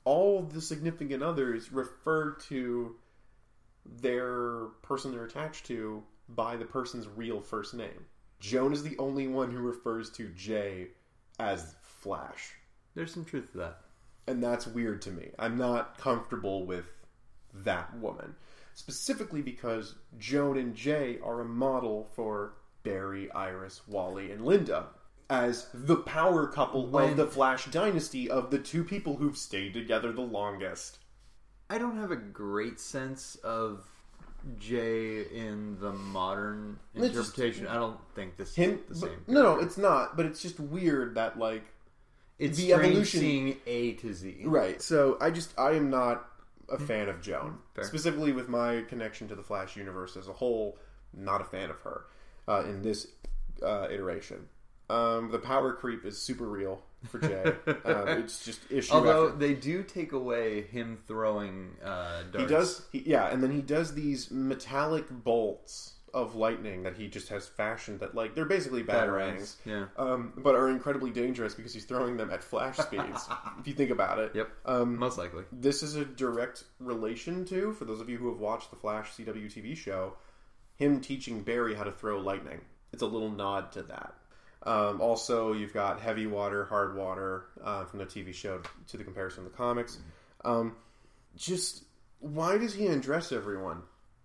All 0.04 0.42
the 0.42 0.60
significant 0.60 1.22
others 1.22 1.72
refer 1.72 2.32
to 2.48 2.96
their 4.00 4.66
person 4.82 5.12
they're 5.12 5.24
attached 5.24 5.66
to 5.66 6.02
by 6.28 6.56
the 6.56 6.64
person's 6.64 7.08
real 7.08 7.40
first 7.40 7.74
name. 7.74 8.06
Joan 8.40 8.72
is 8.72 8.82
the 8.82 8.96
only 8.98 9.26
one 9.26 9.50
who 9.50 9.58
refers 9.58 10.10
to 10.10 10.28
Jay 10.28 10.88
as 11.38 11.74
Flash. 11.82 12.54
There's 12.98 13.14
some 13.14 13.24
truth 13.24 13.52
to 13.52 13.58
that. 13.58 13.78
And 14.26 14.42
that's 14.42 14.66
weird 14.66 15.00
to 15.02 15.12
me. 15.12 15.28
I'm 15.38 15.56
not 15.56 15.98
comfortable 15.98 16.66
with 16.66 16.86
that 17.54 17.96
woman. 17.96 18.34
Specifically 18.74 19.40
because 19.40 19.94
Joan 20.18 20.58
and 20.58 20.74
Jay 20.74 21.20
are 21.22 21.40
a 21.40 21.44
model 21.44 22.10
for 22.16 22.54
Barry, 22.82 23.30
Iris, 23.30 23.82
Wally, 23.86 24.32
and 24.32 24.44
Linda 24.44 24.86
as 25.30 25.68
the 25.72 25.94
power 25.96 26.48
couple 26.48 26.88
When- 26.88 27.10
of 27.12 27.16
the 27.16 27.26
Flash 27.28 27.66
dynasty 27.66 28.28
of 28.28 28.50
the 28.50 28.58
two 28.58 28.82
people 28.82 29.18
who've 29.18 29.36
stayed 29.38 29.74
together 29.74 30.10
the 30.10 30.20
longest. 30.22 30.98
I 31.70 31.78
don't 31.78 31.98
have 31.98 32.10
a 32.10 32.16
great 32.16 32.80
sense 32.80 33.36
of 33.44 33.84
Jay 34.58 35.22
in 35.22 35.78
the 35.78 35.92
modern 35.92 36.80
It's 36.94 37.14
just- 37.14 37.16
interpretation. 37.38 37.68
I 37.68 37.74
don't 37.74 38.00
think 38.16 38.36
this 38.36 38.56
Him, 38.56 38.80
is 38.90 39.00
the 39.00 39.06
but- 39.06 39.14
same. 39.14 39.24
no, 39.28 39.42
no, 39.54 39.60
it's 39.60 39.78
not. 39.78 40.16
But 40.16 40.26
it's 40.26 40.42
just 40.42 40.58
weird 40.58 41.14
that 41.14 41.38
like 41.38 41.62
It's 42.38 42.58
the 42.58 42.72
evolution- 42.72 43.20
seeing 43.20 43.56
A 43.66 43.92
to 43.94 44.12
Z. 44.14 44.42
Right. 44.44 44.80
So 44.80 45.16
I 45.20 45.30
just 45.30 45.58
I 45.58 45.72
am 45.72 45.90
not 45.90 46.28
a 46.68 46.78
fan 46.78 47.08
of 47.08 47.20
Joan. 47.20 47.50
Hmm. 47.50 47.56
Fair. 47.74 47.84
Specifically 47.84 48.32
with 48.32 48.48
my 48.48 48.82
connection 48.82 49.28
to 49.28 49.34
the 49.34 49.42
Flash 49.42 49.76
universe 49.76 50.16
as 50.16 50.28
a 50.28 50.32
whole, 50.32 50.78
not 51.14 51.40
a 51.40 51.44
fan 51.44 51.70
of 51.70 51.80
her 51.80 52.04
uh, 52.46 52.64
in 52.64 52.82
this 52.82 53.08
uh, 53.62 53.88
iteration. 53.90 54.48
Um, 54.90 55.30
the 55.30 55.38
power 55.38 55.72
creep 55.74 56.04
is 56.06 56.18
super 56.18 56.46
real 56.46 56.82
for 57.08 57.18
Jay. 57.18 57.42
um, 57.84 58.08
it's 58.08 58.44
just 58.44 58.60
issue 58.70 58.92
Although 58.92 59.26
after. 59.28 59.38
they 59.38 59.54
do 59.54 59.82
take 59.82 60.12
away 60.12 60.62
him 60.62 60.98
throwing 61.06 61.76
uh, 61.84 62.22
darts. 62.22 62.38
He 62.38 62.46
does, 62.46 62.82
he, 62.92 63.02
yeah, 63.06 63.28
and 63.28 63.42
then 63.42 63.50
he 63.50 63.60
does 63.60 63.94
these 63.94 64.30
metallic 64.30 65.04
bolts 65.10 65.94
of 66.14 66.34
lightning 66.34 66.82
that 66.84 66.96
he 66.96 67.08
just 67.08 67.28
has 67.28 67.46
fashioned 67.46 68.00
that, 68.00 68.14
like, 68.14 68.34
they're 68.34 68.44
basically 68.44 68.82
batarangs, 68.82 69.56
Yeah. 69.64 69.86
um, 69.96 70.32
but 70.36 70.54
are 70.54 70.68
incredibly 70.68 71.10
dangerous 71.10 71.54
because 71.54 71.72
he's 71.74 71.84
throwing 71.84 72.16
them 72.16 72.30
at 72.30 72.42
flash 72.42 72.76
speeds. 72.78 73.28
if 73.58 73.66
you 73.68 73.74
think 73.74 73.90
about 73.90 74.18
it, 74.18 74.32
Yep. 74.34 74.48
Um, 74.66 74.96
Most 74.96 75.18
likely. 75.18 75.44
this 75.52 75.82
is 75.82 75.94
a 75.96 76.04
direct 76.04 76.64
relation 76.80 77.44
to, 77.46 77.72
for 77.74 77.84
those 77.84 78.00
of 78.00 78.08
you 78.08 78.16
who 78.18 78.28
have 78.30 78.38
watched 78.40 78.70
the 78.70 78.76
Flash 78.76 79.12
CW 79.16 79.46
TV 79.46 79.76
show, 79.76 80.14
him 80.76 81.00
teaching 81.00 81.42
Barry 81.42 81.74
how 81.74 81.84
to 81.84 81.92
throw 81.92 82.18
lightning. 82.20 82.60
It's 82.92 83.02
a 83.02 83.06
little 83.06 83.30
nod 83.30 83.72
to 83.72 83.82
that. 83.84 84.14
Um, 84.64 85.00
also, 85.00 85.52
you've 85.52 85.72
got 85.74 86.00
heavy 86.00 86.26
water, 86.26 86.64
hard 86.64 86.96
water 86.96 87.44
uh, 87.62 87.84
from 87.84 87.98
the 88.00 88.06
TV 88.06 88.32
show 88.34 88.60
to 88.88 88.96
the 88.96 89.04
comparison 89.04 89.44
of 89.44 89.50
the 89.52 89.56
comics. 89.56 89.98
Um, 90.44 90.76
just 91.36 91.84
why 92.20 92.58
does 92.58 92.74
he 92.74 92.86
undress 92.86 93.30
everyone? 93.32 93.82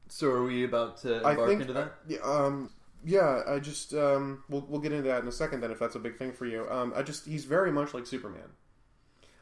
So 0.08 0.30
are 0.32 0.44
we 0.44 0.64
about 0.64 0.98
to 1.02 1.24
I 1.24 1.32
embark 1.32 1.48
think, 1.48 1.62
into 1.62 1.74
that? 1.74 1.94
yeah, 2.08 2.20
um, 2.24 2.72
yeah, 3.04 3.42
I 3.48 3.60
just 3.60 3.94
um, 3.94 4.44
we'll 4.50 4.66
we'll 4.68 4.82
get 4.82 4.92
into 4.92 5.08
that 5.10 5.22
in 5.22 5.28
a 5.28 5.32
second. 5.32 5.62
Then, 5.62 5.72
if 5.72 5.80
that's 5.80 5.96
a 5.96 6.00
big 6.00 6.18
thing 6.18 6.34
for 6.34 6.46
you, 6.46 6.70
um, 6.70 6.94
I 6.96 7.04
just 7.04 7.26
he's 7.26 7.46
very 7.46 7.72
much 7.72 7.94
like 7.94 8.06
Superman. 8.06 8.50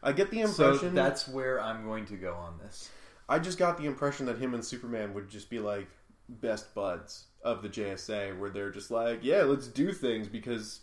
I 0.03 0.12
get 0.14 0.32
the 0.32 0.41
So 0.43 0.47
impression 0.74 0.93
that's 0.93 1.28
where 1.28 1.62
I'm 1.62 1.86
going 1.86 2.05
to 2.07 2.16
go 2.18 2.34
on 2.36 2.57
this. 2.59 2.91
I 3.30 3.39
just 3.39 3.57
got 3.57 3.78
the 3.78 3.86
impression 3.86 4.26
that 4.28 4.38
him 4.39 4.53
and 4.53 4.64
Superman 4.64 5.14
would 5.14 5.30
just 5.30 5.49
be 5.49 5.59
like 5.59 5.88
best 6.30 6.74
buds 6.74 7.26
of 7.43 7.62
the 7.62 7.70
JSA, 7.70 8.32
where 8.32 8.49
they're 8.49 8.72
just 8.72 8.91
like, 8.91 9.20
yeah, 9.24 9.43
let's 9.43 9.68
do 9.68 9.91
things 9.91 10.28
because 10.28 10.82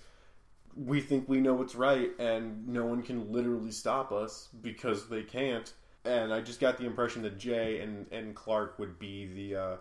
we 0.77 1.01
think 1.01 1.29
we 1.29 1.41
know 1.41 1.55
what's 1.55 1.75
right, 1.75 2.11
and 2.19 2.69
no 2.69 2.85
one 2.87 3.03
can 3.03 3.33
literally 3.33 3.73
stop 3.73 4.13
us 4.13 4.49
because 4.63 5.09
they 5.09 5.23
can't. 5.23 5.73
And 6.09 6.33
I 6.33 6.41
just 6.41 6.59
got 6.59 6.79
the 6.79 6.87
impression 6.87 7.23
that 7.23 7.39
Jay 7.39 7.81
and, 7.81 8.07
and 8.11 8.35
Clark 8.35 8.79
would 8.79 8.99
be 8.99 9.27
the 9.27 9.57
uh, 9.57 9.77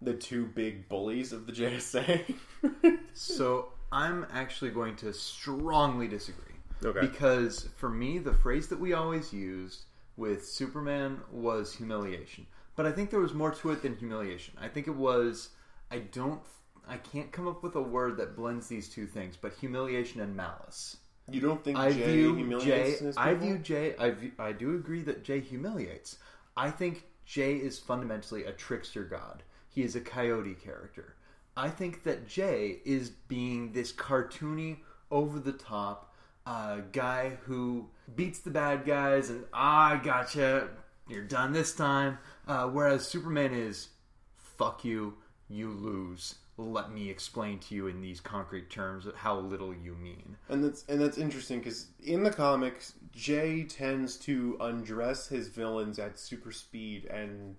the 0.00 0.14
two 0.14 0.46
big 0.46 0.88
bullies 0.88 1.32
of 1.32 1.46
the 1.46 1.52
JSA. 1.52 2.34
So 3.16 3.72
I'm 3.90 4.26
actually 4.30 4.70
going 4.70 4.96
to 4.96 5.12
strongly 5.14 6.06
disagree. 6.06 6.54
Okay. 6.84 7.00
Because 7.00 7.68
for 7.76 7.88
me, 7.88 8.18
the 8.18 8.34
phrase 8.34 8.68
that 8.68 8.78
we 8.78 8.92
always 8.92 9.32
used 9.32 9.84
with 10.18 10.46
Superman 10.46 11.22
was 11.32 11.72
humiliation. 11.74 12.46
But 12.76 12.84
I 12.84 12.92
think 12.92 13.10
there 13.10 13.20
was 13.20 13.32
more 13.32 13.52
to 13.52 13.70
it 13.70 13.80
than 13.80 13.96
humiliation. 13.96 14.54
I 14.60 14.68
think 14.68 14.86
it 14.86 14.94
was 14.94 15.50
I 15.90 16.00
don't 16.00 16.42
I 16.86 16.98
can't 16.98 17.32
come 17.32 17.48
up 17.48 17.62
with 17.62 17.74
a 17.74 17.82
word 17.82 18.18
that 18.18 18.36
blends 18.36 18.68
these 18.68 18.88
two 18.88 19.06
things, 19.06 19.36
but 19.36 19.54
humiliation 19.54 20.20
and 20.20 20.36
malice. 20.36 20.98
You 21.30 21.40
don't 21.40 21.62
think 21.62 21.78
I 21.78 21.92
Jay 21.92 22.12
view 22.12 22.34
humiliates 22.34 23.00
Jay. 23.00 23.12
I 23.16 23.34
view 23.34 23.58
Jay. 23.58 23.94
I 23.98 24.10
view, 24.10 24.32
I 24.38 24.52
do 24.52 24.74
agree 24.74 25.02
that 25.02 25.24
Jay 25.24 25.40
humiliates. 25.40 26.18
I 26.56 26.70
think 26.70 27.04
Jay 27.24 27.56
is 27.56 27.78
fundamentally 27.78 28.44
a 28.44 28.52
trickster 28.52 29.04
god. 29.04 29.42
He 29.68 29.82
is 29.82 29.96
a 29.96 30.00
coyote 30.00 30.54
character. 30.54 31.16
I 31.56 31.68
think 31.70 32.02
that 32.04 32.28
Jay 32.28 32.80
is 32.84 33.10
being 33.10 33.72
this 33.72 33.92
cartoony, 33.92 34.78
over 35.10 35.38
the 35.38 35.52
top 35.52 36.14
uh, 36.44 36.78
guy 36.92 37.32
who 37.44 37.88
beats 38.14 38.40
the 38.40 38.50
bad 38.50 38.84
guys 38.84 39.30
and 39.30 39.44
ah, 39.52 39.92
I 39.92 39.96
gotcha. 39.96 40.68
You're 41.08 41.24
done 41.24 41.52
this 41.52 41.74
time. 41.74 42.18
Uh, 42.46 42.66
whereas 42.66 43.06
Superman 43.06 43.54
is 43.54 43.88
fuck 44.36 44.84
you, 44.84 45.14
you 45.48 45.70
lose. 45.70 46.36
Let 46.58 46.90
me 46.90 47.10
explain 47.10 47.58
to 47.60 47.74
you 47.74 47.86
in 47.86 48.00
these 48.00 48.18
concrete 48.20 48.70
terms 48.70 49.06
how 49.14 49.38
little 49.38 49.74
you 49.74 49.94
mean. 49.94 50.36
And 50.48 50.64
that's 50.64 50.84
and 50.88 50.98
that's 51.00 51.18
interesting 51.18 51.58
because 51.58 51.88
in 52.02 52.22
the 52.22 52.30
comics, 52.30 52.94
Jay 53.12 53.64
tends 53.64 54.16
to 54.20 54.56
undress 54.60 55.28
his 55.28 55.48
villains 55.48 55.98
at 55.98 56.18
super 56.18 56.52
speed 56.52 57.04
and 57.06 57.56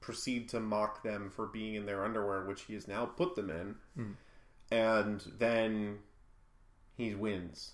proceed 0.00 0.48
to 0.50 0.60
mock 0.60 1.02
them 1.04 1.30
for 1.30 1.46
being 1.46 1.74
in 1.74 1.86
their 1.86 2.04
underwear, 2.04 2.44
which 2.44 2.62
he 2.62 2.74
has 2.74 2.88
now 2.88 3.04
put 3.06 3.36
them 3.36 3.50
in, 3.50 3.74
Hmm. 3.94 4.12
and 4.72 5.20
then 5.38 5.98
he 6.96 7.14
wins. 7.14 7.72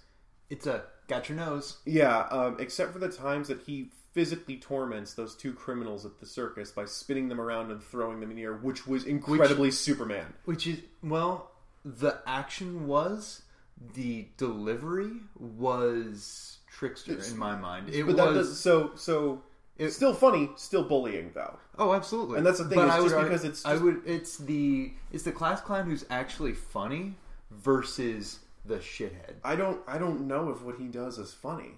It's 0.51 0.67
a 0.67 0.85
got 1.09 1.29
your 1.31 1.37
nose. 1.37 1.79
Yeah, 1.87 2.27
um, 2.31 2.57
except 2.61 2.93
for 2.93 2.99
the 2.99 3.09
times 3.09 3.49
that 3.49 3.63
he 3.63 3.91
physically 4.13 4.57
torments 4.57 5.15
those 5.15 5.35
two 5.35 5.53
criminals 5.53 6.05
at 6.05 6.19
the 6.21 6.27
circus 6.27 6.71
by 6.71 6.85
spinning 6.85 7.29
them 7.29 7.41
around 7.41 7.71
and 7.71 7.83
throwing 7.83 8.21
them 8.21 8.31
in 8.31 8.37
the 8.37 8.43
air, 8.43 8.55
which 8.55 8.87
was 8.87 9.05
incredibly 9.05 9.71
Superman. 9.71 10.33
Which 10.45 10.67
is 10.67 10.79
well, 11.03 11.51
the 11.85 12.21
action 12.27 12.87
was 12.87 13.43
the 13.95 14.29
delivery 14.37 15.13
was 15.39 16.59
trickster 16.69 17.19
in 17.19 17.37
my 17.39 17.57
mind. 17.57 17.89
It 17.89 18.03
But 18.03 18.07
was 18.07 18.17
that 18.17 18.35
does, 18.35 18.61
so 18.61 18.93
so. 18.97 19.43
It- 19.79 19.91
still 19.91 20.13
funny, 20.15 20.51
still 20.57 20.85
bullying 20.85 21.33
though. 21.35 21.59
oh 21.79 21.95
absolutely, 21.95 22.37
And 22.37 22.47
that's 22.47 22.59
the 22.59 22.67
thing, 22.67 22.77
But 22.77 22.85
it's 22.89 22.95
I 22.95 23.01
just 23.03 23.15
would 23.17 23.23
because 23.25 23.45
it's 23.45 23.65
I 23.65 23.77
would 23.77 24.03
it's 24.07 24.37
the 24.37 24.93
it's 25.11 25.25
the 25.25 25.33
class 25.33 25.61
clown 25.63 25.87
who's 25.87 26.05
actually 26.11 26.53
funny 26.53 27.15
versus 27.51 28.41
the 28.67 28.77
shithead. 28.77 29.37
I 29.43 29.57
don't 29.57 29.81
I 29.89 29.99
don't 29.99 30.29
know 30.29 30.51
if 30.51 30.63
what 30.63 30.77
he 30.77 30.87
does 30.89 31.19
is 31.19 31.33
funny. 31.33 31.73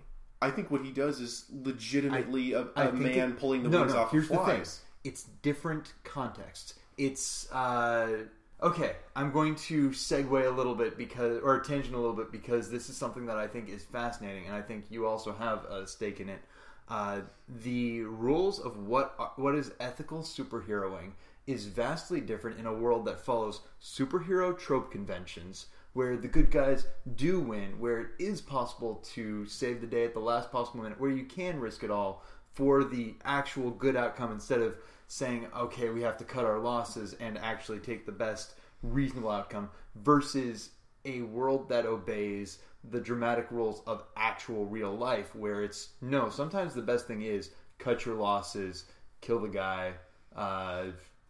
I 0.45 0.51
think 0.51 0.71
what 0.71 0.83
he 0.85 0.91
does 0.91 1.21
is 1.21 1.47
legitimately 1.63 2.53
a 2.53 2.67
I 2.77 2.85
a 2.85 2.91
think 2.91 3.03
man 3.17 3.31
it- 3.31 3.39
pulling 3.39 3.63
the 3.63 3.69
no, 3.71 3.81
wings 3.81 3.95
no, 3.95 4.01
off 4.01 4.11
here's 4.13 4.25
of 4.25 4.31
the 4.31 4.37
thing. 4.37 4.45
flies. 4.57 4.81
It's 5.03 5.25
different 5.43 5.93
contexts. 6.05 6.75
It's 6.97 7.51
uh, 7.53 8.25
okay. 8.63 8.97
I'm 9.17 9.31
going 9.33 9.55
to 9.71 9.91
segue 9.91 10.47
a 10.47 10.51
little 10.51 10.75
bit 10.75 10.97
because, 10.97 11.41
or 11.43 11.61
tangent 11.61 11.95
a 11.95 11.99
little 11.99 12.15
bit 12.17 12.31
because 12.31 12.71
this 12.71 12.89
is 12.89 12.97
something 12.97 13.27
that 13.27 13.37
I 13.37 13.47
think 13.47 13.69
is 13.69 13.85
fascinating, 13.85 14.47
and 14.47 14.55
I 14.55 14.63
think 14.63 14.85
you 14.91 15.07
also 15.07 15.33
have 15.35 15.65
a 15.65 15.87
stake 15.87 16.21
in 16.21 16.29
it. 16.29 16.41
Uh, 16.89 17.21
the 17.63 18.03
rules 18.03 18.61
of 18.61 18.87
what 18.87 19.39
what 19.39 19.55
is 19.55 19.73
ethical 19.81 20.21
superheroing 20.21 21.13
is 21.47 21.67
vastly 21.67 22.21
different 22.21 22.59
in 22.59 22.67
a 22.67 22.73
world 22.73 23.05
that 23.07 23.21
follows 23.21 23.61
superhero 23.83 24.57
trope 24.59 24.91
conventions 24.93 25.67
where 25.95 26.17
the 26.17 26.29
good 26.29 26.51
guys 26.51 26.87
do 27.17 27.41
win, 27.41 27.79
where 27.81 28.01
it 28.01 28.09
is 28.19 28.41
possible 28.41 28.97
to 29.15 29.47
save 29.47 29.81
the 29.81 29.87
day 29.87 30.05
at 30.05 30.13
the 30.13 30.21
last 30.21 30.53
possible 30.53 30.83
minute, 30.83 31.01
where 31.01 31.11
you 31.11 31.25
can 31.25 31.59
risk 31.59 31.83
it 31.83 31.91
all 31.91 32.23
for 32.53 32.85
the 32.85 33.15
actual 33.25 33.71
good 33.71 33.97
outcome 33.97 34.31
instead 34.31 34.61
of 34.61 34.77
saying, 35.09 35.47
okay, 35.57 35.91
we 35.91 36.03
have 36.03 36.17
to 36.19 36.25
cut 36.25 36.45
our 36.45 36.59
losses 36.59 37.15
and 37.21 37.39
actually 37.39 37.79
take 37.79 38.07
the 38.07 38.13
best 38.13 38.55
reasonable 38.83 39.31
outcome 39.31 39.71
versus 39.97 40.71
a 41.05 41.23
world 41.23 41.69
that 41.69 41.87
obeys 41.87 42.59
the 42.91 43.01
dramatic 43.01 43.47
rules 43.51 43.83
of 43.87 44.05
actual 44.17 44.67
real 44.67 44.95
life 44.95 45.35
where 45.35 45.63
it's 45.63 45.91
no 46.01 46.29
sometimes 46.29 46.75
the 46.75 46.83
best 46.83 47.07
thing 47.07 47.23
is 47.23 47.51
cut 47.79 48.05
your 48.05 48.15
losses 48.15 48.85
kill 49.21 49.39
the 49.39 49.49
guy 49.49 49.93
uh, 50.37 50.85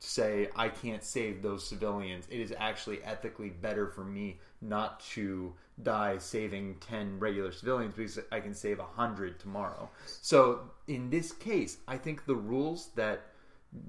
say 0.04 0.48
i 0.56 0.68
can't 0.68 1.02
save 1.02 1.42
those 1.42 1.66
civilians. 1.66 2.26
It 2.30 2.40
is 2.40 2.54
actually 2.58 3.02
ethically 3.02 3.50
better 3.50 3.86
for 3.86 4.04
me 4.04 4.38
not 4.60 5.00
to 5.14 5.54
die 5.82 6.18
saving 6.18 6.76
10 6.80 7.18
regular 7.18 7.52
civilians 7.52 7.94
because 7.94 8.18
i 8.30 8.40
can 8.40 8.54
save 8.54 8.78
100 8.78 9.40
tomorrow. 9.40 9.88
So 10.06 10.70
in 10.86 11.10
this 11.10 11.32
case 11.32 11.78
i 11.88 11.96
think 11.96 12.26
the 12.26 12.36
rules 12.36 12.90
that 12.96 13.26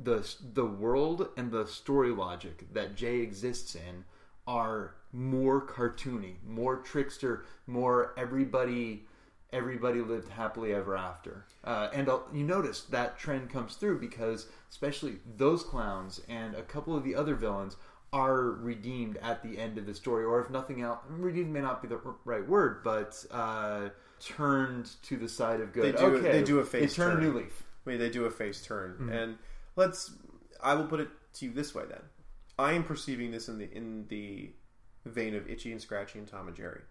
the 0.04 0.28
the 0.54 0.66
world 0.66 1.30
and 1.38 1.52
the 1.52 1.68
story 1.68 2.12
logic 2.12 2.74
that 2.74 2.96
Jay 2.96 3.20
exists 3.20 3.76
in 3.76 4.04
are 4.48 4.96
more 5.12 5.66
cartoony, 5.66 6.36
more 6.46 6.78
trickster, 6.78 7.46
more 7.68 8.14
everybody 8.18 9.06
everybody 9.56 10.02
lived 10.02 10.30
happily 10.30 10.74
ever 10.74 10.96
after. 10.98 11.46
Uh, 11.64 11.90
and 11.94 12.10
uh, 12.10 12.20
you 12.34 12.44
notice 12.44 12.82
that 12.84 13.18
trend 13.18 13.50
comes 13.50 13.76
through 13.76 14.00
because 14.00 14.48
especially 14.70 15.16
those 15.38 15.64
clowns 15.64 16.22
and 16.30 16.54
a 16.56 16.62
couple 16.62 16.96
of 16.96 17.04
the 17.04 17.16
other 17.16 17.36
villains 17.36 17.76
are 18.14 18.42
redeemed 18.52 19.18
at 19.22 19.42
the 19.44 19.58
end 19.58 19.78
of 19.78 19.86
the 19.86 19.94
story, 19.94 20.24
or 20.24 20.40
if 20.40 20.50
nothing 20.50 20.82
else, 20.82 21.00
redeemed 21.10 21.52
may 21.52 21.62
not 21.62 21.82
be 21.82 21.88
the 21.88 22.00
right 22.24 22.48
word, 22.48 22.82
but 22.84 23.26
uh, 23.32 23.90
turned 24.20 24.90
to 25.04 25.18
the 25.18 25.28
side 25.28 25.60
of 25.60 25.74
good. 25.74 25.96
They 25.96 26.00
do- 26.00 26.06
okay, 26.18 26.32
they 26.32 26.44
do 26.44 26.60
a 26.60 26.64
They 26.64 26.70
face 26.82 26.96
turn 26.96 27.18
a 27.18 27.22
new 27.22 27.34
leaf. 27.34 27.64
I 27.86 27.90
mean, 27.90 28.00
they 28.00 28.10
do 28.10 28.26
a 28.26 28.32
face 28.32 28.62
turn, 28.64 28.94
Mm-hmm. 28.94 29.10
and 29.12 29.38
let's. 29.76 30.12
I 30.64 30.74
will 30.76 30.86
put 30.86 31.00
it 31.02 31.10
to 31.36 31.46
you 31.46 31.52
this 31.52 31.76
way 31.76 31.84
then. 31.90 32.02
I 32.58 32.72
am 32.74 32.84
perceiving 32.84 33.32
this 33.32 33.50
in 33.50 33.58
the 33.58 33.70
in 33.76 34.06
the 34.08 34.52
vein 35.06 35.36
of 35.36 35.50
Itchy 35.50 35.72
and 35.74 35.82
Scratchy 35.82 36.18
and 36.20 36.28
Tom 36.28 36.48
and 36.48 36.56
Jerry. 36.56 36.82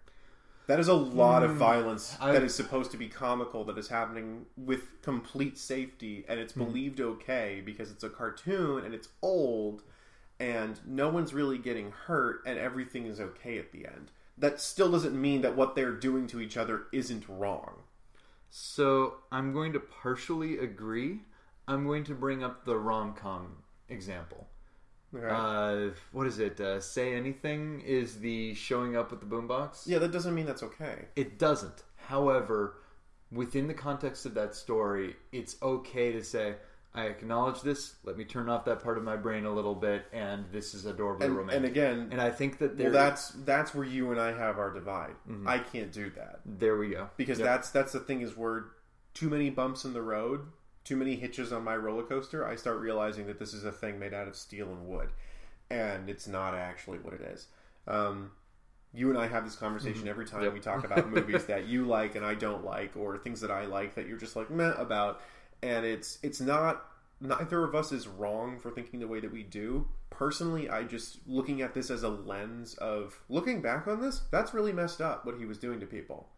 That 0.67 0.81
is 0.81 0.89
a 0.89 0.95
lot 0.95 1.43
of 1.43 1.57
violence 1.57 2.15
Hmm. 2.17 2.25
I- 2.25 2.33
that 2.33 2.43
is 2.43 2.55
supposed 2.55 2.91
to 2.93 2.97
be 2.97 3.09
comical 3.09 3.65
that 3.65 3.77
is 3.77 3.89
happening 3.89 4.47
with 4.57 5.01
complete 5.03 5.59
safety, 5.59 6.25
and 6.27 6.41
it's 6.41 6.55
Hmm. 6.55 6.61
believed 6.65 7.01
okay 7.01 7.61
because 7.65 7.91
it's 7.91 8.03
a 8.05 8.09
cartoon 8.11 8.85
and 8.85 8.95
it's 8.95 9.09
old, 9.21 9.83
and 10.41 10.81
no 10.87 11.09
one's 11.11 11.35
really 11.35 11.59
getting 11.59 11.91
hurt, 11.93 12.43
and 12.47 12.59
everything 12.59 13.07
is 13.07 13.21
okay 13.21 13.59
at 13.59 13.73
the 13.73 13.87
end. 13.87 14.11
That 14.39 14.59
still 14.61 14.91
doesn't 14.91 15.21
mean 15.21 15.43
that 15.43 15.55
what 15.55 15.75
they're 15.75 15.93
doing 15.93 16.27
to 16.29 16.41
each 16.41 16.57
other 16.57 16.87
isn't 16.93 17.29
wrong. 17.29 17.83
So 18.51 19.19
I'm 19.31 19.53
going 19.53 19.73
to 19.75 19.81
partially 19.81 20.59
agree. 20.59 21.21
I'm 21.69 21.87
going 21.87 22.05
to 22.05 22.15
bring 22.15 22.43
up 22.43 22.65
the 22.65 22.77
rom 22.79 23.15
com 23.15 23.59
example. 23.89 24.49
Okay? 25.15 25.27
Uh, 25.29 25.91
what 26.13 26.27
is 26.27 26.39
it? 26.39 26.61
Uh, 26.61 26.81
Say 26.81 27.15
anything 27.15 27.81
is 27.87 28.19
the 28.21 28.55
showing 28.55 28.97
up 28.97 29.11
with 29.11 29.21
the 29.21 29.27
boombox. 29.27 29.83
yeah, 29.87 29.99
that 29.99 30.11
doesn't 30.13 30.35
mean 30.35 30.47
that's 30.47 30.63
okay. 30.63 31.07
It 31.17 31.39
doesn't. 31.39 31.83
However, 32.09 32.77
within 33.33 33.67
the 33.67 33.75
context 33.75 34.27
of 34.27 34.35
that 34.35 34.55
story, 34.55 35.17
it's 35.33 35.57
okay 35.63 36.13
to 36.13 36.23
say, 36.23 36.57
"I 36.95 37.05
acknowledge 37.07 37.63
this. 37.63 37.95
Let 38.05 38.17
me 38.17 38.25
turn 38.25 38.49
off 38.49 38.65
that 38.67 38.83
part 38.83 38.99
of 38.99 39.05
my 39.05 39.17
brain 39.17 39.45
a 39.47 39.53
little 39.53 39.75
bit, 39.75 40.05
and 40.13 40.45
this 40.53 40.75
is 40.75 40.85
adorably 40.87 41.27
And, 41.27 41.37
romantic." 41.37 41.57
and 41.57 41.65
again, 41.67 42.09
And 42.13 42.21
I 42.21 42.31
think 42.31 42.59
that 42.59 42.77
there, 42.77 42.91
Well, 42.91 43.03
that's 43.05 43.31
that's 43.31 43.75
where 43.75 43.87
you 43.87 44.11
and 44.11 44.21
I 44.21 44.33
have 44.37 44.59
our 44.59 44.71
divide. 44.73 45.15
I 45.47 45.59
can't 45.59 45.93
do 45.93 46.11
that 46.11 46.41
there 46.45 46.77
we 46.77 46.91
go. 46.91 47.09
because 47.17 47.39
Yep. 47.39 47.47
that's 47.47 47.71
that's 47.71 47.93
the 47.93 48.01
thing 48.01 48.21
is 48.21 48.37
where 48.37 48.67
too 49.15 49.29
many 49.31 49.49
bumps 49.51 49.85
in 49.85 49.93
the 49.93 50.03
road, 50.03 50.41
too 50.85 50.97
many 50.97 51.17
hitches 51.17 51.53
on 51.53 51.65
my 51.65 51.77
roller 51.77 52.03
coaster. 52.03 52.47
I 52.47 52.57
start 52.57 52.79
realizing 52.79 53.27
that 53.27 53.39
this 53.39 53.55
is 53.55 53.65
a 53.65 53.73
thing 53.73 53.99
made 53.99 54.15
out 54.15 54.29
of 54.29 54.37
steel 54.37 54.69
and 54.69 54.87
wood, 54.87 55.09
and 55.71 56.09
it's 56.09 56.27
not 56.29 56.55
actually 56.55 56.99
what 56.99 57.15
it 57.15 57.23
is. 57.23 57.47
Um, 57.89 58.31
you 58.93 59.11
and 59.11 59.19
I 59.19 59.27
have 59.27 59.45
this 59.45 59.57
conversation 59.57 60.07
every 60.09 60.25
time 60.27 60.43
Yep. 60.43 60.55
we 60.55 60.61
talk 60.61 60.85
about 60.85 61.11
movies 61.13 61.47
that 61.47 61.67
you 61.67 61.85
like 61.85 62.15
and 62.15 62.25
I 62.25 62.35
don't 62.35 62.65
like, 62.65 62.97
or 62.97 63.19
things 63.19 63.41
that 63.41 63.51
I 63.51 63.67
like 63.67 63.95
that 63.97 64.07
you're 64.07 64.19
just 64.19 64.37
like 64.37 64.51
meh 64.51 64.73
about, 64.77 65.21
and 65.63 65.85
it's 65.85 66.19
it's 66.23 66.41
not. 66.41 66.85
Neither 67.21 67.65
of 67.65 67.75
us 67.75 67.91
is 67.93 68.07
wrong 68.07 68.59
for 68.59 68.71
thinking 68.71 69.01
the 69.01 69.07
way 69.09 69.21
that 69.21 69.33
we 69.33 69.43
do. 69.45 69.87
Personally, 70.11 70.69
I 70.69 70.83
just 70.83 71.19
looking 71.27 71.63
at 71.63 71.73
this 71.73 71.89
as 71.91 72.03
a 72.03 72.09
lens 72.09 72.75
of 72.75 73.19
looking 73.29 73.63
back 73.63 73.87
on 73.87 74.01
this. 74.01 74.23
That's 74.31 74.53
really 74.53 74.73
messed 74.73 75.01
up 75.01 75.25
what 75.25 75.39
he 75.39 75.47
was 75.47 75.57
doing 75.57 75.81
to 75.81 75.87
people. 75.87 76.29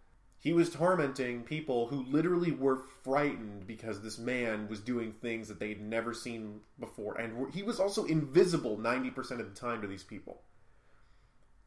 He 0.46 0.52
was 0.52 0.70
tormenting 0.70 1.42
people 1.42 1.88
who 1.88 2.04
literally 2.04 2.52
were 2.52 2.76
frightened 2.76 3.66
because 3.66 4.00
this 4.00 4.18
man 4.18 4.68
was 4.68 4.80
doing 4.80 5.12
things 5.12 5.48
that 5.48 5.58
they'd 5.58 5.82
never 5.82 6.14
seen 6.14 6.60
before, 6.78 7.16
and 7.18 7.52
he 7.52 7.64
was 7.64 7.80
also 7.80 8.04
invisible 8.04 8.78
ninety 8.78 9.10
percent 9.10 9.40
of 9.40 9.48
the 9.52 9.60
time 9.60 9.80
to 9.82 9.88
these 9.88 10.04
people. 10.04 10.42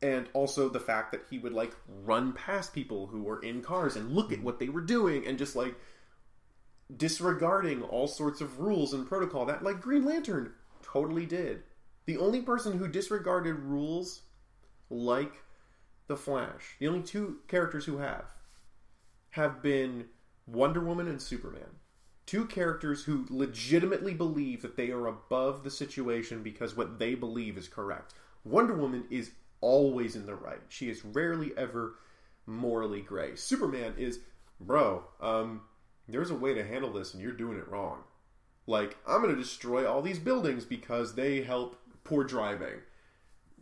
and 0.02 0.30
also 0.34 0.70
the 0.70 0.80
fact 0.80 1.12
that 1.12 1.26
he 1.30 1.38
would 1.38 1.54
like 1.54 1.74
run 1.88 2.32
past 2.34 2.74
people 2.74 3.08
who 3.08 3.22
were 3.24 3.42
in 3.42 3.62
cars 3.62 3.96
and 3.98 4.14
look 4.16 4.32
at 4.32 4.42
what 4.42 4.60
they 4.60 4.70
were 4.70 4.82
doing 4.98 5.28
and 5.28 5.38
just 5.38 5.56
like 5.56 5.76
disregarding 6.96 7.82
all 7.84 8.08
sorts 8.08 8.42
of 8.42 8.60
rules 8.60 8.94
and 8.94 9.08
protocol 9.08 9.46
that 9.46 9.64
like 9.64 9.82
Green 9.82 10.06
Lantern 10.06 10.54
totally 10.82 11.26
did. 11.26 11.64
The 12.06 12.18
only 12.18 12.42
person 12.42 12.78
who 12.78 12.88
disregarded 12.88 13.60
rules 13.60 14.22
like 14.90 15.44
the 16.08 16.18
Flash, 16.18 16.76
the 16.80 16.88
only 16.88 17.04
two 17.04 17.40
characters 17.48 17.86
who 17.86 17.98
have 17.98 18.26
have 19.40 19.62
been 19.62 20.06
Wonder 20.46 20.82
Woman 20.82 21.08
and 21.08 21.22
Superman. 21.22 21.78
Two 22.26 22.46
characters 22.46 23.06
who 23.06 23.26
legitimately 23.30 24.14
believe 24.14 24.62
that 24.62 24.76
they 24.76 24.92
are 24.92 25.08
above 25.08 25.64
the 25.64 25.72
situation 25.72 26.44
because 26.44 26.76
what 26.76 27.00
they 27.00 27.16
believe 27.16 27.58
is 27.58 27.70
correct. 27.70 28.14
Wonder 28.44 28.76
Woman 28.76 29.06
is 29.10 29.32
always 29.62 30.18
in 30.18 30.26
the 30.26 30.36
right. 30.36 30.60
She 30.68 30.90
is 30.90 31.06
rarely 31.06 31.52
ever 31.58 31.96
morally 32.46 33.02
gray. 33.02 33.36
Superman 33.36 33.94
is, 33.98 34.20
bro, 34.60 35.06
um, 35.22 35.62
there's 36.08 36.32
a 36.32 36.36
way 36.36 36.54
to 36.54 36.68
handle 36.68 36.92
this 36.92 37.14
and 37.14 37.24
you're 37.24 37.32
doing 37.32 37.58
it 37.58 37.70
wrong. 37.70 38.04
Like, 38.68 38.98
I'm 39.08 39.22
going 39.22 39.34
to 39.34 39.42
destroy 39.42 39.90
all 39.90 40.02
these 40.02 40.20
buildings 40.20 40.66
because 40.66 41.16
they 41.16 41.42
help 41.42 41.80
poor 42.04 42.26
driving. 42.26 42.82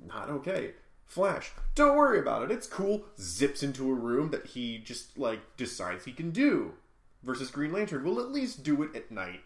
Not 0.08 0.30
okay. 0.30 0.72
Flash, 1.08 1.52
don't 1.74 1.96
worry 1.96 2.20
about 2.20 2.44
it. 2.44 2.52
It's 2.52 2.68
cool. 2.68 3.06
Zips 3.20 3.64
into 3.64 3.90
a 3.90 3.96
room 3.96 4.30
that 4.32 4.48
he 4.48 4.78
just, 4.78 5.18
like, 5.18 5.40
decides 5.56 6.06
he 6.06 6.12
can 6.12 6.32
do. 6.32 6.74
Versus 7.24 7.50
Green 7.50 7.72
Lantern 7.72 8.04
will 8.04 8.20
at 8.20 8.32
least 8.32 8.64
do 8.64 8.84
it 8.84 8.96
at 8.96 9.10
night. 9.10 9.42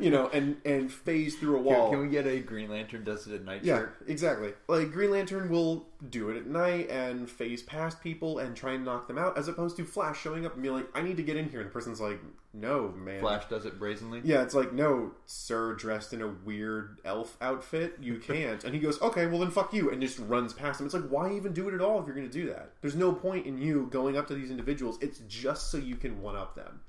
You 0.00 0.10
know, 0.10 0.28
and 0.28 0.56
and 0.64 0.90
phase 0.92 1.36
through 1.36 1.54
a 1.56 1.62
Can, 1.62 1.64
wall. 1.64 1.90
can 1.90 2.00
we 2.00 2.08
get 2.08 2.26
a 2.26 2.40
Green 2.40 2.70
Lantern 2.70 3.04
does 3.04 3.26
it 3.26 3.34
at 3.34 3.44
night 3.44 3.62
Yeah, 3.64 3.78
shirt? 3.78 3.96
exactly. 4.06 4.52
Like 4.68 4.90
Green 4.92 5.10
Lantern 5.10 5.48
will 5.50 5.86
do 6.08 6.30
it 6.30 6.36
at 6.38 6.46
night 6.46 6.88
and 6.90 7.28
phase 7.30 7.62
past 7.62 8.00
people 8.00 8.38
and 8.38 8.56
try 8.56 8.72
and 8.72 8.84
knock 8.84 9.06
them 9.06 9.18
out, 9.18 9.36
as 9.36 9.48
opposed 9.48 9.76
to 9.76 9.84
Flash 9.84 10.20
showing 10.20 10.46
up 10.46 10.54
and 10.54 10.62
being 10.62 10.74
like, 10.74 10.88
"I 10.94 11.02
need 11.02 11.16
to 11.18 11.22
get 11.22 11.36
in 11.36 11.48
here," 11.50 11.60
and 11.60 11.68
the 11.68 11.72
person's 11.72 12.00
like, 12.00 12.18
"No, 12.54 12.88
man." 12.96 13.20
Flash 13.20 13.46
does 13.48 13.66
it 13.66 13.78
brazenly. 13.78 14.22
Yeah, 14.24 14.42
it's 14.42 14.54
like, 14.54 14.72
"No, 14.72 15.12
sir, 15.26 15.74
dressed 15.74 16.12
in 16.14 16.22
a 16.22 16.28
weird 16.28 16.98
elf 17.04 17.36
outfit, 17.40 17.96
you 18.00 18.18
can't." 18.26 18.64
and 18.64 18.74
he 18.74 18.80
goes, 18.80 19.00
"Okay, 19.02 19.26
well 19.26 19.40
then, 19.40 19.50
fuck 19.50 19.74
you," 19.74 19.90
and 19.90 20.00
just 20.00 20.18
runs 20.20 20.52
past 20.54 20.80
him. 20.80 20.86
It's 20.86 20.94
like, 20.94 21.08
why 21.08 21.32
even 21.34 21.52
do 21.52 21.68
it 21.68 21.74
at 21.74 21.80
all 21.82 22.00
if 22.00 22.06
you're 22.06 22.16
going 22.16 22.28
to 22.28 22.32
do 22.32 22.46
that? 22.48 22.70
There's 22.80 22.96
no 22.96 23.12
point 23.12 23.46
in 23.46 23.58
you 23.58 23.88
going 23.90 24.16
up 24.16 24.26
to 24.28 24.34
these 24.34 24.50
individuals. 24.50 24.96
It's 25.02 25.20
just 25.28 25.70
so 25.70 25.76
you 25.78 25.96
can 25.96 26.22
one 26.22 26.34
up 26.36 26.54
them. 26.54 26.80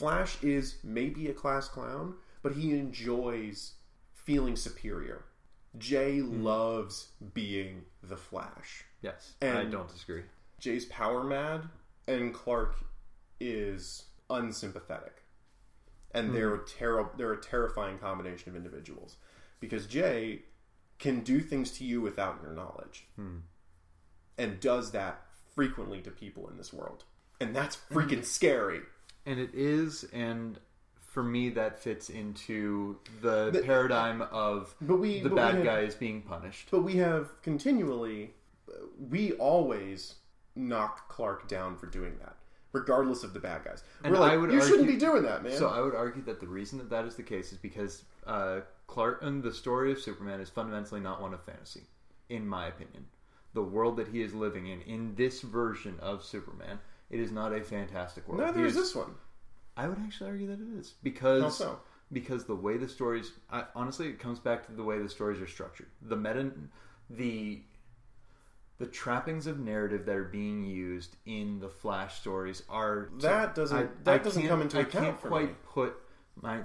Flash 0.00 0.42
is 0.42 0.76
maybe 0.82 1.28
a 1.28 1.34
class 1.34 1.68
clown, 1.68 2.14
but 2.42 2.54
he 2.54 2.70
enjoys 2.72 3.74
feeling 4.14 4.56
superior. 4.56 5.26
Jay 5.76 6.20
hmm. 6.20 6.42
loves 6.42 7.08
being 7.34 7.82
the 8.02 8.16
Flash. 8.16 8.84
Yes, 9.02 9.34
and 9.42 9.58
I 9.58 9.64
don't 9.64 9.88
disagree. 9.88 10.22
Jay's 10.58 10.86
power 10.86 11.22
mad, 11.22 11.64
and 12.08 12.32
Clark 12.32 12.76
is 13.40 14.04
unsympathetic, 14.30 15.22
and 16.12 16.28
hmm. 16.28 16.34
they're 16.34 16.54
a 16.54 16.64
ter- 16.66 17.10
they're 17.18 17.34
a 17.34 17.42
terrifying 17.42 17.98
combination 17.98 18.48
of 18.48 18.56
individuals 18.56 19.18
because 19.60 19.86
Jay 19.86 20.44
can 20.98 21.20
do 21.20 21.40
things 21.40 21.72
to 21.72 21.84
you 21.84 22.00
without 22.00 22.38
your 22.42 22.52
knowledge, 22.52 23.04
hmm. 23.16 23.40
and 24.38 24.60
does 24.60 24.92
that 24.92 25.20
frequently 25.54 26.00
to 26.00 26.10
people 26.10 26.48
in 26.48 26.56
this 26.56 26.72
world, 26.72 27.04
and 27.38 27.54
that's 27.54 27.76
freaking 27.92 28.24
scary. 28.24 28.80
And 29.30 29.38
it 29.38 29.50
is, 29.54 30.04
and 30.12 30.58
for 31.00 31.22
me, 31.22 31.50
that 31.50 31.78
fits 31.78 32.10
into 32.10 32.96
the, 33.22 33.50
The- 33.52 33.62
paradigm 33.62 34.22
of 34.22 34.74
But 34.80 34.96
we 34.96 35.20
the 35.20 35.28
but 35.28 35.30
we 35.30 35.36
bad 35.36 35.54
have- 35.54 35.64
guys 35.64 35.94
being 35.94 36.22
punished. 36.22 36.68
But 36.72 36.82
we 36.82 36.96
have 36.96 37.40
continually, 37.42 38.34
we 38.98 39.32
always 39.34 40.16
knock 40.56 41.08
Clark 41.08 41.46
down 41.46 41.76
for 41.76 41.86
doing 41.86 42.18
that, 42.18 42.34
regardless 42.72 43.22
of 43.22 43.32
the 43.32 43.38
bad 43.38 43.62
guys. 43.64 43.84
And 44.02 44.12
We're 44.12 44.18
like, 44.18 44.32
I 44.32 44.36
would 44.36 44.50
you 44.50 44.60
shouldn't 44.60 44.88
be 44.88 44.96
doing 44.96 45.22
that, 45.22 45.44
man. 45.44 45.52
So 45.56 45.68
I 45.68 45.80
would 45.80 45.94
argue 45.94 46.22
that 46.24 46.40
the 46.40 46.48
reason 46.48 46.78
that 46.78 46.90
that 46.90 47.04
is 47.04 47.14
the 47.14 47.22
case 47.22 47.52
is 47.52 47.58
because 47.58 48.02
uh, 48.26 48.60
Clark 48.88 49.22
and 49.22 49.44
the 49.44 49.52
story 49.54 49.92
of 49.92 50.00
Superman 50.00 50.40
is 50.40 50.50
fundamentally 50.50 51.00
not 51.00 51.22
one 51.22 51.32
of 51.34 51.42
fantasy, 51.44 51.84
in 52.30 52.48
my 52.48 52.66
opinion. 52.66 53.06
The 53.54 53.62
world 53.62 53.96
that 53.98 54.08
he 54.08 54.22
is 54.22 54.34
living 54.34 54.66
in, 54.66 54.80
in 54.82 55.14
this 55.14 55.40
version 55.42 55.94
of 56.00 56.24
Superman, 56.24 56.80
it 57.10 57.20
is 57.20 57.30
not 57.32 57.52
a 57.52 57.60
fantastic 57.62 58.26
world. 58.28 58.40
Neither 58.40 58.60
He 58.60 58.66
is 58.66 58.74
this 58.74 58.94
one. 58.94 59.14
I 59.76 59.88
would 59.88 59.98
actually 59.98 60.30
argue 60.30 60.46
that 60.48 60.60
it 60.60 60.78
is 60.78 60.94
because 61.02 61.42
How 61.42 61.48
so? 61.48 61.80
because 62.12 62.44
the 62.44 62.54
way 62.54 62.76
the 62.76 62.88
stories 62.88 63.32
I, 63.50 63.64
honestly 63.74 64.08
it 64.08 64.18
comes 64.18 64.38
back 64.38 64.66
to 64.66 64.72
the 64.72 64.82
way 64.82 64.98
the 64.98 65.08
stories 65.08 65.40
are 65.40 65.46
structured. 65.46 65.86
The 66.02 66.16
meta 66.16 66.50
the 67.08 67.62
the 68.78 68.86
trappings 68.86 69.46
of 69.46 69.58
narrative 69.60 70.06
that 70.06 70.16
are 70.16 70.24
being 70.24 70.64
used 70.64 71.16
in 71.26 71.60
the 71.60 71.68
Flash 71.68 72.18
stories 72.20 72.62
are 72.68 73.10
That 73.20 73.54
doesn't- 73.54 74.04
that 74.04 74.24
doesn't 74.24 74.46
come 74.48 74.62
into 74.62 74.78
I 74.78 74.82
account 74.82 75.04
can't 75.04 75.20
for 75.20 75.28
quite 75.28 75.48
me. 75.50 75.56
put 75.64 75.96
my 76.36 76.64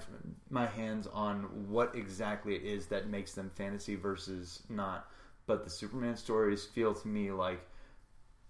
my 0.50 0.66
hands 0.66 1.08
on 1.08 1.70
what 1.70 1.94
exactly 1.96 2.56
it 2.56 2.64
is 2.64 2.88
that 2.88 3.08
makes 3.10 3.34
them 3.34 3.50
fantasy 3.56 3.96
versus 3.96 4.64
not. 4.70 5.10
But 5.46 5.64
the 5.66 5.70
Superman 5.70 6.16
stories 6.16 6.66
feel 6.66 6.94
to 6.94 7.08
me 7.08 7.32
like 7.32 7.68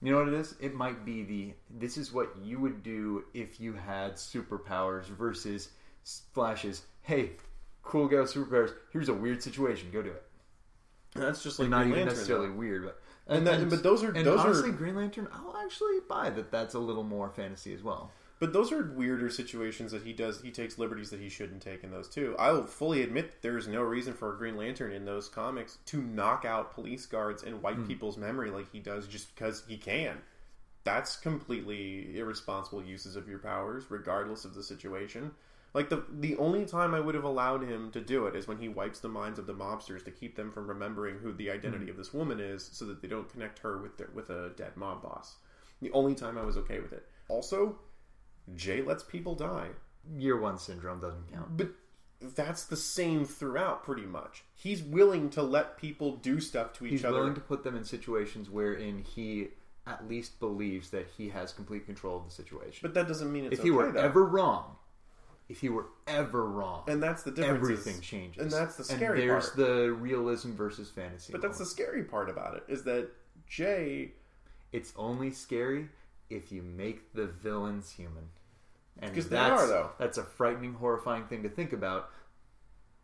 you 0.05 0.11
know 0.13 0.19
what 0.19 0.27
it 0.27 0.33
is? 0.35 0.55
It 0.59 0.73
might 0.75 1.03
be 1.05 1.23
the 1.23 1.53
this 1.69 1.97
is 1.97 2.11
what 2.13 2.35
you 2.41 2.59
would 2.59 2.83
do 2.83 3.23
if 3.33 3.59
you 3.59 3.73
had 3.73 4.13
superpowers 4.15 5.05
versus 5.05 5.69
Flash's. 6.33 6.83
Hey, 7.01 7.31
cool 7.83 8.07
guy 8.07 8.19
with 8.21 8.33
superpowers. 8.33 8.73
Here's 8.91 9.09
a 9.09 9.13
weird 9.13 9.41
situation. 9.43 9.89
Go 9.91 10.01
do 10.01 10.09
it. 10.11 10.23
That's 11.15 11.41
just 11.43 11.59
like 11.59 11.65
Like 11.65 11.69
not 11.71 11.77
Green 11.83 11.87
even 11.91 11.99
Lantern, 11.99 12.13
necessarily 12.15 12.47
though. 12.49 12.53
weird, 12.55 12.83
but 12.85 13.01
And 13.27 13.47
that- 13.47 13.69
but 13.69 13.83
those 13.83 14.03
are- 14.03 14.11
and 14.11 14.25
those 14.25 14.39
are- 14.39 14.47
honestly 14.47 14.71
Green 14.71 14.95
Lantern. 14.95 15.27
I'll 15.31 15.55
actually 15.57 15.99
buy 16.09 16.29
that. 16.29 16.51
That's 16.51 16.73
a 16.75 16.79
little 16.79 17.03
more 17.03 17.29
fantasy 17.29 17.73
as 17.73 17.81
well. 17.81 18.11
But 18.37 18.51
those 18.51 18.71
are 18.71 18.91
weirder 18.93 19.29
situations 19.29 19.91
that 19.93 20.03
he 20.03 20.11
does. 20.11 20.41
He 20.41 20.51
takes 20.51 20.77
liberties 20.77 21.09
that 21.11 21.21
he 21.21 21.29
shouldn't 21.29 21.61
take 21.61 21.83
in 21.83 21.91
those 21.91 22.09
too. 22.09 22.35
I 22.37 22.51
will 22.51 22.65
fully 22.65 23.01
admit 23.01 23.41
there's 23.41 23.67
no 23.67 23.81
reason 23.81 24.13
for 24.13 24.33
a 24.33 24.37
Green 24.37 24.57
Lantern 24.57 24.91
in 24.91 25.05
those 25.05 25.29
comics 25.29 25.77
to 25.85 26.01
knock 26.01 26.43
out 26.43 26.73
police 26.73 27.05
guards 27.05 27.43
and 27.43 27.61
wipe 27.61 27.77
Hmm. 27.77 27.87
people's 27.87 28.17
memory 28.17 28.51
like 28.51 28.69
he 28.71 28.79
does 28.79 29.07
just 29.07 29.33
because 29.33 29.63
he 29.67 29.77
can. 29.77 30.17
That's 30.83 31.15
completely 31.15 32.17
irresponsible 32.17 32.83
uses 32.83 33.15
of 33.15 33.27
your 33.27 33.39
powers, 33.39 33.89
regardless 33.89 34.43
of 34.45 34.53
the 34.53 34.63
situation. 34.63 35.31
Like 35.73 35.89
the 35.89 36.03
the 36.09 36.37
only 36.37 36.65
time 36.65 36.93
I 36.93 36.99
would 36.99 37.15
have 37.15 37.23
allowed 37.23 37.63
him 37.63 37.89
to 37.91 38.01
do 38.01 38.27
it 38.27 38.35
is 38.35 38.47
when 38.47 38.59
he 38.59 38.69
wipes 38.69 38.99
the 38.99 39.09
minds 39.09 39.39
of 39.39 39.47
the 39.47 39.53
mobsters 39.53 40.03
to 40.05 40.11
keep 40.11 40.35
them 40.35 40.51
from 40.51 40.67
remembering 40.67 41.17
who 41.19 41.33
the 41.33 41.49
identity 41.51 41.89
of 41.89 41.97
this 41.97 42.13
woman 42.13 42.39
is, 42.39 42.69
so 42.71 42.85
that 42.85 43.01
they 43.01 43.07
don't 43.07 43.29
connect 43.29 43.59
her 43.59 43.77
with 43.81 43.97
their, 43.97 44.09
with 44.13 44.29
a 44.29 44.51
dead 44.55 44.75
mob 44.77 45.01
boss. 45.01 45.35
The 45.81 45.91
only 45.91 46.15
time 46.15 46.37
I 46.37 46.45
was 46.45 46.57
okay 46.57 46.79
with 46.79 46.93
it. 46.93 47.05
Also, 47.27 47.77
Jay 48.55 48.81
lets 48.81 49.03
people 49.03 49.35
die. 49.35 49.69
Year 50.17 50.39
one 50.39 50.57
syndrome 50.59 50.99
doesn't 50.99 51.31
count. 51.33 51.57
But 51.57 51.69
that's 52.35 52.65
the 52.65 52.77
same 52.77 53.25
throughout, 53.25 53.83
pretty 53.83 54.05
much. 54.05 54.43
He's 54.53 54.83
willing 54.83 55.29
to 55.31 55.41
let 55.41 55.77
people 55.77 56.15
do 56.17 56.39
stuff 56.39 56.73
to 56.73 56.85
each 56.85 56.91
He's 56.91 57.05
other. 57.05 57.13
He's 57.15 57.19
willing 57.21 57.35
to 57.35 57.41
put 57.41 57.63
them 57.63 57.75
in 57.75 57.83
situations 57.83 58.49
wherein 58.49 58.99
he 58.99 59.47
at 59.87 60.07
least 60.07 60.39
believes 60.39 60.89
that 60.91 61.07
he 61.17 61.29
has 61.29 61.53
complete 61.53 61.85
control 61.85 62.17
of 62.17 62.25
the 62.25 62.31
situation. 62.31 62.79
but 62.81 62.93
that 62.93 63.07
doesn't 63.07 63.31
mean 63.31 63.45
it's 63.45 63.57
if 63.59 63.63
he 63.63 63.71
were 63.71 63.91
though. 63.91 63.99
ever 63.99 64.23
wrong, 64.25 64.75
if 65.47 65.59
he 65.59 65.69
were 65.69 65.85
ever 66.07 66.43
wrong, 66.49 66.83
and 66.87 67.01
that's 67.03 67.21
the 67.21 67.29
difference. 67.31 67.69
is- 67.69 67.79
everything 67.79 68.01
changes. 68.01 68.41
and 68.41 68.51
that's 68.51 68.75
the 68.77 68.83
scary 68.83 68.99
part. 68.99 69.19
And 69.19 69.29
there's 69.29 69.49
part. 69.49 69.57
the 69.57 69.91
realism 69.91 70.53
versus 70.55 70.89
fantasy. 70.89 71.31
But 71.31 71.41
that's 71.43 71.59
the 71.59 71.65
scary 71.67 72.03
part 72.03 72.29
about 72.29 72.55
it 72.57 72.63
is 72.67 72.83
that 72.83 73.09
Jay. 73.47 74.13
It's 74.71 74.91
only 74.97 75.31
scary 75.31 75.87
if 76.29 76.51
you 76.51 76.61
make 76.61 77.13
the 77.13 77.27
villains 77.27 77.91
human. 77.91 78.29
And 78.99 79.11
Because 79.11 79.29
they 79.29 79.35
that's, 79.35 79.61
are, 79.63 79.67
though. 79.67 79.89
That's 79.99 80.17
a 80.17 80.23
frightening, 80.23 80.73
horrifying 80.73 81.25
thing 81.25 81.43
to 81.43 81.49
think 81.49 81.73
about. 81.73 82.09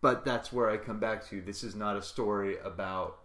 But 0.02 0.24
that's 0.26 0.52
where 0.54 0.70
I 0.70 0.78
come 0.78 1.00
back 1.00 1.28
to. 1.30 1.42
This 1.42 1.64
is 1.64 1.76
not 1.76 1.96
a 1.98 2.02
story 2.02 2.58
about 2.64 3.18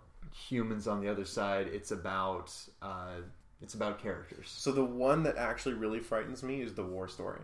humans 0.49 0.87
on 0.89 1.01
the 1.01 1.09
other 1.09 1.25
side. 1.25 1.69
It's 1.69 1.91
about 1.91 2.53
uh, 2.83 3.21
it's 3.62 3.75
about 3.75 4.03
characters. 4.03 4.49
So 4.55 4.73
the 4.73 4.85
one 4.85 5.23
that 5.23 5.37
actually 5.37 5.75
really 5.75 6.01
frightens 6.01 6.43
me 6.43 6.61
is 6.61 6.75
the 6.75 6.83
war 6.85 7.09
story. 7.09 7.41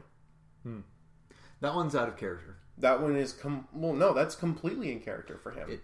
That 1.61 1.75
one's 1.75 1.95
out 1.95 2.09
of 2.09 2.16
character. 2.16 2.57
That 2.79 3.01
one 3.01 3.16
is 3.16 3.33
com- 3.33 3.68
well, 3.73 3.93
no, 3.93 4.12
that's 4.12 4.35
completely 4.35 4.91
in 4.93 5.01
character 5.01 5.39
for 5.43 5.53
him. 5.53 5.70
It- 5.70 5.83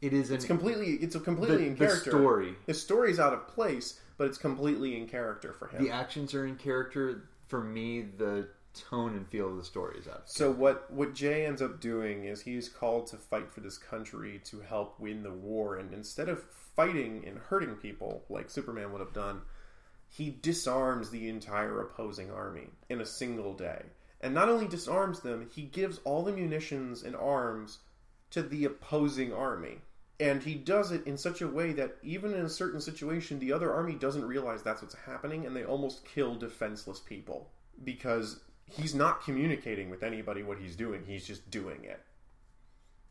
It 0.00 0.14
is 0.14 0.30
an, 0.30 0.36
it's 0.36 0.46
completely, 0.46 0.92
it's 0.94 1.14
a 1.14 1.20
completely 1.20 1.58
the, 1.58 1.66
in 1.66 1.74
the 1.76 1.84
character. 1.86 2.10
story. 2.10 2.54
His 2.66 2.80
story's 2.80 3.18
out 3.20 3.34
of 3.34 3.46
place, 3.48 4.00
but 4.16 4.28
it's 4.28 4.38
completely 4.38 4.96
in 4.96 5.06
character 5.06 5.52
for 5.52 5.68
him. 5.68 5.84
The 5.84 5.90
actions 5.90 6.32
are 6.34 6.46
in 6.46 6.56
character. 6.56 7.28
For 7.48 7.62
me, 7.62 8.00
the 8.02 8.48
tone 8.74 9.16
and 9.16 9.28
feel 9.28 9.48
of 9.48 9.56
the 9.56 9.64
story 9.64 9.98
is 9.98 10.08
out. 10.08 10.28
So 10.28 10.50
what 10.50 10.90
what 10.92 11.14
Jay 11.14 11.46
ends 11.46 11.62
up 11.62 11.80
doing 11.80 12.24
is 12.24 12.42
he's 12.42 12.68
called 12.68 13.06
to 13.08 13.16
fight 13.16 13.52
for 13.52 13.60
this 13.60 13.78
country 13.78 14.40
to 14.44 14.60
help 14.60 14.98
win 14.98 15.22
the 15.22 15.32
war, 15.32 15.76
and 15.76 15.92
instead 15.92 16.28
of 16.28 16.42
fighting 16.76 17.24
and 17.26 17.38
hurting 17.38 17.76
people 17.76 18.24
like 18.28 18.50
Superman 18.50 18.92
would 18.92 19.00
have 19.00 19.12
done, 19.12 19.42
he 20.08 20.36
disarms 20.42 21.10
the 21.10 21.28
entire 21.28 21.80
opposing 21.80 22.30
army 22.30 22.68
in 22.88 23.00
a 23.00 23.06
single 23.06 23.54
day. 23.54 23.82
And 24.20 24.34
not 24.34 24.48
only 24.48 24.66
disarms 24.66 25.20
them, 25.20 25.48
he 25.54 25.62
gives 25.62 26.00
all 26.04 26.22
the 26.22 26.32
munitions 26.32 27.02
and 27.02 27.16
arms 27.16 27.78
to 28.30 28.42
the 28.42 28.66
opposing 28.66 29.32
army. 29.32 29.78
And 30.18 30.42
he 30.42 30.54
does 30.54 30.92
it 30.92 31.06
in 31.06 31.16
such 31.16 31.40
a 31.40 31.48
way 31.48 31.72
that 31.72 31.96
even 32.02 32.34
in 32.34 32.44
a 32.44 32.50
certain 32.50 32.80
situation, 32.82 33.38
the 33.38 33.54
other 33.54 33.72
army 33.72 33.94
doesn't 33.94 34.26
realize 34.26 34.62
that's 34.62 34.82
what's 34.82 34.94
happening, 34.94 35.46
and 35.46 35.56
they 35.56 35.64
almost 35.64 36.04
kill 36.04 36.34
defenseless 36.34 37.00
people 37.00 37.48
because 37.84 38.40
he's 38.70 38.94
not 38.94 39.24
communicating 39.24 39.90
with 39.90 40.02
anybody 40.02 40.42
what 40.42 40.58
he's 40.58 40.76
doing. 40.76 41.04
He's 41.06 41.26
just 41.26 41.50
doing 41.50 41.84
it. 41.84 42.00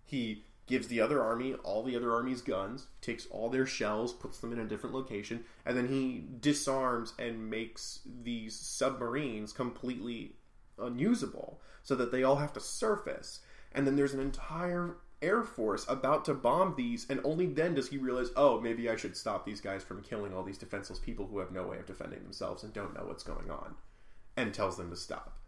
He 0.06 0.46
gives 0.66 0.88
the 0.88 1.02
other 1.02 1.22
army 1.22 1.56
all 1.64 1.84
the 1.84 1.96
other 1.96 2.14
army's 2.14 2.42
guns, 2.42 2.88
takes 3.02 3.26
all 3.28 3.50
their 3.50 3.66
shells, 3.66 4.14
puts 4.14 4.38
them 4.38 4.54
in 4.54 4.60
a 4.60 4.66
different 4.66 4.96
location, 4.96 5.44
and 5.66 5.76
then 5.76 5.88
he 5.88 6.24
disarms 6.40 7.14
and 7.18 7.50
makes 7.50 8.02
these 8.24 8.56
submarines 8.56 9.52
completely 9.52 10.34
unusable 10.78 11.60
so 11.84 11.96
that 11.96 12.12
they 12.12 12.24
all 12.24 12.36
have 12.36 12.54
to 12.54 12.60
surface. 12.60 13.40
And 13.74 13.86
then 13.86 13.96
there's 13.96 14.14
an 14.14 14.20
entire 14.20 14.98
air 15.22 15.44
force 15.44 15.86
about 15.90 16.24
to 16.26 16.34
bomb 16.34 16.76
these, 16.78 17.08
and 17.10 17.20
only 17.24 17.48
then 17.48 17.74
does 17.74 17.90
he 17.90 17.98
realize, 17.98 18.30
oh, 18.36 18.62
maybe 18.62 18.90
I 18.90 18.96
should 18.96 19.18
stop 19.18 19.46
these 19.46 19.62
guys 19.62 19.84
from 19.84 20.04
killing 20.04 20.34
all 20.34 20.44
these 20.44 20.58
defenseless 20.58 21.00
people 21.00 21.28
who 21.28 21.40
have 21.40 21.52
no 21.52 21.64
way 21.64 21.78
of 21.78 21.86
defending 21.86 22.24
themselves 22.24 22.64
and 22.64 22.74
don't 22.74 22.96
know 22.96 23.06
what's 23.06 23.24
going 23.24 23.50
on, 23.50 23.76
and 24.38 24.54
tells 24.54 24.78
them 24.78 24.92
to 24.92 24.96
stop. 24.96 25.39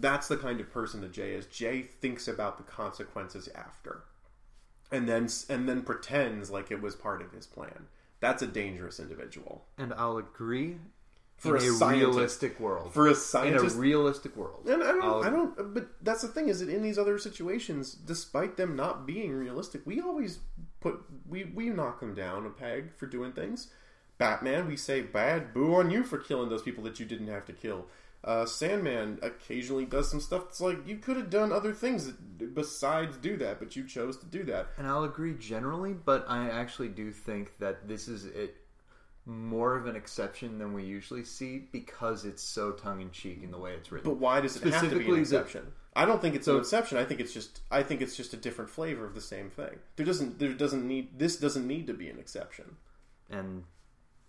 That's 0.00 0.28
the 0.28 0.36
kind 0.36 0.60
of 0.60 0.70
person 0.70 1.00
that 1.00 1.12
Jay 1.12 1.32
is. 1.32 1.46
Jay 1.46 1.82
thinks 1.82 2.28
about 2.28 2.56
the 2.56 2.64
consequences 2.64 3.48
after, 3.54 4.04
and 4.92 5.08
then 5.08 5.28
and 5.48 5.68
then 5.68 5.82
pretends 5.82 6.50
like 6.50 6.70
it 6.70 6.80
was 6.80 6.94
part 6.94 7.20
of 7.20 7.32
his 7.32 7.46
plan. 7.46 7.86
That's 8.20 8.42
a 8.42 8.46
dangerous 8.46 8.98
individual. 8.98 9.64
And 9.76 9.94
I'll 9.94 10.18
agree 10.18 10.76
For 11.36 11.56
a 11.56 11.60
a, 11.60 11.88
realistic 11.88 12.58
world. 12.58 12.92
For 12.92 13.06
a 13.06 13.46
in 13.46 13.54
a 13.54 13.62
realistic 13.62 14.36
world. 14.36 14.66
And 14.66 14.82
I 14.82 14.86
don't, 14.92 15.02
I'll- 15.04 15.22
I 15.24 15.30
don't, 15.30 15.74
but 15.74 15.88
that's 16.02 16.22
the 16.22 16.28
thing 16.28 16.48
is 16.48 16.58
that 16.60 16.68
in 16.68 16.82
these 16.82 16.98
other 16.98 17.18
situations, 17.18 17.92
despite 17.92 18.56
them 18.56 18.74
not 18.74 19.06
being 19.06 19.32
realistic, 19.32 19.82
we 19.84 20.00
always 20.00 20.40
put, 20.80 21.00
we, 21.28 21.44
we 21.44 21.68
knock 21.70 22.00
them 22.00 22.14
down 22.14 22.44
a 22.44 22.50
peg 22.50 22.92
for 22.96 23.06
doing 23.06 23.32
things. 23.32 23.70
Batman, 24.18 24.66
we 24.66 24.76
say 24.76 25.00
bad, 25.00 25.54
boo 25.54 25.76
on 25.76 25.90
you 25.92 26.02
for 26.02 26.18
killing 26.18 26.48
those 26.48 26.62
people 26.62 26.82
that 26.84 26.98
you 26.98 27.06
didn't 27.06 27.28
have 27.28 27.44
to 27.46 27.52
kill. 27.52 27.86
Uh, 28.24 28.44
Sandman 28.44 29.18
occasionally 29.22 29.84
does 29.84 30.10
some 30.10 30.20
stuff 30.20 30.44
that's 30.46 30.60
like, 30.60 30.86
you 30.86 30.96
could 30.96 31.16
have 31.16 31.30
done 31.30 31.52
other 31.52 31.72
things 31.72 32.10
besides 32.52 33.16
do 33.18 33.36
that, 33.36 33.58
but 33.60 33.76
you 33.76 33.84
chose 33.84 34.16
to 34.18 34.26
do 34.26 34.42
that. 34.44 34.66
And 34.76 34.86
I'll 34.86 35.04
agree 35.04 35.34
generally, 35.34 35.92
but 35.94 36.24
I 36.28 36.48
actually 36.50 36.88
do 36.88 37.12
think 37.12 37.58
that 37.58 37.86
this 37.86 38.08
is 38.08 38.24
it 38.24 38.56
more 39.24 39.76
of 39.76 39.86
an 39.86 39.94
exception 39.94 40.58
than 40.58 40.72
we 40.72 40.82
usually 40.84 41.22
see 41.24 41.58
because 41.70 42.24
it's 42.24 42.42
so 42.42 42.72
tongue 42.72 43.00
in 43.02 43.10
cheek 43.10 43.40
in 43.42 43.50
the 43.50 43.58
way 43.58 43.72
it's 43.74 43.92
written. 43.92 44.10
But 44.10 44.18
why 44.18 44.40
does 44.40 44.56
it 44.56 44.72
have 44.72 44.88
to 44.90 44.96
be 44.98 45.04
an 45.06 45.12
the- 45.14 45.20
exception? 45.20 45.72
I 45.94 46.04
don't 46.04 46.20
think 46.22 46.34
it's 46.34 46.46
So- 46.46 46.54
an 46.54 46.60
exception. 46.60 46.96
I 46.98 47.04
think 47.04 47.20
it's 47.20 47.32
just 47.34 47.60
I 47.70 47.82
think 47.82 48.00
it's 48.00 48.16
just 48.16 48.32
a 48.32 48.36
different 48.36 48.70
flavor 48.70 49.04
of 49.04 49.14
the 49.14 49.20
same 49.20 49.50
thing. 49.50 49.78
There 49.96 50.06
doesn't 50.06 50.38
there 50.38 50.52
doesn't 50.54 50.86
need 50.86 51.18
this 51.18 51.36
doesn't 51.36 51.66
need 51.66 51.86
to 51.88 51.94
be 51.94 52.08
an 52.08 52.18
exception. 52.18 52.76
and 53.30 53.64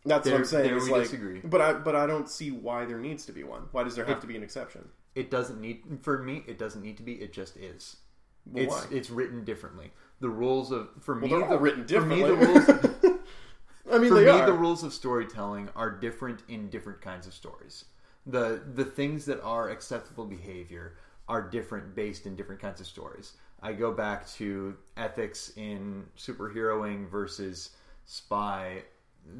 That's 0.06 0.26
what 0.28 0.36
I'm 0.36 0.46
saying. 0.46 0.66
there 0.66 0.76
we 0.76 0.92
like, 0.92 1.04
disagree. 1.04 1.42
But 1.44 1.62
I 1.62 1.74
but 1.74 1.96
I 1.96 2.08
don't 2.08 2.30
see 2.30 2.52
why 2.52 2.86
there 2.86 3.00
needs 3.00 3.26
to 3.26 3.32
be 3.32 3.44
one. 3.44 3.64
Why 3.72 3.84
does 3.84 3.96
there 3.96 4.06
have 4.06 4.20
to 4.22 4.28
be 4.28 4.36
an 4.36 4.44
exception? 4.44 4.90
it 5.16 5.32
doesn't 5.32 5.60
need 5.60 5.82
for 6.02 6.24
me. 6.24 6.44
It 6.48 6.58
doesn't 6.58 6.82
need 6.82 6.98
to 6.98 7.04
be. 7.04 7.14
It 7.14 7.34
just 7.34 7.58
is. 7.58 7.98
Well, 8.46 8.64
it's 8.64 8.74
why? 8.74 8.86
it's 8.92 9.10
written 9.10 9.44
differently. 9.44 9.92
The 10.22 10.30
rules 10.30 10.72
of 10.72 10.90
for 11.02 11.16
me 11.16 11.30
they're 11.30 11.40
the, 11.40 11.46
all 11.46 11.58
written 11.58 11.88
for 11.88 12.02
me 12.02 12.18
differently. 12.22 12.46
the 12.46 12.48
rules 12.48 13.20
I 13.92 13.98
mean, 13.98 14.10
for 14.10 14.22
me 14.22 14.30
are. 14.30 14.46
the 14.46 14.54
rules 14.54 14.84
of 14.84 14.94
storytelling 14.94 15.70
are 15.76 15.90
different 15.90 16.44
in 16.48 16.70
different 16.70 17.02
kinds 17.02 17.28
of 17.28 17.34
stories. 17.34 17.86
The 18.26 18.62
the 18.74 18.86
things 18.86 19.26
that 19.26 19.42
are 19.42 19.70
acceptable 19.70 20.26
behavior 20.26 20.96
are 21.28 21.42
different 21.42 21.96
based 21.96 22.26
in 22.26 22.36
different 22.36 22.62
kinds 22.62 22.80
of 22.80 22.88
stories. 22.88 23.34
I 23.62 23.74
go 23.74 23.92
back 23.92 24.28
to 24.34 24.78
ethics 24.96 25.52
in 25.58 26.06
superheroing 26.18 27.10
versus 27.10 27.72
spy. 28.06 28.84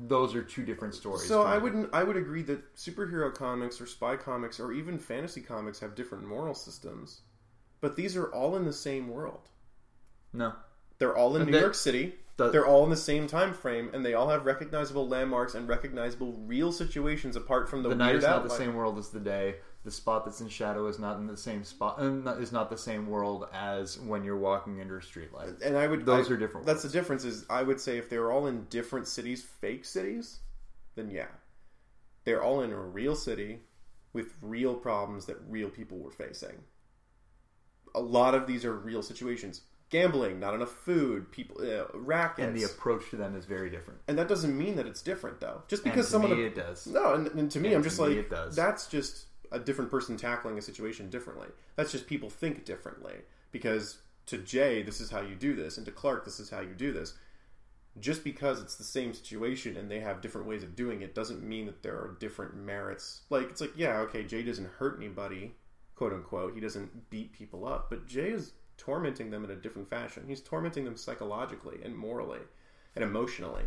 Those 0.08 0.36
are 0.36 0.44
two 0.44 0.64
different 0.64 0.94
stories. 0.96 1.28
so 1.28 1.42
I 1.44 1.58
wouldn't. 1.58 1.90
I 1.94 2.04
would 2.04 2.18
agree 2.18 2.44
that 2.44 2.76
superhero 2.76 3.34
comics 3.34 3.82
or 3.82 3.86
spy 3.88 4.16
comics 4.16 4.60
or 4.60 4.72
even 4.72 4.98
fantasy 5.00 5.42
comics 5.42 5.80
have 5.80 5.96
different 5.96 6.26
moral 6.28 6.54
systems, 6.54 7.22
but 7.82 7.96
these 7.96 8.16
are 8.16 8.28
all 8.34 8.56
in 8.56 8.66
the 8.66 8.74
same 8.74 9.08
world. 9.10 9.50
no. 10.34 10.54
They're 11.00 11.16
all 11.16 11.38
in 11.38 11.46
New 11.46 11.54
That- 11.54 11.62
York 11.62 11.76
City. 11.76 12.20
the- 12.36 12.50
They're 12.52 12.66
all 12.66 12.84
in 12.84 12.90
the 12.90 12.98
same 12.98 13.26
time 13.26 13.54
frame, 13.54 13.90
and 13.94 14.06
they 14.06 14.14
all 14.16 14.28
have 14.28 14.46
recognizable 14.46 15.08
landmarks 15.08 15.56
and 15.56 15.66
recognizable 15.68 16.34
real 16.46 16.74
situations 16.74 17.38
apart 17.38 17.70
from 17.70 17.84
the, 17.84 17.90
The 17.90 17.96
night 17.96 18.16
is 18.16 18.24
not 18.26 18.44
the 18.44 18.50
same 18.50 18.76
world 18.76 18.98
as 18.98 19.08
the 19.10 19.20
day. 19.22 19.56
The 19.86 19.92
spot 19.92 20.26
that's 20.26 20.42
in 20.42 20.50
shadow 20.50 20.88
is 20.88 21.00
not 21.00 21.18
in 21.18 21.28
the 21.28 21.38
same 21.38 21.64
spot. 21.64 22.00
Uh, 22.00 22.36
is 22.38 22.52
not 22.52 22.70
the 22.70 22.78
same 22.78 23.08
world 23.08 23.48
as 23.54 23.98
when 24.00 24.24
you're 24.26 24.38
walking 24.38 24.82
under 24.82 24.98
a 24.98 25.02
streetlight. 25.02 25.62
And 25.62 25.78
I 25.78 25.88
would 25.88 26.06
Those 26.06 26.30
I- 26.30 26.34
are 26.34 26.38
different 26.38 26.66
That's 26.68 26.84
the 26.84 26.90
difference. 26.90 27.24
Is 27.24 27.46
I 27.50 27.64
would 27.64 27.80
say 27.80 27.98
if 27.98 28.10
they 28.10 28.20
were 28.20 28.32
all 28.32 28.48
in 28.48 28.66
different 28.66 29.08
cities, 29.08 29.42
fake 29.42 29.86
cities, 29.86 30.40
then 30.96 31.10
yeah, 31.10 31.28
they're 32.26 32.44
all 32.44 32.62
in 32.62 32.72
a 32.72 32.78
real 32.80 33.16
city 33.16 33.62
with 34.12 34.34
real 34.42 34.76
problems 34.76 35.26
that 35.28 35.38
real 35.48 35.70
people 35.70 35.98
were 35.98 36.12
facing. 36.12 36.64
A 37.96 38.02
lot 38.02 38.36
of 38.36 38.48
these 38.48 38.66
are 38.66 38.74
real 38.74 39.02
situations: 39.02 39.62
gambling, 39.90 40.40
not 40.42 40.54
enough 40.54 40.72
food, 40.72 41.32
people, 41.32 41.58
uh, 41.62 41.86
rackets, 41.98 42.46
And 42.46 42.56
the 42.58 42.64
approach 42.64 43.10
to 43.12 43.16
them 43.16 43.34
is 43.36 43.46
very 43.46 43.70
different. 43.70 44.02
And 44.10 44.18
that 44.20 44.28
doesn't 44.28 44.56
mean 44.58 44.76
that 44.76 44.86
it's 44.86 45.02
different, 45.02 45.40
though. 45.40 45.64
Just 45.70 45.86
because 45.86 46.08
someone 46.10 46.36
me, 46.38 46.44
it 46.44 46.56
does. 46.56 46.86
no, 46.86 47.14
and, 47.14 47.28
and 47.28 47.50
to 47.52 47.60
me, 47.62 47.70
And 47.70 47.78
I'm 47.78 47.84
just 47.84 47.98
me, 47.98 48.08
like 48.08 48.18
it 48.18 48.30
does. 48.30 48.56
that's 48.56 48.88
just 48.88 49.26
a 49.52 49.60
different 49.60 49.92
person 49.92 50.18
tackling 50.18 50.58
a 50.58 50.62
situation 50.62 51.10
differently. 51.10 51.48
That's 51.76 51.92
just 51.92 52.08
people 52.08 52.30
think 52.30 52.66
differently. 52.66 53.16
Because 53.52 54.00
to 54.28 54.38
Jay, 54.38 54.84
this 54.84 55.02
is 55.02 55.10
how 55.10 55.22
you 55.22 55.36
do 55.36 55.56
this, 55.56 55.78
and 55.78 55.86
to 55.86 55.92
Clark, 55.92 56.24
this 56.24 56.40
is 56.40 56.50
how 56.50 56.62
you 56.62 56.74
do 56.76 56.94
this. 56.94 57.16
Just 58.00 58.24
because 58.24 58.62
it's 58.62 58.76
the 58.76 58.84
same 58.84 59.14
situation 59.14 59.76
and 59.76 59.90
they 59.90 60.00
have 60.00 60.22
different 60.22 60.48
ways 60.48 60.64
of 60.64 60.76
doing 60.76 61.02
it 61.02 61.16
doesn't 61.16 61.44
mean 61.44 61.66
that 61.66 61.82
there 61.82 61.96
are 61.96 62.16
different 62.20 62.56
merits. 62.56 63.22
Like 63.30 63.50
it's 63.50 63.60
like, 63.60 63.74
yeah, 63.76 63.98
okay, 64.02 64.24
Jay 64.24 64.44
doesn't 64.44 64.70
hurt 64.78 64.98
anybody, 64.98 65.56
quote 65.96 66.14
unquote. 66.14 66.54
He 66.54 66.62
doesn't 66.62 67.10
beat 67.10 67.34
people 67.34 67.68
up, 67.68 67.90
but 67.90 68.08
Jay 68.08 68.30
is 68.30 68.54
tormenting 68.78 69.32
them 69.32 69.44
in 69.44 69.50
a 69.52 69.56
different 69.56 69.90
fashion. 69.90 70.24
He's 70.28 70.42
tormenting 70.42 70.86
them 70.86 70.96
psychologically 70.96 71.80
and 71.84 71.98
morally 71.98 72.40
and 72.96 73.04
emotionally. 73.04 73.64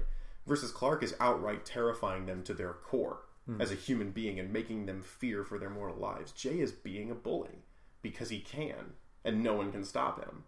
Versus 0.46 0.70
Clark 0.70 1.02
is 1.02 1.14
outright 1.20 1.66
terrifying 1.66 2.26
them 2.26 2.42
to 2.44 2.54
their 2.54 2.72
core 2.72 3.22
as 3.59 3.72
a 3.72 3.74
human 3.76 4.11
being 4.12 4.38
and 4.38 4.53
making 4.53 4.86
them 4.86 5.03
fear 5.03 5.45
for 5.45 5.59
their 5.59 5.68
mortal 5.70 5.97
lives. 5.97 6.30
Jay 6.32 6.61
is 6.61 6.70
being 6.72 7.11
a 7.11 7.14
bully 7.14 7.64
because 8.01 8.30
he 8.30 8.38
can, 8.40 8.95
and 9.24 9.43
no 9.43 9.55
one 9.55 9.72
can 9.72 9.84
stop 9.84 10.22
him. 10.24 10.45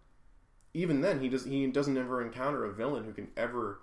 Even 0.73 1.01
then, 1.01 1.19
he 1.19 1.29
does 1.29 1.45
he 1.45 1.67
doesn't 1.67 1.97
ever 1.97 2.21
encounter 2.21 2.63
a 2.65 2.73
villain 2.73 3.03
who 3.03 3.13
can 3.13 3.27
ever 3.37 3.81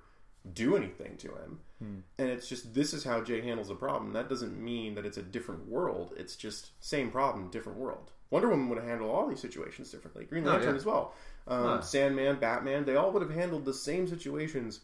do 0.55 0.77
anything 0.77 1.17
to 1.19 1.29
him. 1.29 1.61
And 1.81 2.29
it's 2.31 2.49
just 2.49 2.75
this 2.75 2.95
is 2.95 3.03
how 3.05 3.23
Jay 3.23 3.41
handles 3.41 3.69
a 3.69 3.75
problem. 3.75 4.13
That 4.13 4.29
doesn't 4.29 4.57
mean 4.59 4.95
that 4.95 5.05
it's 5.05 5.17
a 5.17 5.23
different 5.23 5.69
world. 5.69 6.15
It's 6.17 6.37
just 6.37 6.71
same 6.81 7.11
problem, 7.11 7.51
different 7.51 7.79
world. 7.79 8.13
Wonder 8.31 8.49
Woman 8.49 8.69
would 8.69 8.79
have 8.79 8.87
handled 8.87 9.11
all 9.11 9.27
these 9.29 9.41
situations 9.41 9.91
differently. 9.91 10.25
Green 10.25 10.47
Oh, 10.47 10.53
Lantern 10.53 10.71
yeah. 10.71 10.77
as 10.77 10.85
well. 10.87 11.15
Um, 11.49 11.65
Ah. 11.67 11.81
Sandman, 11.81 12.39
Batman, 12.39 12.85
they 12.85 12.95
all 12.97 13.11
would 13.13 13.21
have 13.23 13.33
handled 13.33 13.65
the 13.65 13.75
same 13.75 14.07
situations 14.07 14.81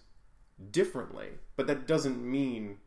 differently. 0.70 1.28
But 1.56 1.66
that 1.68 1.86
doesn't 1.86 2.22
mean 2.22 2.78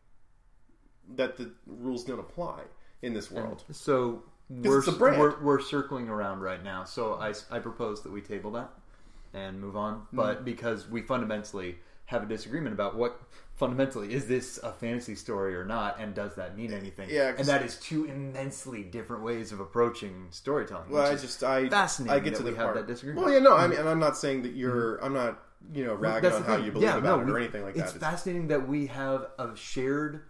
that 1.16 1.38
the 1.38 1.52
rules 1.66 2.04
don't 2.04 2.20
apply 2.20 2.62
in 3.02 3.14
this 3.14 3.32
world. 3.32 3.64
So 3.72 4.24
we're, 4.50 4.80
it's 4.80 4.88
a 4.88 4.92
brand. 4.92 5.20
we're 5.20 5.42
we're 5.42 5.62
circling 5.62 6.10
around 6.10 6.42
right 6.42 6.64
now. 6.64 6.84
So 6.84 7.16
I, 7.16 7.34
I 7.50 7.60
propose 7.60 8.04
that 8.04 8.12
we 8.12 8.22
table 8.22 8.52
that 8.52 8.72
and 9.34 9.60
move 9.60 9.76
on. 9.76 9.96
Mm-hmm. 9.96 10.16
But 10.18 10.46
because 10.46 10.88
we 10.90 11.02
fundamentally 11.02 11.78
have 12.06 12.24
a 12.24 12.26
disagreement 12.26 12.74
about 12.74 12.96
what 12.96 13.22
fundamentally 13.56 14.14
is 14.14 14.28
this 14.28 14.58
a 14.64 14.72
fantasy 14.74 15.16
story 15.16 15.56
or 15.56 15.64
not, 15.64 16.00
and 16.00 16.14
does 16.14 16.36
that 16.36 16.58
mean 16.58 16.74
anything? 16.74 17.10
Yeah, 17.10 17.34
and 17.38 17.48
that 17.48 17.62
is 17.62 17.78
two 17.78 18.06
immensely 18.06 18.84
different 18.84 19.24
ways 19.24 19.52
of 19.52 19.60
approaching 19.60 20.28
storytelling. 20.32 20.90
Well, 20.90 21.10
I 21.10 21.16
just 21.16 21.44
I 21.44 21.70
fascinating 21.70 22.16
I 22.16 22.20
get 22.24 22.34
that 22.34 22.38
to 22.38 22.44
the 22.44 22.52
we 22.52 22.58
have 22.58 22.66
part. 22.66 22.76
that 22.76 22.88
disagreement. 22.88 23.26
Well, 23.26 23.34
yeah, 23.34 23.40
no, 23.40 23.56
I 23.56 23.68
mean, 23.68 23.80
and 23.80 23.88
I'm 23.88 24.00
not 24.00 24.18
saying 24.18 24.42
that 24.44 24.54
you're. 24.54 24.98
I'm 24.98 25.14
not 25.14 25.44
you 25.74 25.86
know 25.86 25.94
ragging 25.94 26.24
That's 26.24 26.36
on 26.38 26.44
how 26.44 26.58
you 26.58 26.72
believe 26.72 26.90
Yeah, 26.90 26.98
about 26.98 27.20
no, 27.20 27.24
it 27.24 27.30
or 27.30 27.34
we- 27.36 27.42
anything 27.44 27.62
like 27.64 27.76
It's 27.76 27.94
that. 27.94 27.98
It's 27.98 28.04
fascinating 28.04 28.48
that 28.48 28.68
we 28.68 28.88
have 28.88 29.28
a 29.38 29.56
shared, 29.56 30.24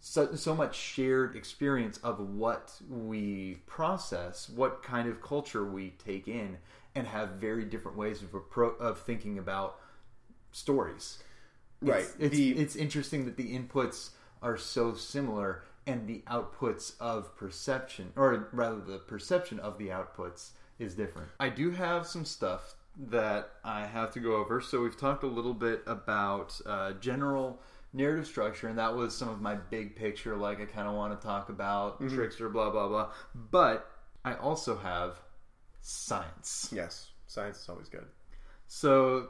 so, 0.00 0.34
so 0.34 0.54
much 0.54 0.74
shared 0.74 1.36
experience 1.36 1.98
of 1.98 2.18
what 2.18 2.72
we 2.88 3.58
process, 3.66 4.48
what 4.48 4.82
kind 4.82 5.08
of 5.08 5.22
culture 5.22 5.64
we 5.64 5.90
take 6.04 6.26
in, 6.26 6.56
and 6.94 7.06
have 7.06 7.30
very 7.32 7.64
different 7.64 7.96
ways 7.96 8.22
of 8.22 8.32
appro- 8.32 8.78
of 8.80 9.00
thinking 9.00 9.38
about 9.38 9.78
stories. 10.52 11.22
right. 11.82 12.00
It's, 12.00 12.14
it's, 12.18 12.36
the 12.36 12.50
it's 12.52 12.76
interesting 12.76 13.26
that 13.26 13.36
the 13.36 13.56
inputs 13.56 14.10
are 14.42 14.56
so 14.56 14.94
similar 14.94 15.62
and 15.86 16.06
the 16.06 16.22
outputs 16.26 16.94
of 16.98 17.36
perception, 17.36 18.12
or 18.16 18.48
rather 18.52 18.80
the 18.80 18.98
perception 18.98 19.60
of 19.60 19.78
the 19.78 19.88
outputs, 19.88 20.50
is 20.78 20.94
different. 20.94 21.28
I 21.38 21.50
do 21.50 21.70
have 21.72 22.06
some 22.06 22.24
stuff 22.24 22.74
that 23.08 23.50
I 23.64 23.86
have 23.86 24.12
to 24.12 24.20
go 24.20 24.36
over. 24.36 24.60
So 24.60 24.82
we've 24.82 24.96
talked 24.96 25.24
a 25.24 25.28
little 25.28 25.54
bit 25.54 25.82
about 25.86 26.58
uh, 26.66 26.92
general 26.92 27.60
narrative 27.92 28.26
structure, 28.26 28.68
and 28.68 28.78
that 28.78 28.94
was 28.94 29.16
some 29.16 29.28
of 29.28 29.40
my 29.40 29.54
big 29.54 29.96
picture, 29.96 30.36
like 30.36 30.60
I 30.60 30.66
kind 30.66 30.88
of 30.88 30.94
want 30.94 31.18
to 31.18 31.26
talk 31.26 31.48
about 31.48 32.00
mm-hmm. 32.00 32.14
Trickster, 32.14 32.48
blah, 32.48 32.70
blah, 32.70 32.88
blah. 32.88 33.10
But 33.34 33.90
I 34.24 34.34
also 34.34 34.76
have 34.76 35.20
science. 35.80 36.70
yes, 36.74 37.08
science 37.26 37.58
is 37.58 37.68
always 37.68 37.88
good. 37.88 38.06
So 38.68 39.28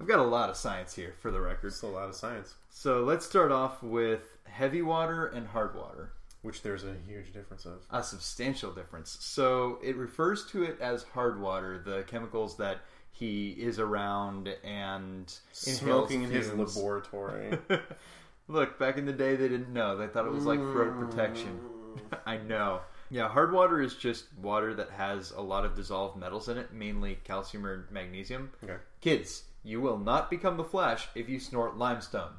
I've 0.00 0.08
got 0.08 0.18
a 0.18 0.24
lot 0.24 0.50
of 0.50 0.56
science 0.56 0.94
here 0.94 1.14
for 1.20 1.30
the 1.30 1.40
record. 1.40 1.68
It's 1.68 1.82
a 1.82 1.86
lot 1.86 2.08
of 2.08 2.14
science, 2.14 2.54
So 2.70 3.04
let's 3.04 3.24
start 3.24 3.52
off 3.52 3.82
with 3.82 4.36
heavy 4.44 4.82
water 4.82 5.26
and 5.26 5.46
hard 5.46 5.76
water. 5.76 6.12
which 6.42 6.62
there's 6.62 6.84
a 6.84 6.94
huge 7.06 7.32
difference 7.32 7.64
of. 7.64 7.86
A 7.90 8.02
substantial 8.02 8.72
difference. 8.72 9.16
So 9.20 9.78
it 9.82 9.96
refers 9.96 10.44
to 10.46 10.64
it 10.64 10.78
as 10.80 11.04
hard 11.04 11.40
water, 11.40 11.78
the 11.78 12.02
chemicals 12.02 12.56
that 12.58 12.80
he 13.14 13.50
is 13.50 13.78
around 13.78 14.48
and 14.64 15.32
Smoking 15.52 16.24
in 16.24 16.30
his 16.30 16.52
laboratory. 16.52 17.56
Look, 18.48 18.76
back 18.76 18.98
in 18.98 19.06
the 19.06 19.12
day, 19.12 19.36
they 19.36 19.48
didn't 19.48 19.72
know. 19.72 19.96
They 19.96 20.08
thought 20.08 20.26
it 20.26 20.32
was 20.32 20.44
like 20.44 20.58
mm. 20.58 20.72
throat 20.72 20.98
protection. 20.98 21.60
I 22.26 22.38
know. 22.38 22.80
Yeah, 23.10 23.28
hard 23.28 23.52
water 23.52 23.80
is 23.80 23.94
just 23.94 24.24
water 24.42 24.74
that 24.74 24.90
has 24.90 25.30
a 25.30 25.40
lot 25.40 25.64
of 25.64 25.76
dissolved 25.76 26.16
metals 26.16 26.48
in 26.48 26.58
it, 26.58 26.72
mainly 26.72 27.18
calcium 27.22 27.64
or 27.64 27.86
magnesium. 27.88 28.50
Okay. 28.64 28.78
Kids, 29.00 29.44
you 29.62 29.80
will 29.80 29.98
not 29.98 30.28
become 30.28 30.56
the 30.56 30.64
Flash 30.64 31.06
if 31.14 31.28
you 31.28 31.38
snort 31.38 31.78
limestone. 31.78 32.32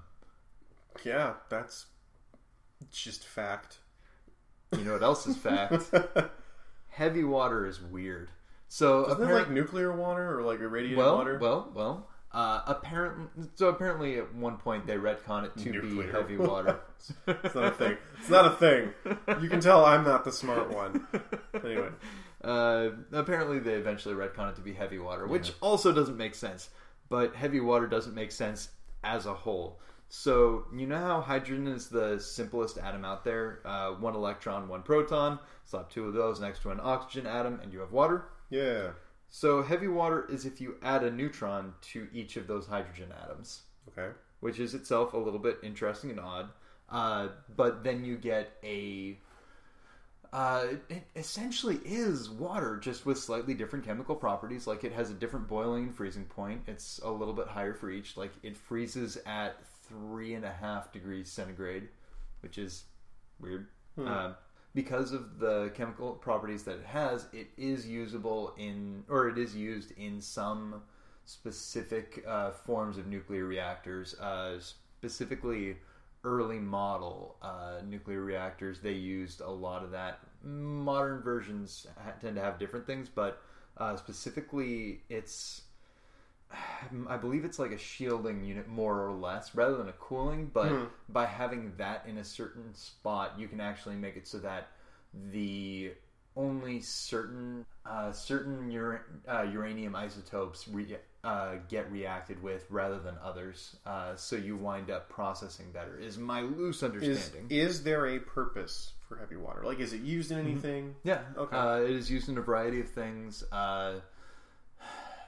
Yeah, 1.06 1.36
that's 1.48 1.86
just 2.92 3.26
fact. 3.26 3.78
You 4.78 4.84
know 4.84 4.94
what 4.94 5.04
else 5.04 5.26
is 5.26 5.38
fact? 5.38 5.90
Heavy 6.90 7.24
water 7.24 7.66
is 7.66 7.82
weird. 7.82 8.30
So 8.76 9.10
Isn't 9.10 9.32
like 9.32 9.50
nuclear 9.50 9.96
water 9.96 10.38
or 10.38 10.44
like 10.44 10.60
irradiated 10.60 10.98
well, 10.98 11.16
water? 11.16 11.38
well, 11.40 11.72
well. 11.74 12.10
Uh, 12.34 12.60
apparently, 12.68 13.48
so 13.56 13.70
apparently, 13.70 14.18
at 14.18 14.36
one 14.36 14.58
point 14.58 14.86
they 14.86 14.98
retcon 14.98 15.46
it 15.46 15.56
to 15.64 15.70
Nuclear. 15.72 16.04
be 16.04 16.12
heavy 16.12 16.36
water. 16.38 16.82
It's 17.28 17.56
not 17.56 17.68
a 17.68 17.72
thing. 17.72 17.98
It's 18.20 18.30
not 18.30 18.46
a 18.52 18.56
thing. 18.58 18.92
You 19.42 19.48
can 19.48 19.62
tell 19.62 19.86
I'm 19.86 20.04
not 20.04 20.26
the 20.26 20.32
smart 20.34 20.74
one. 20.74 21.08
Anyway, 21.64 21.88
Uh, 22.44 22.90
apparently, 23.14 23.60
they 23.60 23.76
eventually 23.76 24.14
retcon 24.14 24.50
it 24.50 24.56
to 24.56 24.62
be 24.62 24.74
heavy 24.74 25.00
water, 25.00 25.26
which 25.26 25.54
also 25.62 25.94
doesn't 25.94 26.18
make 26.18 26.36
sense. 26.36 26.70
But 27.08 27.34
heavy 27.34 27.62
water 27.62 27.88
doesn't 27.88 28.14
make 28.14 28.34
sense 28.34 28.68
as 29.06 29.26
a 29.26 29.34
whole. 29.34 29.80
So 30.10 30.66
you 30.76 30.86
know 30.86 30.98
how 31.00 31.22
hydrogen 31.22 31.68
is 31.68 31.88
the 31.88 32.20
simplest 32.20 32.78
atom 32.78 33.06
out 33.06 33.24
there? 33.24 33.62
Uh, 33.64 33.92
one 33.92 34.16
electron, 34.16 34.68
one 34.68 34.84
proton. 34.84 35.40
Slap 35.64 35.90
two 35.90 36.06
of 36.08 36.14
those 36.14 36.42
next 36.42 36.62
to 36.64 36.72
an 36.72 36.80
oxygen 36.84 37.26
atom, 37.26 37.62
and 37.64 37.72
you 37.72 37.80
have 37.80 37.94
water. 37.94 38.26
Yeah. 38.50 38.90
So 39.30 39.62
heavy 39.64 39.88
water 39.88 40.26
is 40.30 40.46
if 40.46 40.62
you 40.62 40.76
add 40.82 41.04
a 41.04 41.12
neutron 41.12 41.74
to 41.92 42.08
each 42.14 42.38
of 42.38 42.48
those 42.48 42.68
hydrogen 42.68 43.12
atoms, 43.24 43.64
Okay. 43.90 44.14
which 44.40 44.60
is 44.60 44.74
itself 44.74 45.14
a 45.14 45.18
little 45.18 45.40
bit 45.40 45.58
interesting 45.64 46.10
and 46.12 46.20
odd. 46.20 46.50
Uh, 46.90 47.30
but 47.56 47.84
then 47.84 48.06
you 48.06 48.18
get 48.18 48.52
a. 48.64 49.18
Uh, 50.34 50.66
it 50.90 51.04
essentially 51.16 51.80
is 51.86 52.30
water, 52.30 52.78
just 52.78 53.06
with 53.06 53.18
slightly 53.18 53.54
different 53.54 53.86
chemical 53.86 54.16
properties. 54.16 54.68
Like 54.68 54.84
it 54.84 54.92
has 54.92 55.10
a 55.10 55.14
different 55.14 55.48
boiling 55.48 55.86
and 55.86 55.96
freezing 55.96 56.26
point. 56.26 56.62
It's 56.68 57.00
a 57.04 57.10
little 57.10 57.34
bit 57.34 57.48
higher 57.48 57.74
for 57.74 57.90
each. 57.90 58.18
Like 58.18 58.32
it 58.44 58.58
freezes 58.58 59.18
at 59.26 59.56
three 59.88 60.34
and 60.34 60.44
a 60.44 60.52
half 60.52 60.92
degrees 60.92 61.32
centigrade, 61.32 61.88
which 62.42 62.58
is 62.58 62.84
weird. 63.40 63.68
Uh, 63.98 64.34
because 64.76 65.14
of 65.14 65.40
the 65.40 65.72
chemical 65.74 66.12
properties 66.12 66.64
that 66.64 66.76
it 66.76 66.86
has, 66.86 67.28
it 67.34 67.48
is 67.58 67.88
usable 67.88 68.54
in, 68.58 69.04
or 69.10 69.30
it 69.30 69.38
is 69.38 69.56
used 69.56 69.92
in 69.98 70.22
some 70.22 70.84
specific 71.24 72.24
uh, 72.28 72.52
forms 72.52 72.98
of 72.98 73.08
nuclear 73.08 73.46
reactors, 73.46 74.14
uh, 74.20 74.60
specifically 74.60 75.78
early 76.26 76.60
model 76.60 77.38
uh, 77.42 77.78
nuclear 77.88 78.22
reactors. 78.22 78.80
They 78.80 78.94
used 78.94 79.42
a 79.42 79.50
lot 79.50 79.84
of 79.84 79.92
that. 79.92 80.20
Modern 80.44 81.22
versions 81.22 81.88
tend 82.22 82.36
to 82.36 82.42
have 82.42 82.60
different 82.60 82.86
things, 82.86 83.08
but 83.08 83.42
uh, 83.78 83.96
specifically, 83.96 85.02
it's 85.10 85.62
I 87.10 87.18
believe 87.18 87.46
it's 87.46 87.60
like 87.60 87.72
a 87.72 87.78
shielding 87.78 88.44
unit 88.44 88.68
more 88.68 89.06
or 89.06 89.12
less 89.12 89.56
rather 89.56 89.78
than 89.78 89.90
a 89.90 89.94
cooling, 89.94 90.52
but 90.54 90.72
by 91.10 91.26
having 91.26 91.74
that 91.78 92.06
in 92.08 92.18
a 92.18 92.24
certain 92.24 92.74
spot, 92.76 93.34
you 93.38 93.48
can 93.48 93.60
actually 93.60 93.96
make 93.96 94.16
it 94.16 94.28
so 94.28 94.38
that 94.40 94.68
the 95.32 95.92
only 96.38 96.82
certain 96.82 97.66
uh, 97.86 98.12
certain 98.12 98.70
ura- 98.70 99.02
uh, 99.28 99.44
uranium 99.44 99.96
isotopes 99.96 100.68
re- 100.68 100.98
uh, 101.24 101.56
get 101.70 101.90
reacted 101.92 102.42
with 102.44 102.66
rather 102.70 103.00
than 103.00 103.16
others. 103.24 103.78
Uh, 103.86 104.16
so 104.16 104.36
you 104.36 104.56
wind 104.58 104.92
up 104.92 105.08
processing 105.10 105.72
better. 105.72 105.98
Is 105.98 106.18
my 106.18 106.42
loose 106.42 106.84
understanding? 106.84 107.48
is 107.50 107.84
there 107.84 108.06
a 108.08 108.20
purpose 108.20 108.92
for 109.08 109.18
heavy 109.18 109.36
water? 109.38 109.62
Like, 109.64 109.80
is 109.80 109.94
it 109.94 110.02
used 110.02 110.32
in 110.32 110.40
anything? 110.40 110.96
Yeah. 111.04 111.22
Okay. 111.38 111.56
Uh, 111.56 111.78
it 111.78 111.92
is 111.92 112.12
used 112.12 112.28
in 112.28 112.38
a 112.38 112.42
variety 112.42 112.82
of 112.82 112.90
things. 112.90 113.44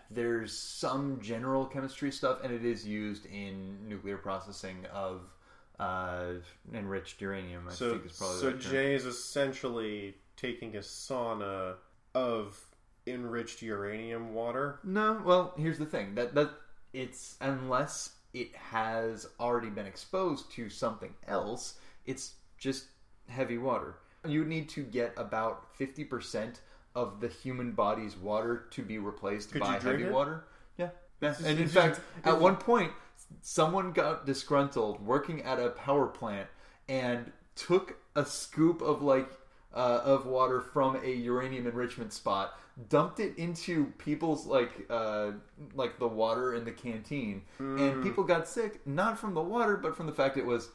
There's 0.09 0.57
some 0.57 1.19
general 1.21 1.65
chemistry 1.65 2.11
stuff, 2.11 2.39
and 2.43 2.53
it 2.53 2.63
is 2.63 2.87
used 2.87 3.25
in 3.25 3.87
nuclear 3.87 4.17
processing 4.17 4.85
of 4.93 5.21
uh, 5.79 6.33
enriched 6.73 7.21
uranium. 7.21 7.67
I 7.69 7.73
So, 7.73 7.91
think 7.91 8.05
is 8.05 8.17
probably 8.17 8.37
so 8.37 8.45
the 8.47 8.51
right 8.53 8.61
term. 8.61 8.71
Jay 8.71 8.95
is 8.95 9.05
essentially 9.05 10.15
taking 10.35 10.75
a 10.75 10.79
sauna 10.79 11.75
of 12.15 12.59
enriched 13.05 13.61
uranium 13.61 14.33
water. 14.33 14.79
No, 14.83 15.21
well, 15.25 15.53
here's 15.57 15.77
the 15.77 15.85
thing 15.85 16.15
that 16.15 16.33
that 16.35 16.51
it's 16.93 17.35
unless 17.41 18.11
it 18.33 18.55
has 18.55 19.27
already 19.39 19.69
been 19.69 19.85
exposed 19.85 20.51
to 20.51 20.69
something 20.69 21.13
else, 21.27 21.79
it's 22.05 22.33
just 22.57 22.85
heavy 23.27 23.57
water. 23.57 23.95
You 24.25 24.39
would 24.39 24.47
need 24.49 24.69
to 24.69 24.83
get 24.83 25.13
about 25.17 25.75
fifty 25.75 26.03
percent 26.03 26.61
of 26.97 27.19
the 27.21 27.27
human 27.27 27.71
body's 27.73 28.15
water 28.17 28.65
to 28.71 28.81
be 28.81 28.97
replaced 28.97 29.51
Could 29.51 29.61
by 29.61 29.75
you 29.75 29.79
drink 29.79 29.99
heavy 29.99 30.09
it? 30.09 30.13
water. 30.13 30.43
Yeah, 30.77 30.89
yeah. 31.21 31.29
This 31.29 31.39
is- 31.39 31.45
and 31.45 31.57
in 31.59 31.65
this 31.65 31.75
is- 31.75 31.81
fact, 31.81 32.01
at 32.25 32.41
one 32.41 32.55
point, 32.55 32.91
someone 33.41 33.91
got 33.91 34.25
disgruntled 34.25 35.05
working 35.05 35.43
at 35.43 35.59
a 35.59 35.69
power 35.69 36.07
plant 36.07 36.47
and 36.89 37.31
took 37.55 37.97
a 38.15 38.25
scoop 38.25 38.81
of 38.81 39.01
like 39.03 39.29
uh, 39.73 40.01
of 40.03 40.25
water 40.25 40.59
from 40.59 40.95
a 41.03 41.11
uranium 41.13 41.67
enrichment 41.67 42.11
spot, 42.11 42.57
dumped 42.89 43.19
it 43.19 43.37
into 43.37 43.85
people's 43.99 44.47
like 44.47 44.71
uh, 44.89 45.31
like 45.75 45.99
the 45.99 46.07
water 46.07 46.55
in 46.55 46.65
the 46.65 46.71
canteen, 46.71 47.43
and 47.59 48.01
people 48.01 48.23
got 48.23 48.47
sick 48.47 48.79
not 48.87 49.19
from 49.19 49.35
the 49.35 49.41
water, 49.41 49.77
but 49.77 49.95
from 49.95 50.07
the 50.07 50.13
fact 50.13 50.35
it 50.37 50.45
was 50.45 50.69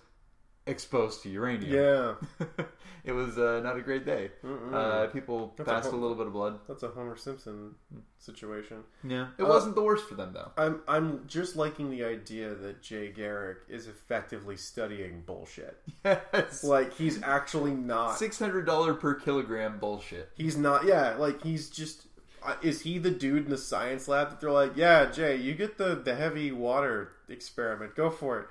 exposed 0.66 1.22
to 1.22 1.28
uranium. 1.28 1.72
Yeah, 1.72 2.46
it 3.04 3.12
was 3.12 3.36
uh, 3.38 3.60
not 3.64 3.76
a 3.76 3.80
great 3.82 4.04
day. 4.06 4.30
Uh, 4.72 5.06
people 5.08 5.52
That's 5.56 5.68
a 5.68 5.72
passed 5.72 5.92
a 5.92 5.96
little 5.96 6.14
bit 6.16 6.26
of 6.28 6.32
blood. 6.32 6.60
that's 6.68 6.82
a 6.82 6.88
Homer 6.88 7.16
Simpson 7.16 7.74
situation. 8.18 8.78
Yeah, 9.02 9.28
it 9.38 9.42
Uh, 9.42 9.48
wasn't 9.48 9.74
the 9.74 9.82
worst 9.82 10.08
for 10.08 10.14
them 10.14 10.32
though. 10.32 10.52
I'm 10.56 10.82
I'm 10.86 11.26
just 11.26 11.56
liking 11.56 11.90
the 11.90 12.04
idea 12.04 12.54
that 12.54 12.82
Jay 12.82 13.08
Garrick 13.10 13.58
is 13.68 13.86
effectively 13.88 14.56
studying 14.56 15.22
bullshit. 15.26 15.76
Yes, 16.04 16.62
Like 16.64 16.94
he's 16.94 17.22
actually 17.22 17.72
not. 17.72 18.18
six 18.18 18.38
hundred 18.38 18.66
dollar 18.66 18.94
per 18.94 19.14
kilogram 19.14 19.78
bullshit. 19.78 20.30
He's 20.36 20.56
not. 20.56 20.84
Yeah, 20.84 21.16
like 21.16 21.42
he's 21.42 21.70
just. 21.70 22.06
Uh, 22.44 22.56
is 22.60 22.80
he 22.80 22.98
the 22.98 23.10
dude 23.10 23.44
in 23.44 23.50
the 23.50 23.56
science 23.58 24.08
lab 24.08 24.30
that 24.30 24.40
they're 24.40 24.50
like, 24.50 24.72
yeah, 24.76 25.06
Jay, 25.06 25.36
you 25.36 25.54
get 25.54 25.78
the 25.78 25.94
the 25.94 26.14
heavy 26.16 26.50
water 26.50 27.12
experiment. 27.28 27.94
Go 27.94 28.10
for 28.10 28.40
it. 28.40 28.46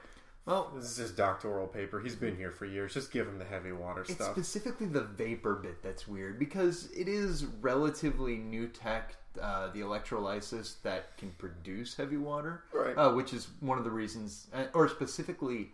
Well, 0.46 0.72
This 0.76 0.86
is 0.92 0.98
his 0.98 1.12
doctoral 1.12 1.68
paper. 1.68 2.00
He's 2.00 2.16
been 2.16 2.36
here 2.36 2.52
for 2.52 2.66
years. 2.66 2.94
Just 2.96 3.12
give 3.12 3.28
him 3.28 3.38
the 3.38 3.46
heavy 3.46 3.72
water 3.72 4.02
It's 4.02 4.14
stuff. 4.14 4.32
specifically 4.34 4.88
the 4.88 5.02
vapor 5.04 5.56
bit 5.56 5.84
that's 5.84 6.08
weird 6.08 6.40
because 6.40 6.90
it 6.92 7.08
is 7.08 7.46
relatively 7.46 8.38
new 8.38 8.68
tech, 8.68 9.16
uh, 9.40 9.70
the 9.72 9.82
electrolysis 9.82 10.76
that 10.84 11.16
can 11.18 11.30
produce 11.38 11.96
heavy 11.96 12.18
water, 12.18 12.64
Right. 12.74 12.96
uh, 12.98 13.14
which 13.14 13.34
is 13.34 13.50
one 13.60 13.78
of 13.78 13.84
the 13.84 13.92
reasons, 13.92 14.48
uh, 14.54 14.66
or 14.74 14.90
specifically 14.90 15.74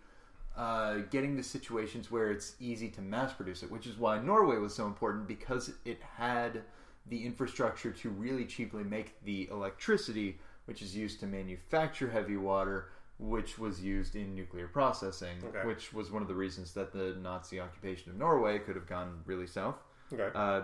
uh, 0.58 0.98
getting 1.12 1.38
to 1.38 1.44
situations 1.44 2.12
where 2.12 2.30
it's 2.32 2.56
easy 2.60 2.90
to 2.90 3.02
mass 3.02 3.32
produce 3.32 3.64
it, 3.64 3.72
which 3.72 3.88
is 3.88 3.96
why 3.98 4.20
Norway 4.20 4.58
was 4.58 4.76
so 4.76 4.86
important 4.88 5.28
because 5.28 5.72
it 5.86 6.02
had 6.18 6.64
the 7.10 7.26
infrastructure 7.26 7.92
to 7.92 8.10
really 8.10 8.44
cheaply 8.44 8.84
make 8.84 9.24
the 9.24 9.48
electricity, 9.50 10.40
which 10.66 10.82
is 10.82 10.96
used 10.96 11.20
to 11.22 11.26
manufacture 11.28 12.10
heavy 12.10 12.36
water. 12.36 12.90
Which 13.20 13.58
was 13.58 13.82
used 13.82 14.16
in 14.16 14.36
nuclear 14.36 14.68
processing, 14.68 15.38
Okay. 15.44 15.66
which 15.66 15.92
was 15.92 16.12
one 16.12 16.22
of 16.22 16.28
the 16.28 16.36
reasons 16.36 16.74
that 16.76 16.92
the 16.94 17.16
Nazi 17.22 17.60
occupation 17.60 18.12
of 18.12 18.18
Norway 18.18 18.60
could 18.60 18.76
have 18.76 18.86
gone 18.88 19.22
really 19.26 19.48
south. 19.48 19.76
okay. 20.14 20.30
Uh, 20.36 20.62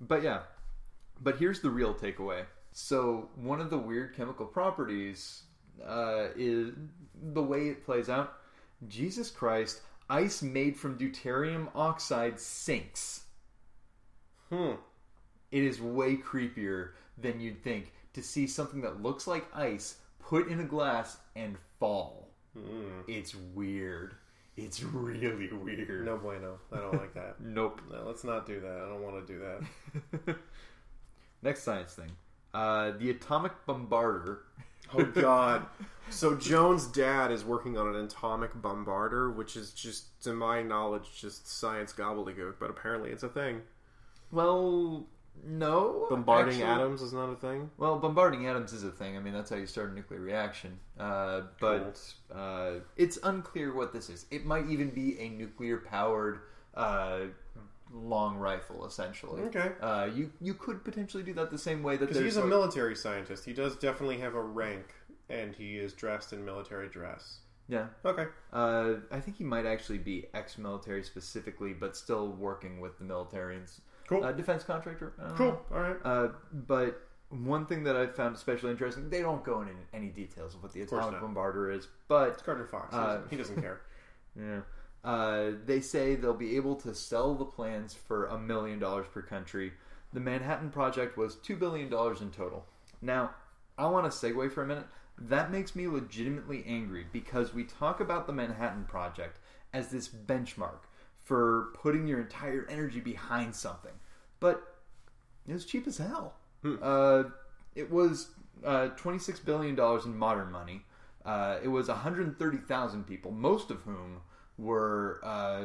but 0.00 0.22
yeah, 0.22 0.42
but 1.22 1.36
here's 1.38 1.60
the 1.60 1.70
real 1.70 1.94
takeaway. 1.94 2.44
So 2.72 3.30
one 3.36 3.60
of 3.60 3.70
the 3.70 3.78
weird 3.78 4.16
chemical 4.16 4.44
properties 4.46 5.44
uh, 5.86 6.28
is 6.36 6.72
the 7.32 7.42
way 7.42 7.68
it 7.68 7.84
plays 7.84 8.08
out. 8.08 8.34
Jesus 8.88 9.30
Christ, 9.30 9.80
ice 10.10 10.42
made 10.42 10.76
from 10.76 10.98
deuterium 10.98 11.68
oxide 11.76 12.40
sinks. 12.40 13.22
hmm. 14.50 14.72
It 15.52 15.62
is 15.62 15.80
way 15.80 16.16
creepier 16.16 16.90
than 17.16 17.38
you'd 17.40 17.62
think 17.62 17.92
to 18.14 18.22
see 18.22 18.48
something 18.48 18.80
that 18.80 19.00
looks 19.02 19.28
like 19.28 19.46
ice 19.54 19.98
put 20.18 20.48
in 20.48 20.58
a 20.58 20.64
glass 20.64 21.16
and 21.36 21.56
fall. 21.84 22.28
It's 23.08 23.34
weird. 23.34 24.14
It's 24.56 24.82
really 24.82 25.48
weird. 25.52 26.04
No 26.04 26.16
bueno. 26.16 26.58
I 26.72 26.76
don't 26.78 26.94
like 26.94 27.14
that. 27.14 27.36
Nope. 27.40 27.80
No, 27.90 28.04
let's 28.06 28.24
not 28.24 28.46
do 28.46 28.60
that. 28.60 28.80
I 28.84 28.88
don't 28.88 29.02
want 29.02 29.26
to 29.26 29.32
do 29.32 29.40
that. 29.40 30.36
Next 31.42 31.62
science 31.62 31.92
thing. 31.92 32.12
Uh, 32.52 32.92
the 32.98 33.10
atomic 33.10 33.52
bombarder 33.66 34.38
Oh 34.92 35.04
God! 35.04 35.66
So 36.10 36.36
Joan's 36.36 36.86
dad 36.86 37.32
is 37.32 37.46
working 37.46 37.78
on 37.78 37.88
an 37.88 38.04
atomic 38.04 38.52
bombarder, 38.60 39.34
which 39.34 39.56
is 39.56 39.72
just, 39.72 40.22
to 40.24 40.34
my 40.34 40.62
knowledge, 40.62 41.04
just 41.18 41.48
science 41.48 41.94
gobbledygook. 41.94 42.56
But 42.60 42.68
apparently, 42.68 43.08
it's 43.08 43.22
a 43.22 43.28
thing. 43.30 43.62
Well, 44.30 45.06
no. 45.42 46.06
Bombarding 46.10 46.62
actually- 46.62 46.64
atoms 46.82 47.02
is 47.02 47.12
not 47.12 47.30
a 47.30 47.36
thing. 47.36 47.70
Well, 47.78 47.98
bombarding 47.98 48.46
atoms 48.46 48.72
is 48.72 48.84
a 48.84 48.90
thing. 48.90 49.16
I 49.16 49.20
mean, 49.20 49.32
that's 49.34 49.50
how 49.50 49.56
you 49.56 49.66
start 49.66 49.90
a 49.90 49.94
nuclear 49.94 50.20
reaction. 50.20 50.78
Uh, 50.98 51.42
but 51.60 52.00
uh, 52.34 52.72
it's 52.96 53.18
unclear 53.22 53.74
what 53.74 53.92
this 53.92 54.08
is. 54.08 54.26
It 54.30 54.44
might 54.44 54.68
even 54.68 54.90
be 54.90 55.18
a 55.18 55.28
nuclear 55.28 55.78
powered 55.78 56.40
uh, 56.74 57.20
long 57.92 58.36
rifle, 58.36 58.86
essentially. 58.86 59.42
Okay. 59.42 59.72
Uh, 59.80 60.08
you 60.14 60.30
you 60.40 60.54
could 60.54 60.84
potentially 60.84 61.22
do 61.22 61.34
that 61.34 61.50
the 61.50 61.58
same 61.58 61.82
way 61.82 61.96
that 61.96 62.08
Because 62.08 62.22
he's 62.22 62.36
a 62.36 62.46
military 62.46 62.96
scientist. 62.96 63.44
He 63.44 63.52
does 63.52 63.76
definitely 63.76 64.18
have 64.18 64.34
a 64.34 64.42
rank, 64.42 64.94
and 65.28 65.54
he 65.54 65.76
is 65.78 65.92
dressed 65.92 66.32
in 66.32 66.44
military 66.44 66.88
dress. 66.88 67.38
Yeah. 67.68 67.86
Okay. 68.04 68.26
Uh, 68.52 68.94
I 69.10 69.20
think 69.20 69.38
he 69.38 69.44
might 69.44 69.64
actually 69.64 69.96
be 69.98 70.26
ex-military 70.34 71.02
specifically, 71.02 71.72
but 71.72 71.96
still 71.96 72.28
working 72.32 72.78
with 72.78 72.98
the 72.98 73.04
military 73.04 73.54
and 73.56 73.64
s- 73.64 73.80
Cool. 74.14 74.24
uh, 74.24 74.32
defense 74.32 74.64
contractor. 74.64 75.12
I 75.22 75.30
cool. 75.36 75.60
All 75.72 75.80
right. 75.80 75.96
Uh, 76.04 76.28
but 76.52 77.00
one 77.30 77.66
thing 77.66 77.84
that 77.84 77.96
I 77.96 78.06
found 78.06 78.34
especially 78.36 78.70
interesting, 78.70 79.10
they 79.10 79.20
don't 79.20 79.42
go 79.44 79.60
into 79.62 79.72
any 79.92 80.08
details 80.08 80.54
of 80.54 80.62
what 80.62 80.72
the 80.72 80.84
course 80.86 81.04
atomic 81.04 81.20
not. 81.22 81.34
bombarder 81.34 81.74
is, 81.76 81.88
but 82.08 82.28
It's 82.30 82.42
Gardner 82.42 82.66
Fox. 82.66 82.94
He 82.94 83.00
Uh, 83.00 83.06
doesn't- 83.06 83.30
he 83.30 83.36
doesn't 83.36 83.60
care. 83.60 83.80
yeah. 84.36 84.60
Uh, 85.04 85.50
they 85.66 85.80
say 85.80 86.14
they'll 86.14 86.32
be 86.32 86.56
able 86.56 86.76
to 86.76 86.94
sell 86.94 87.34
the 87.34 87.44
plans 87.44 87.92
for 87.92 88.26
a 88.26 88.38
million 88.38 88.78
dollars 88.78 89.06
per 89.12 89.20
country. 89.20 89.72
The 90.12 90.20
Manhattan 90.20 90.70
Project 90.70 91.16
was 91.16 91.36
two 91.36 91.56
billion 91.56 91.90
dollars 91.90 92.20
in 92.22 92.30
total. 92.30 92.64
Now, 93.02 93.34
I 93.76 93.86
want 93.86 94.10
to 94.10 94.16
segue 94.16 94.50
for 94.52 94.62
a 94.62 94.66
minute. 94.66 94.86
That 95.18 95.50
makes 95.50 95.76
me 95.76 95.86
legitimately 95.88 96.64
angry 96.66 97.06
because 97.12 97.52
we 97.52 97.64
talk 97.64 98.00
about 98.00 98.26
the 98.26 98.32
Manhattan 98.32 98.84
Project 98.84 99.38
as 99.72 99.88
this 99.88 100.08
benchmark 100.08 100.78
for 101.18 101.68
putting 101.74 102.06
your 102.06 102.20
entire 102.20 102.66
energy 102.70 103.00
behind 103.00 103.54
something, 103.54 103.92
but 104.44 104.74
it 105.48 105.54
was 105.54 105.64
cheap 105.64 105.86
as 105.86 105.96
hell. 105.96 106.34
Uh, 106.82 107.24
it 107.74 107.90
was 107.90 108.28
uh, 108.62 108.88
twenty 108.88 109.18
six 109.18 109.40
billion 109.40 109.74
dollars 109.74 110.04
in 110.04 110.14
modern 110.14 110.52
money. 110.52 110.82
Uh, 111.24 111.56
it 111.62 111.68
was 111.68 111.88
one 111.88 111.96
hundred 111.96 112.38
thirty 112.38 112.58
thousand 112.58 113.06
people, 113.06 113.30
most 113.30 113.70
of 113.70 113.80
whom 113.80 114.20
were 114.58 115.20
uh, 115.24 115.62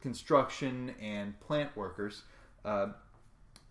construction 0.00 0.94
and 1.02 1.38
plant 1.40 1.76
workers. 1.76 2.22
Uh, 2.64 2.86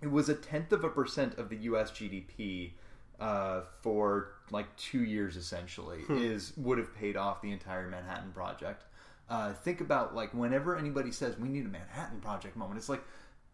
it 0.02 0.12
was 0.12 0.28
a 0.28 0.36
tenth 0.36 0.74
of 0.74 0.84
a 0.84 0.90
percent 0.90 1.38
of 1.38 1.48
the 1.48 1.56
U.S. 1.58 1.92
GDP 1.92 2.72
uh, 3.18 3.62
for 3.80 4.34
like 4.52 4.76
two 4.76 5.06
years, 5.06 5.38
essentially, 5.38 6.02
is 6.10 6.52
would 6.58 6.80
have 6.80 6.94
paid 6.94 7.16
off 7.16 7.42
the 7.42 7.52
entire 7.54 7.88
Manhattan 7.88 8.34
Project. 8.34 8.84
Uh, 9.30 9.54
think 9.54 9.80
about 9.80 10.14
like 10.14 10.34
whenever 10.34 10.76
anybody 10.76 11.14
says 11.14 11.38
we 11.40 11.48
need 11.48 11.66
a 11.66 11.70
Manhattan 11.70 12.20
Project 12.20 12.58
moment, 12.58 12.78
it's 12.78 12.90
like, 12.90 13.04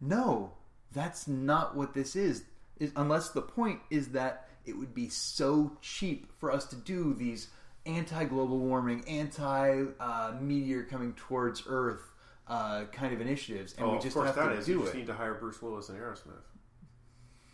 no, 0.01 0.53
that's 0.92 1.28
not 1.28 1.76
what 1.76 1.94
this 1.94 2.16
is. 2.16 2.44
is 2.80 2.92
unless 2.96 3.30
the 3.30 3.42
point 3.42 3.80
is 3.90 4.10
that 4.10 4.48
it 4.66 4.78
would 4.78 4.94
be 4.94 5.10
so 5.10 5.78
cheap 5.82 6.32
for 6.40 6.52
us 6.52 6.66
to 6.66 6.76
do 6.76 7.14
these 7.14 7.50
anti-global 7.86 8.58
warming, 8.58 9.08
anti-meteor 9.08 10.84
coming 10.84 11.14
towards 11.14 11.64
Earth 11.68 12.02
uh, 12.48 12.86
kind 12.92 13.14
of 13.14 13.22
initiatives, 13.22 13.74
and 13.78 13.86
oh, 13.86 13.92
we 13.92 13.98
of 13.98 14.04
just 14.04 14.16
course 14.16 14.28
have 14.28 14.36
that 14.36 14.50
to 14.50 14.58
is. 14.60 14.66
do 14.66 14.74
You 14.74 14.82
just 14.82 14.96
need 14.96 15.08
to 15.08 15.14
hire 15.14 15.36
Bruce 15.36 15.62
Willis 15.62 15.90
and 15.90 16.00
Aerosmith. 16.00 16.44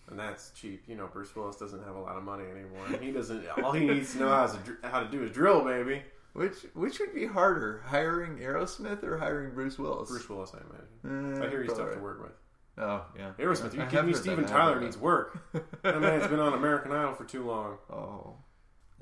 And 0.10 0.20
that's 0.20 0.52
cheap. 0.52 0.84
You 0.88 0.96
know, 0.96 1.08
Bruce 1.08 1.34
Willis 1.36 1.56
doesn't 1.56 1.84
have 1.86 1.96
a 1.96 2.00
lot 2.00 2.18
of 2.18 2.24
money 2.24 2.44
anymore. 2.44 3.00
He 3.02 3.12
doesn't. 3.12 3.46
All 3.64 3.72
he 3.72 3.86
needs 3.86 4.12
to 4.14 4.20
know 4.20 4.30
how 4.30 4.48
to, 4.48 4.78
how 4.84 5.00
to 5.00 5.10
do 5.10 5.24
is 5.24 5.32
drill, 5.32 5.64
baby. 5.64 6.02
Which 6.34 6.56
which 6.74 7.00
would 7.00 7.14
be 7.14 7.26
harder, 7.26 7.82
hiring 7.86 8.38
Aerosmith 8.38 9.04
or 9.04 9.18
hiring 9.18 9.54
Bruce 9.54 9.78
Willis? 9.80 10.10
Bruce 10.10 10.30
Willis, 10.30 10.52
I 10.54 10.60
imagine. 10.60 11.42
Eh, 11.42 11.46
I 11.46 11.50
hear 11.50 11.64
he's 11.64 11.74
tough 11.74 11.94
to 11.94 12.00
work 12.00 12.22
with. 12.22 12.32
Oh 12.78 13.05
yeah, 13.17 13.32
Aerosmith, 13.38 13.74
you 13.74 13.86
give 13.86 14.05
me 14.05 14.13
heard 14.13 14.22
Steven 14.22 14.43
that. 14.45 14.51
I 14.51 14.53
have 14.53 14.61
Tyler 14.61 14.74
heard 14.76 14.84
needs 14.84 14.97
work. 14.97 15.53
That 15.84 15.99
man's 16.01 16.28
been 16.28 16.39
on 16.39 16.53
American 16.53 16.91
Idol 16.91 17.13
for 17.13 17.26
too 17.26 17.45
long. 17.45 17.78
Oh. 17.91 18.36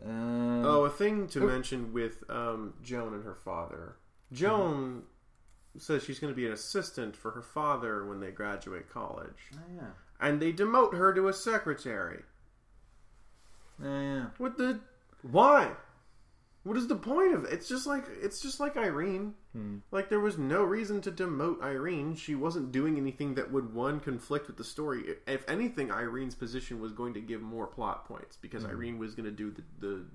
Um, 0.06 0.64
Oh, 0.66 0.86
a 0.86 0.90
thing 0.90 1.28
to 1.30 1.44
Oh. 1.44 1.48
mention 1.48 1.92
with 1.94 2.24
um, 2.30 2.74
Joan 2.82 3.14
and 3.14 3.24
her 3.26 3.36
father. 3.36 3.98
Joan 4.32 5.04
says 5.78 6.04
she's 6.04 6.20
going 6.20 6.32
to 6.34 6.36
be 6.38 6.46
an 6.46 6.52
assistant 6.54 7.16
for 7.16 7.32
her 7.32 7.42
father 7.42 8.06
when 8.06 8.20
they 8.22 8.32
graduate 8.32 8.90
college, 8.90 9.52
oh, 9.56 9.60
yeah. 9.76 9.88
and 10.22 10.42
they 10.42 10.52
demote 10.54 10.94
her 10.96 11.14
to 11.14 11.28
a 11.28 11.34
secretary. 11.34 12.24
Oh, 13.84 14.02
yeah. 14.02 14.26
What 14.38 14.58
the? 14.58 14.80
Why? 15.22 15.72
What 16.64 16.76
is 16.78 16.88
the 16.88 16.96
point 16.96 17.34
of 17.34 17.46
it? 17.46 17.54
It's 17.54 17.68
just 17.70 17.86
like 17.88 18.06
it's 18.22 18.42
just 18.42 18.60
like 18.60 18.78
Irene. 18.78 19.34
Hmm. 19.54 19.78
Like 19.92 20.10
there 20.10 20.20
was 20.20 20.38
no 20.38 20.64
reason 20.64 21.02
to 21.02 21.12
demote 21.12 21.62
Irene. 21.64 22.16
She 22.16 22.36
wasn't 22.36 22.72
doing 22.72 22.98
anything 22.98 23.34
that 23.36 23.52
would 23.52 23.74
one 23.74 24.00
conflict 24.00 24.48
with 24.48 24.58
the 24.58 24.64
story. 24.64 25.16
If 25.26 25.44
anything, 25.50 25.92
Irene's 25.92 26.36
position 26.36 26.80
was 26.80 26.92
going 26.92 27.14
to 27.16 27.22
give 27.22 27.42
more 27.42 27.66
plot 27.68 28.06
points 28.06 28.38
because 28.38 28.64
Hmm. 28.64 28.70
Irene 28.72 28.98
was 29.00 29.16
going 29.16 29.26
to 29.26 29.32
do 29.32 29.52
the, 29.52 29.64
the 29.80 30.06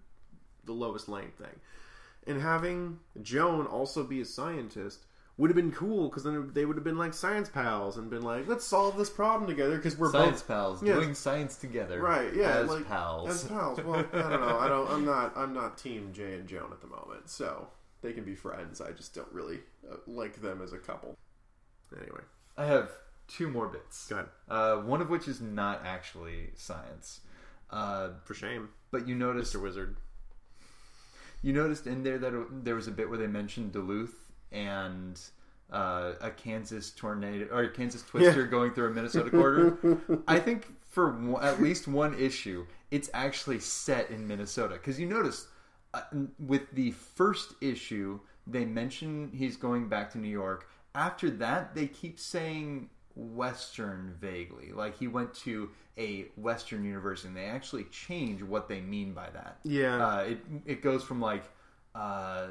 the 0.67 0.73
Lois 0.73 1.09
Lane 1.09 1.33
thing. 1.37 1.61
And 2.27 2.41
having 2.41 3.01
Joan 3.23 3.67
also 3.67 4.03
be 4.05 4.21
a 4.21 4.25
scientist 4.25 5.05
would 5.37 5.51
have 5.51 5.57
been 5.57 5.73
cool 5.73 6.09
because 6.09 6.23
then 6.23 6.51
they 6.55 6.65
would 6.65 6.77
have 6.77 6.85
been 6.85 6.97
like 6.97 7.13
science 7.13 7.49
pals 7.49 7.97
and 7.99 8.09
been 8.09 8.23
like, 8.23 8.47
let's 8.47 8.65
solve 8.65 8.97
this 8.97 9.11
problem 9.11 9.51
together 9.51 9.77
because 9.77 9.99
we're 9.99 10.13
Science 10.13 10.41
both 10.43 10.49
pals 10.49 10.83
Yes. 10.83 10.95
doing 10.97 11.13
science 11.13 11.57
together. 11.57 12.01
Right, 12.01 12.33
yeah, 12.35 12.59
as 12.59 12.69
like, 12.71 12.87
pals. 12.87 13.29
As 13.31 13.45
pals. 13.51 13.81
Well, 13.83 14.07
I 14.13 14.23
don't 14.31 14.41
know. 14.41 14.59
I 14.61 14.69
don't. 14.69 14.89
I'm 14.91 15.05
not. 15.05 15.37
I'm 15.37 15.53
not 15.53 15.77
Team 15.77 16.13
Jay 16.15 16.35
and 16.35 16.47
Joan 16.49 16.71
at 16.73 16.81
the 16.81 16.87
moment. 16.87 17.29
So 17.29 17.67
they 18.05 18.13
can 18.13 18.23
be 18.25 18.35
friends. 18.37 18.81
I 18.81 18.93
just 18.93 19.15
don't 19.15 19.33
really 19.33 19.59
uh, 19.91 19.97
like 20.07 20.41
them 20.41 20.61
as 20.63 20.73
a 20.73 20.79
couple. 20.79 21.17
Anyway, 22.01 22.21
I 22.57 22.67
have 22.67 22.91
two 23.27 23.49
more 23.49 23.67
bits. 23.67 24.07
go 24.09 24.17
ahead. 24.17 24.29
Uh, 24.49 24.77
one 24.77 25.01
of 25.01 25.09
which 25.11 25.27
is 25.27 25.41
not 25.41 25.81
actually 25.85 26.51
science. 26.55 27.21
Uh, 27.71 28.11
For 28.25 28.35
shame, 28.35 28.69
but 28.93 29.09
you 29.09 29.15
noticed 29.17 29.55
Mr. 29.55 29.63
Wizard. 29.63 29.97
you 31.43 31.53
noticed 31.53 31.87
in 31.87 32.03
there 32.03 32.19
that 32.19 32.35
it- 32.35 32.65
there 32.65 32.75
was 32.75 32.87
a 32.87 32.91
bit 32.93 33.09
where 33.09 33.19
they 33.19 33.27
mentioned 33.27 33.73
Duluth 33.73 34.31
and 34.53 35.21
uh, 35.73 36.13
a 36.21 36.31
Kansas 36.31 36.91
tornado 36.91 37.47
or 37.51 37.63
a 37.63 37.69
Kansas 37.71 38.03
twister 38.03 38.47
going 38.47 38.73
through 38.75 38.89
a 38.89 38.91
Minnesota 38.91 39.31
corridor. 39.31 39.99
I 40.29 40.39
think 40.39 40.67
for 40.91 41.11
one, 41.11 41.43
at 41.43 41.61
least 41.61 41.89
one 41.89 42.15
issue, 42.19 42.67
it's 42.91 43.11
actually 43.15 43.59
set 43.61 44.11
in 44.11 44.29
Minnesota 44.29 44.75
because 44.75 45.01
you 45.01 45.07
notice 45.07 45.47
with 46.39 46.71
the 46.73 46.91
first 46.93 47.55
issue 47.61 48.21
they 48.47 48.65
mention 48.65 49.31
he's 49.35 49.57
going 49.57 49.89
back 49.89 50.11
to 50.13 50.19
New 50.19 50.29
York. 50.29 50.69
After 50.95 51.31
that, 51.31 51.75
they 51.75 51.87
keep 51.87 52.19
saying 52.19 52.91
Western 53.17 54.15
vaguely, 54.21 54.73
like 54.73 54.99
he 54.99 55.09
went 55.09 55.35
to 55.35 55.71
a 55.97 56.27
Western 56.37 56.85
university. 56.85 57.29
And 57.29 57.37
they 57.37 57.47
actually 57.47 57.85
change 57.85 58.43
what 58.43 58.69
they 58.69 58.81
mean 58.81 59.13
by 59.13 59.31
that. 59.31 59.59
Yeah. 59.65 60.07
Uh, 60.07 60.21
it 60.21 60.39
it 60.67 60.83
goes 60.83 61.03
from 61.03 61.21
like 61.21 61.45
uh, 61.95 62.49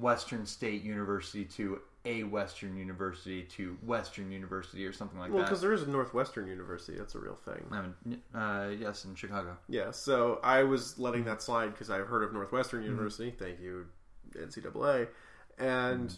Western 0.00 0.46
State 0.46 0.82
University 0.82 1.44
to 1.44 1.80
a 2.04 2.24
Western 2.24 2.76
University 2.76 3.42
to 3.44 3.76
Western 3.82 4.30
University 4.30 4.84
or 4.84 4.92
something 4.92 5.18
like 5.18 5.30
well, 5.30 5.38
that. 5.38 5.44
because 5.44 5.60
there 5.60 5.72
is 5.72 5.82
a 5.82 5.88
Northwestern 5.88 6.48
University. 6.48 6.98
That's 6.98 7.14
a 7.14 7.18
real 7.18 7.38
thing. 7.44 7.64
I 7.70 7.82
mean, 7.82 8.22
uh, 8.34 8.70
yes, 8.78 9.04
in 9.04 9.14
Chicago. 9.14 9.56
Yeah. 9.68 9.92
So 9.92 10.40
I 10.42 10.64
was 10.64 10.98
letting 10.98 11.24
that 11.24 11.42
slide 11.42 11.72
because 11.72 11.90
I've 11.90 12.06
heard 12.06 12.24
of 12.24 12.32
Northwestern 12.32 12.82
University. 12.82 13.30
Thank 13.30 13.60
you, 13.60 13.86
NCAA, 14.34 15.08
and. 15.58 16.16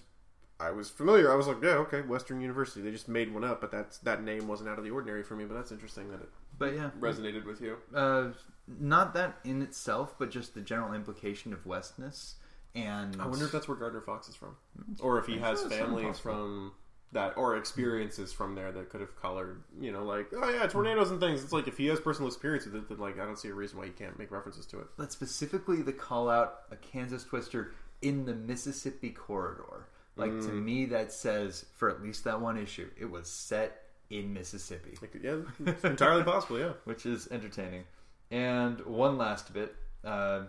I 0.60 0.70
was 0.70 0.88
familiar. 0.88 1.32
I 1.32 1.34
was 1.34 1.48
like, 1.48 1.56
yeah, 1.60 1.70
okay, 1.70 2.02
Western 2.02 2.40
University. 2.40 2.80
They 2.80 2.92
just 2.92 3.08
made 3.08 3.34
one 3.34 3.42
up, 3.42 3.60
but 3.60 3.72
that's 3.72 3.98
that 3.98 4.22
name 4.22 4.46
wasn't 4.46 4.70
out 4.70 4.78
of 4.78 4.84
the 4.84 4.90
ordinary 4.90 5.24
for 5.24 5.34
me. 5.34 5.44
But 5.44 5.54
that's 5.54 5.72
interesting 5.72 6.08
that 6.10 6.20
it 6.20 6.28
But 6.56 6.74
yeah, 6.74 6.90
resonated 7.00 7.44
with 7.44 7.60
you. 7.60 7.76
uh, 7.92 8.28
not 8.66 9.14
that 9.14 9.34
in 9.44 9.62
itself, 9.62 10.14
but 10.16 10.30
just 10.30 10.54
the 10.54 10.60
general 10.60 10.94
implication 10.94 11.52
of 11.52 11.66
Westness. 11.66 12.36
And 12.74 13.20
I 13.20 13.26
wonder 13.26 13.44
if 13.44 13.52
that's 13.52 13.68
where 13.68 13.76
Gardner 13.76 14.00
Fox 14.00 14.28
is 14.28 14.34
from, 14.34 14.56
or 15.00 15.18
if 15.18 15.26
he 15.26 15.38
has 15.38 15.62
family 15.64 16.12
from 16.12 16.72
that, 17.12 17.36
or 17.36 17.56
experiences 17.56 18.32
from 18.32 18.56
there 18.56 18.72
that 18.72 18.90
could 18.90 19.00
have 19.00 19.14
colored. 19.20 19.62
You 19.80 19.92
know, 19.92 20.02
like 20.04 20.26
oh 20.34 20.50
yeah, 20.50 20.66
tornadoes 20.66 21.10
and 21.12 21.20
things. 21.20 21.42
It's 21.44 21.52
like 21.52 21.68
if 21.68 21.78
he 21.78 21.86
has 21.86 22.00
personal 22.00 22.26
experience 22.28 22.64
with 22.66 22.74
it, 22.74 22.88
then 22.88 22.98
like 22.98 23.20
I 23.20 23.24
don't 23.24 23.38
see 23.38 23.48
a 23.48 23.54
reason 23.54 23.78
why 23.78 23.84
he 23.86 23.92
can't 23.92 24.18
make 24.18 24.30
references 24.32 24.66
to 24.66 24.80
it. 24.80 24.86
but 24.96 25.12
specifically 25.12 25.82
the 25.82 25.92
call 25.92 26.28
out 26.28 26.62
a 26.72 26.76
Kansas 26.76 27.22
Twister 27.24 27.72
in 28.02 28.24
the 28.24 28.34
Mississippi 28.34 29.10
corridor. 29.10 29.86
Like 30.16 30.30
to 30.30 30.48
Mm. 30.48 30.62
me, 30.64 30.84
that 30.86 31.12
says 31.12 31.66
for 31.76 31.90
at 31.90 32.02
least 32.02 32.24
that 32.24 32.40
one 32.40 32.56
issue, 32.56 32.88
it 32.98 33.10
was 33.10 33.28
set 33.28 33.82
in 34.10 34.32
Mississippi. 34.32 34.96
Like, 35.00 35.14
yeah, 35.22 35.36
entirely 35.82 36.22
possible. 36.24 36.58
Yeah. 36.58 36.72
which 36.84 37.04
is 37.06 37.26
entertaining. 37.30 37.84
And 38.30 38.80
one 38.86 39.16
last 39.18 39.52
bit. 39.54 39.74
Uh, 40.04 40.44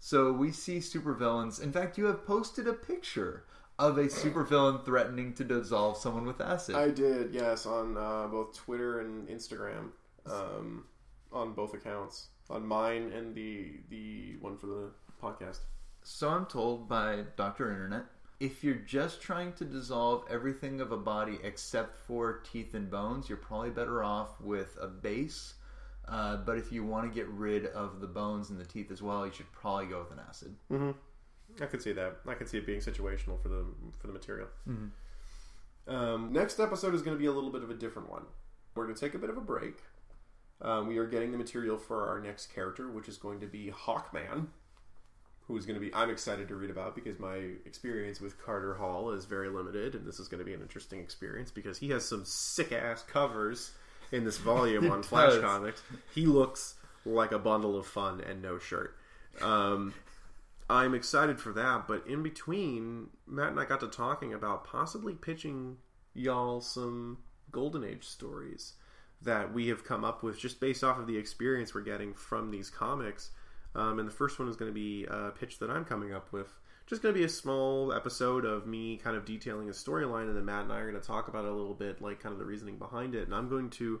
so 0.00 0.32
we 0.32 0.52
see 0.52 0.78
supervillains. 0.78 1.62
In 1.62 1.72
fact, 1.72 1.98
you 1.98 2.06
have 2.06 2.26
posted 2.26 2.66
a 2.66 2.72
picture 2.72 3.44
of 3.78 3.98
a 3.98 4.04
supervillain 4.04 4.84
threatening 4.84 5.34
to 5.34 5.44
dissolve 5.44 5.96
someone 5.96 6.26
with 6.26 6.40
acid. 6.40 6.74
I 6.74 6.90
did, 6.90 7.32
yes, 7.32 7.66
on 7.66 7.96
uh, 7.96 8.26
both 8.26 8.56
Twitter 8.56 9.00
and 9.00 9.28
Instagram, 9.28 9.90
um, 10.26 10.84
on 11.32 11.52
both 11.52 11.74
accounts. 11.74 12.28
on 12.50 12.66
mine 12.66 13.12
and 13.14 13.34
the 13.34 13.72
the 13.90 14.36
one 14.40 14.56
for 14.56 14.66
the 14.66 14.90
podcast. 15.22 15.60
So 16.02 16.28
I'm 16.28 16.46
told 16.46 16.88
by 16.88 17.24
Dr. 17.36 17.70
Internet 17.70 18.04
if 18.40 18.62
you're 18.62 18.76
just 18.76 19.20
trying 19.20 19.52
to 19.54 19.64
dissolve 19.64 20.24
everything 20.30 20.80
of 20.80 20.92
a 20.92 20.96
body 20.96 21.38
except 21.42 21.98
for 22.06 22.40
teeth 22.50 22.74
and 22.74 22.90
bones, 22.90 23.28
you're 23.28 23.38
probably 23.38 23.70
better 23.70 24.02
off 24.04 24.40
with 24.40 24.78
a 24.80 24.86
base. 24.86 25.54
Uh, 26.10 26.36
but 26.36 26.56
if 26.56 26.72
you 26.72 26.84
want 26.84 27.10
to 27.10 27.14
get 27.14 27.28
rid 27.28 27.66
of 27.66 28.00
the 28.00 28.06
bones 28.06 28.50
and 28.50 28.58
the 28.58 28.64
teeth 28.64 28.90
as 28.90 29.02
well, 29.02 29.26
you 29.26 29.32
should 29.32 29.50
probably 29.52 29.86
go 29.86 30.00
with 30.00 30.10
an 30.10 30.20
acid. 30.26 30.54
Mm-hmm. 30.72 30.92
I 31.62 31.66
could 31.66 31.82
see 31.82 31.92
that. 31.92 32.18
I 32.26 32.34
could 32.34 32.48
see 32.48 32.58
it 32.58 32.66
being 32.66 32.80
situational 32.80 33.40
for 33.42 33.48
the 33.48 33.64
for 33.98 34.06
the 34.06 34.12
material. 34.12 34.48
Mm-hmm. 34.68 35.94
Um, 35.94 36.32
next 36.32 36.60
episode 36.60 36.94
is 36.94 37.02
going 37.02 37.16
to 37.16 37.20
be 37.20 37.26
a 37.26 37.32
little 37.32 37.50
bit 37.50 37.62
of 37.62 37.70
a 37.70 37.74
different 37.74 38.10
one. 38.10 38.24
We're 38.74 38.84
going 38.84 38.94
to 38.94 39.00
take 39.00 39.14
a 39.14 39.18
bit 39.18 39.30
of 39.30 39.36
a 39.36 39.40
break. 39.40 39.78
Um, 40.60 40.86
we 40.86 40.98
are 40.98 41.06
getting 41.06 41.32
the 41.32 41.38
material 41.38 41.78
for 41.78 42.08
our 42.08 42.20
next 42.20 42.52
character, 42.52 42.90
which 42.90 43.08
is 43.08 43.16
going 43.16 43.40
to 43.40 43.46
be 43.46 43.70
Hawkman, 43.70 44.48
who 45.46 45.56
is 45.56 45.66
going 45.66 45.78
to 45.78 45.84
be 45.84 45.92
I'm 45.94 46.10
excited 46.10 46.48
to 46.48 46.56
read 46.56 46.70
about 46.70 46.94
because 46.94 47.18
my 47.18 47.36
experience 47.64 48.20
with 48.20 48.42
Carter 48.42 48.74
Hall 48.74 49.10
is 49.10 49.24
very 49.24 49.48
limited, 49.48 49.94
and 49.94 50.06
this 50.06 50.18
is 50.20 50.28
going 50.28 50.40
to 50.40 50.44
be 50.44 50.54
an 50.54 50.62
interesting 50.62 51.00
experience 51.00 51.50
because 51.50 51.78
he 51.78 51.90
has 51.90 52.04
some 52.04 52.24
sick 52.24 52.72
ass 52.72 53.02
covers 53.02 53.72
in 54.12 54.24
this 54.24 54.38
volume 54.38 54.90
on 54.92 55.02
Flash 55.02 55.32
does. 55.32 55.42
Comics. 55.42 55.82
He 56.14 56.26
looks 56.26 56.74
like 57.04 57.32
a 57.32 57.38
bundle 57.38 57.78
of 57.78 57.86
fun 57.86 58.20
and 58.20 58.42
no 58.42 58.58
shirt. 58.58 58.96
Um, 59.40 59.94
I'm 60.70 60.94
excited 60.94 61.40
for 61.40 61.52
that, 61.54 61.88
but 61.88 62.06
in 62.06 62.22
between, 62.22 63.08
Matt 63.26 63.50
and 63.50 63.60
I 63.60 63.64
got 63.64 63.80
to 63.80 63.88
talking 63.88 64.34
about 64.34 64.64
possibly 64.64 65.14
pitching 65.14 65.78
y'all 66.14 66.60
some 66.60 67.18
Golden 67.50 67.84
Age 67.84 68.04
stories 68.04 68.74
that 69.22 69.52
we 69.52 69.68
have 69.68 69.84
come 69.84 70.04
up 70.04 70.22
with 70.22 70.38
just 70.38 70.60
based 70.60 70.84
off 70.84 70.98
of 70.98 71.06
the 71.06 71.16
experience 71.16 71.74
we're 71.74 71.80
getting 71.80 72.14
from 72.14 72.50
these 72.50 72.70
comics. 72.70 73.30
Um, 73.74 73.98
and 73.98 74.08
the 74.08 74.12
first 74.12 74.38
one 74.38 74.48
is 74.48 74.56
going 74.56 74.70
to 74.70 74.74
be 74.74 75.04
a 75.04 75.30
pitch 75.30 75.58
that 75.58 75.70
I'm 75.70 75.84
coming 75.84 76.12
up 76.12 76.32
with. 76.32 76.48
Just 76.88 77.02
going 77.02 77.14
to 77.14 77.18
be 77.18 77.26
a 77.26 77.28
small 77.28 77.92
episode 77.92 78.46
of 78.46 78.66
me 78.66 78.96
kind 78.96 79.14
of 79.14 79.26
detailing 79.26 79.68
a 79.68 79.72
storyline, 79.72 80.28
and 80.28 80.34
then 80.34 80.46
Matt 80.46 80.62
and 80.62 80.72
I 80.72 80.78
are 80.78 80.90
going 80.90 80.98
to 80.98 81.06
talk 81.06 81.28
about 81.28 81.44
it 81.44 81.50
a 81.50 81.54
little 81.54 81.74
bit, 81.74 82.00
like 82.00 82.18
kind 82.18 82.32
of 82.32 82.38
the 82.38 82.46
reasoning 82.46 82.78
behind 82.78 83.14
it. 83.14 83.24
And 83.24 83.34
I'm 83.34 83.50
going 83.50 83.68
to 83.70 84.00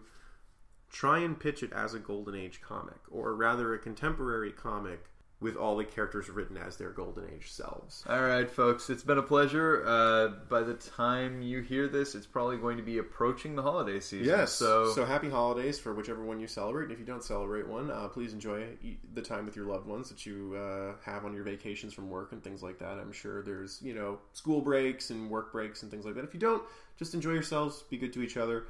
try 0.90 1.18
and 1.18 1.38
pitch 1.38 1.62
it 1.62 1.70
as 1.74 1.92
a 1.92 1.98
Golden 1.98 2.34
Age 2.34 2.62
comic, 2.62 3.00
or 3.10 3.34
rather 3.34 3.74
a 3.74 3.78
contemporary 3.78 4.52
comic 4.52 5.04
with 5.40 5.54
all 5.54 5.76
the 5.76 5.84
characters 5.84 6.28
written 6.28 6.56
as 6.56 6.76
their 6.76 6.90
Golden 6.90 7.24
Age 7.32 7.50
selves. 7.52 8.02
All 8.08 8.20
right, 8.20 8.50
folks, 8.50 8.90
it's 8.90 9.04
been 9.04 9.18
a 9.18 9.22
pleasure. 9.22 9.84
Uh, 9.86 10.28
by 10.48 10.62
the 10.62 10.74
time 10.74 11.42
you 11.42 11.60
hear 11.60 11.86
this, 11.86 12.16
it's 12.16 12.26
probably 12.26 12.56
going 12.56 12.76
to 12.76 12.82
be 12.82 12.98
approaching 12.98 13.54
the 13.54 13.62
holiday 13.62 14.00
season. 14.00 14.26
Yes. 14.26 14.52
So, 14.52 14.90
So, 14.92 15.04
happy 15.04 15.30
holidays 15.30 15.78
for 15.78 15.94
whichever 15.94 16.24
one 16.24 16.40
you 16.40 16.48
celebrate. 16.48 16.84
And 16.84 16.92
if 16.92 16.98
you 16.98 17.04
don't 17.04 17.22
celebrate 17.22 17.68
one, 17.68 17.88
uh, 17.88 18.08
please 18.08 18.32
enjoy 18.32 18.66
the 19.14 19.22
time 19.22 19.44
with 19.46 19.54
your 19.54 19.66
loved 19.66 19.86
ones 19.86 20.08
that 20.08 20.26
you 20.26 20.56
uh, 20.56 20.94
have 21.04 21.24
on 21.24 21.32
your 21.32 21.44
vacations 21.44 21.94
from 21.94 22.10
work 22.10 22.32
and 22.32 22.42
things 22.42 22.60
like 22.60 22.80
that. 22.80 22.98
I'm 22.98 23.12
sure 23.12 23.42
there's, 23.42 23.80
you 23.80 23.94
know, 23.94 24.18
school 24.32 24.60
breaks 24.60 25.10
and 25.10 25.30
work 25.30 25.52
breaks 25.52 25.82
and 25.82 25.90
things 25.90 26.04
like 26.04 26.16
that. 26.16 26.24
If 26.24 26.34
you 26.34 26.40
don't, 26.40 26.64
just 26.98 27.14
enjoy 27.14 27.32
yourselves, 27.32 27.84
be 27.88 27.96
good 27.96 28.12
to 28.14 28.22
each 28.22 28.36
other, 28.36 28.64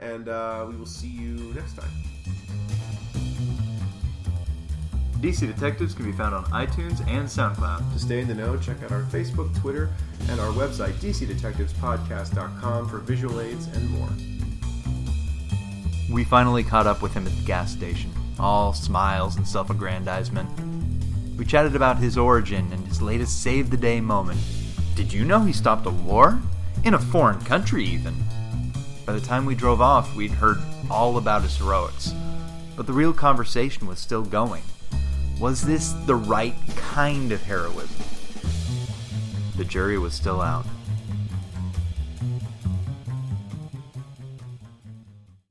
and 0.00 0.28
uh, 0.28 0.66
we 0.68 0.74
will 0.74 0.86
see 0.86 1.06
you 1.06 1.52
next 1.54 1.76
time. 1.76 3.07
DC 5.20 5.52
Detectives 5.52 5.94
can 5.94 6.04
be 6.04 6.12
found 6.12 6.32
on 6.32 6.44
iTunes 6.46 7.00
and 7.08 7.26
SoundCloud. 7.26 7.92
To 7.92 7.98
stay 7.98 8.20
in 8.20 8.28
the 8.28 8.34
know, 8.34 8.56
check 8.56 8.80
out 8.84 8.92
our 8.92 9.02
Facebook, 9.02 9.52
Twitter, 9.60 9.90
and 10.28 10.38
our 10.38 10.52
website, 10.52 10.92
dcdetectivespodcast.com, 10.94 12.88
for 12.88 12.98
visual 12.98 13.40
aids 13.40 13.66
and 13.66 13.90
more. 13.90 14.08
We 16.08 16.22
finally 16.22 16.62
caught 16.62 16.86
up 16.86 17.02
with 17.02 17.14
him 17.14 17.26
at 17.26 17.34
the 17.34 17.42
gas 17.42 17.72
station, 17.72 18.12
all 18.38 18.72
smiles 18.72 19.36
and 19.36 19.46
self 19.46 19.70
aggrandizement. 19.70 20.48
We 21.36 21.44
chatted 21.44 21.74
about 21.74 21.98
his 21.98 22.16
origin 22.16 22.72
and 22.72 22.86
his 22.86 23.02
latest 23.02 23.42
save 23.42 23.70
the 23.70 23.76
day 23.76 24.00
moment. 24.00 24.40
Did 24.94 25.12
you 25.12 25.24
know 25.24 25.40
he 25.40 25.52
stopped 25.52 25.86
a 25.86 25.90
war? 25.90 26.40
In 26.84 26.94
a 26.94 26.98
foreign 26.98 27.40
country, 27.40 27.84
even. 27.84 28.14
By 29.04 29.14
the 29.14 29.20
time 29.20 29.46
we 29.46 29.56
drove 29.56 29.80
off, 29.80 30.14
we'd 30.14 30.30
heard 30.30 30.58
all 30.88 31.18
about 31.18 31.42
his 31.42 31.56
heroics. 31.56 32.12
But 32.76 32.86
the 32.86 32.92
real 32.92 33.12
conversation 33.12 33.88
was 33.88 33.98
still 33.98 34.22
going. 34.22 34.62
Was 35.38 35.62
this 35.62 35.92
the 36.06 36.16
right 36.16 36.54
kind 36.76 37.30
of 37.30 37.42
heroism? 37.42 37.88
The 39.56 39.64
jury 39.64 39.96
was 39.96 40.12
still 40.14 40.40
out. 40.40 40.66